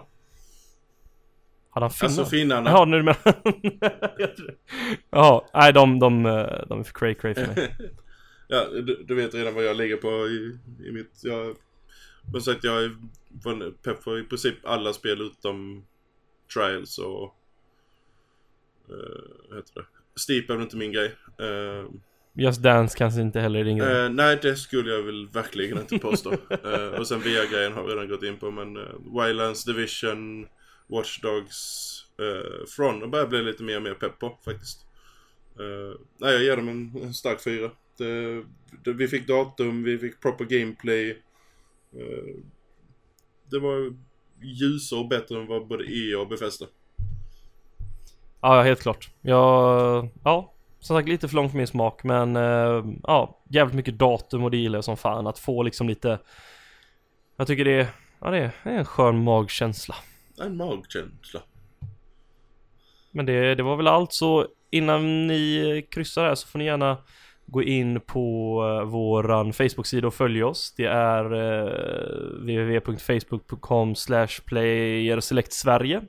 Hade 1.71 1.85
han 1.85 1.91
finnar? 1.91 2.09
Alltså 2.09 2.25
finnarna. 2.25 2.71
Jaha, 2.71 2.85
nu 2.85 3.03
med... 3.03 3.17
Jaha, 5.11 5.43
nej 5.55 5.73
de, 5.73 5.99
de, 5.99 6.27
eh, 6.27 6.47
de 6.69 6.81
är 6.81 6.85
för 6.85 6.93
cray 6.93 7.15
cray 7.15 7.35
för 7.35 7.47
mig. 7.47 7.75
Ja, 8.53 8.65
du, 8.73 9.05
du 9.09 9.15
vet 9.15 9.35
redan 9.35 9.55
vad 9.55 9.65
jag 9.65 9.77
ligger 9.77 9.97
på 9.97 10.09
i, 10.09 10.59
i 10.89 10.93
mitt... 10.93 11.21
Jag, 11.23 11.57
men 12.33 12.43
sagt, 12.43 12.65
jag 12.65 12.85
är 12.85 13.71
pepp 13.71 14.03
för 14.03 14.21
i 14.21 14.25
princip 14.25 14.55
alla 14.65 14.93
spel 14.93 15.21
utom 15.21 15.87
Trials 16.55 16.99
och... 16.99 17.37
Uh, 18.91 19.57
heter 19.57 19.75
det? 19.75 19.85
Steep 20.21 20.51
är 20.51 20.55
väl 20.55 20.63
inte 20.63 20.77
min 20.77 20.93
grej. 20.93 21.15
Eh, 21.39 21.91
Just 22.33 22.63
Dance 22.63 22.99
kanske 22.99 23.21
inte 23.21 23.41
heller 23.41 23.61
är 23.61 23.65
din 23.65 23.79
grej. 23.79 24.05
eh, 24.05 24.09
nej, 24.09 24.39
det 24.43 24.57
skulle 24.57 24.91
jag 24.91 25.03
väl 25.03 25.29
verkligen 25.29 25.79
inte 25.79 25.99
påstå. 25.99 26.31
Eh, 26.65 27.01
och 27.01 27.09
sen 27.09 27.21
VR-grejen 27.21 27.73
har 27.73 27.85
vi 27.85 27.93
redan 27.93 28.09
gått 28.09 28.23
in 28.23 28.37
på, 28.37 28.51
men 28.51 28.77
uh, 28.77 28.85
Wildlands, 29.05 29.65
Division, 29.65 30.47
Watch 30.87 31.21
Dogs, 31.21 31.91
uh, 32.23 32.67
From 32.67 33.11
börjar 33.11 33.27
bli 33.27 33.43
lite 33.43 33.63
mer 33.63 33.77
och 33.77 33.83
mer 33.83 33.95
pepp 33.95 34.19
på 34.19 34.39
faktiskt. 34.45 34.87
Nej, 36.19 36.33
jag 36.33 36.43
ger 36.43 36.57
dem 36.57 36.69
en, 36.69 37.03
en 37.03 37.15
stark 37.15 37.43
fyra. 37.43 37.71
Det, 37.99 38.43
det, 38.85 38.93
vi 38.93 39.09
fick 39.09 39.27
datum, 39.27 39.83
vi 39.83 39.99
fick 39.99 40.21
proper 40.21 40.45
gameplay. 40.45 41.23
Eh, 41.93 42.35
det 43.51 43.59
var 43.59 43.95
ljusare 44.43 45.01
och 45.01 45.09
bättre 45.09 45.41
än 45.41 45.47
vad 45.47 45.67
både 45.67 45.85
EA 45.85 46.21
och 46.21 46.29
Bethesda. 46.29 46.67
Ja, 48.41 48.63
helt 48.63 48.83
klart. 48.83 49.11
Jag, 49.21 50.09
ja, 50.25 50.53
som 50.81 50.97
sagt 50.97 51.09
lite 51.09 51.29
för 51.29 51.37
långt 51.37 51.51
för 51.51 51.59
min 51.59 51.67
smak 51.67 52.05
men 52.05 52.37
eh, 52.37 52.85
ja, 53.03 53.43
jävligt 53.49 53.77
mycket 53.77 53.99
datum 53.99 54.45
och 54.45 54.51
det 54.51 54.57
gillar 54.57 54.77
jag 54.77 54.85
som 54.85 54.97
fan. 54.97 55.27
Att 55.27 55.39
få 55.39 55.63
liksom 55.63 55.89
lite 55.89 56.19
Jag 57.37 57.47
tycker 57.47 57.65
det 57.65 57.81
är, 57.81 57.87
ja 58.21 58.31
det 58.31 58.39
är, 58.39 58.51
det 58.65 58.71
är 58.71 58.79
en 58.79 58.85
skön 58.85 59.25
magkänsla. 59.25 59.95
En 60.41 60.57
magkänsla. 60.57 61.43
Men 63.11 63.27
det, 63.27 63.55
det 63.55 63.63
var 63.63 63.77
väl 63.77 63.87
allt 63.87 64.13
så 64.13 64.47
innan 64.71 65.27
ni 65.27 65.87
kryssar 65.91 66.25
här 66.25 66.35
så 66.35 66.49
får 66.49 66.59
ni 66.59 66.65
gärna 66.65 66.99
gå 67.51 67.63
in 67.63 68.01
på 68.01 68.57
eh, 68.65 68.89
våran 68.89 69.53
Facebook-sida 69.53 70.07
och 70.07 70.15
följa 70.15 70.47
oss. 70.47 70.75
Det 70.77 70.85
är 70.85 71.25
eh, 71.25 71.71
www.facebook.com 72.41 73.95
playerselect 74.45 75.53
Sverige. 75.53 76.03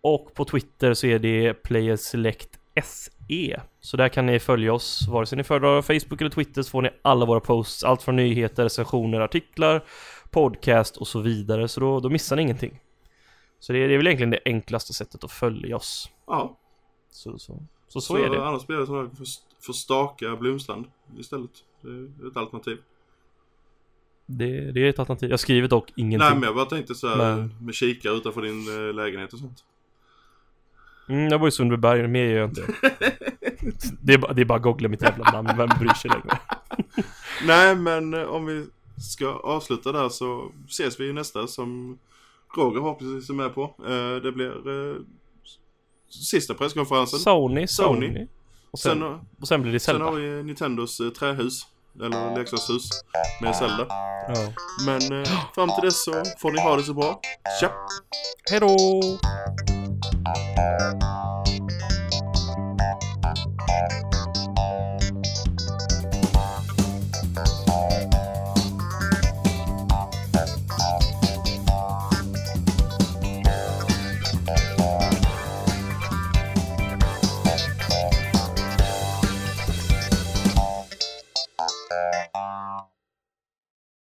Och 0.00 0.34
på 0.34 0.44
Twitter 0.44 0.94
så 0.94 1.06
är 1.06 1.18
det 1.18 1.54
playerselect 1.54 2.48
SE. 2.84 3.60
Så 3.80 3.96
där 3.96 4.08
kan 4.08 4.26
ni 4.26 4.38
följa 4.38 4.72
oss, 4.72 5.08
vare 5.08 5.26
sig 5.26 5.38
ni 5.38 5.44
föredrar 5.44 5.82
Facebook 5.82 6.20
eller 6.20 6.30
Twitter 6.30 6.62
så 6.62 6.70
får 6.70 6.82
ni 6.82 6.90
alla 7.02 7.26
våra 7.26 7.40
posts, 7.40 7.84
allt 7.84 8.02
från 8.02 8.16
nyheter, 8.16 8.62
recensioner, 8.62 9.20
artiklar, 9.20 9.84
podcast 10.30 10.96
och 10.96 11.06
så 11.06 11.20
vidare. 11.20 11.68
Så 11.68 11.80
då, 11.80 12.00
då 12.00 12.08
missar 12.08 12.36
ni 12.36 12.42
ingenting. 12.42 12.80
Så 13.60 13.72
det 13.72 13.78
är, 13.78 13.88
det 13.88 13.94
är 13.94 13.98
väl 13.98 14.06
egentligen 14.06 14.30
det 14.30 14.40
enklaste 14.44 14.92
sättet 14.92 15.24
att 15.24 15.32
följa 15.32 15.76
oss. 15.76 16.10
Ja, 16.26 16.58
Så, 17.10 17.38
så, 17.38 17.62
så, 17.92 18.00
så, 18.00 18.16
är 18.16 18.30
det. 18.30 18.46
Annars 18.46 18.66
blir 18.66 18.76
det 18.76 18.86
så 18.86 18.96
här 19.00 19.08
för, 19.16 19.24
för 19.66 19.72
staka 19.72 20.36
Blomstrand 20.36 20.86
istället. 21.18 21.50
Det 21.80 21.88
är 21.88 22.28
ett 22.30 22.36
alternativ. 22.36 22.78
det. 24.26 24.72
Det 24.72 24.80
är 24.80 24.88
ett 24.90 24.98
alternativ. 24.98 25.30
Jag 25.30 25.40
skriver 25.40 25.68
dock 25.68 25.92
ingenting. 25.96 26.18
Nej 26.18 26.34
men 26.34 26.42
jag 26.42 26.54
bara 26.54 26.64
tänkte 26.64 26.94
så 26.94 27.08
här 27.08 27.16
Men- 27.16 27.54
med 27.60 27.74
kikare 27.74 28.14
utanför 28.14 28.42
din 28.42 28.88
eh, 28.88 28.94
lägenhet 28.94 29.32
och 29.32 29.38
sånt. 29.38 29.64
Mm, 31.08 31.28
jag 31.28 31.40
bor 31.40 31.48
i 31.48 31.52
Sundbyberg, 31.52 32.08
mer 32.08 32.24
gör 32.24 32.38
jag 32.38 32.48
inte. 32.50 32.62
det, 34.02 34.14
är 34.14 34.18
bara, 34.18 34.32
det 34.32 34.40
är 34.40 34.44
bara 34.44 34.56
att 34.56 34.62
googla 34.62 34.88
mitt 34.88 35.02
jävla 35.02 35.30
namn, 35.30 35.50
vem 35.56 35.68
bryr 35.78 35.94
sig 35.94 36.10
längre? 36.10 36.38
Nej 37.46 37.76
men 37.76 38.14
eh, 38.14 38.22
om 38.22 38.46
vi 38.46 38.66
ska 39.00 39.28
avsluta 39.28 39.92
där 39.92 40.08
så 40.08 40.52
ses 40.66 41.00
vi 41.00 41.04
ju 41.04 41.12
nästa 41.12 41.46
som 41.46 41.98
Roger 42.56 42.80
förhoppningsvis 42.80 43.30
är 43.30 43.34
med 43.34 43.54
på. 43.54 43.62
Eh, 43.62 44.22
det 44.22 44.32
blir 44.32 44.68
sista 46.10 46.54
presskonferensen. 46.54 47.18
Sony, 47.18 47.66
Sony. 47.66 48.06
Sony. 48.06 48.26
Och, 48.70 48.78
sen, 48.78 48.98
Sen, 48.98 49.20
och 49.40 49.48
sen 49.48 49.62
blir 49.62 49.72
det 49.72 49.80
sen 49.80 49.92
Zelda. 49.94 50.04
har 50.04 50.12
vi 50.12 50.42
Nintendos 50.42 51.00
eh, 51.00 51.08
trähus. 51.08 51.66
Eller 52.00 52.36
leksakshus 52.38 52.88
med 53.42 53.56
Zelda. 53.56 53.86
Ja. 53.88 54.34
Men 54.86 55.22
eh, 55.22 55.28
fram 55.54 55.68
till 55.74 55.84
dess 55.84 56.04
så 56.04 56.12
får 56.38 56.52
ni 56.52 56.60
ha 56.60 56.76
det 56.76 56.82
så 56.82 56.94
bra. 56.94 57.20
Tja! 57.60 57.72
Hejdå! 58.50 58.76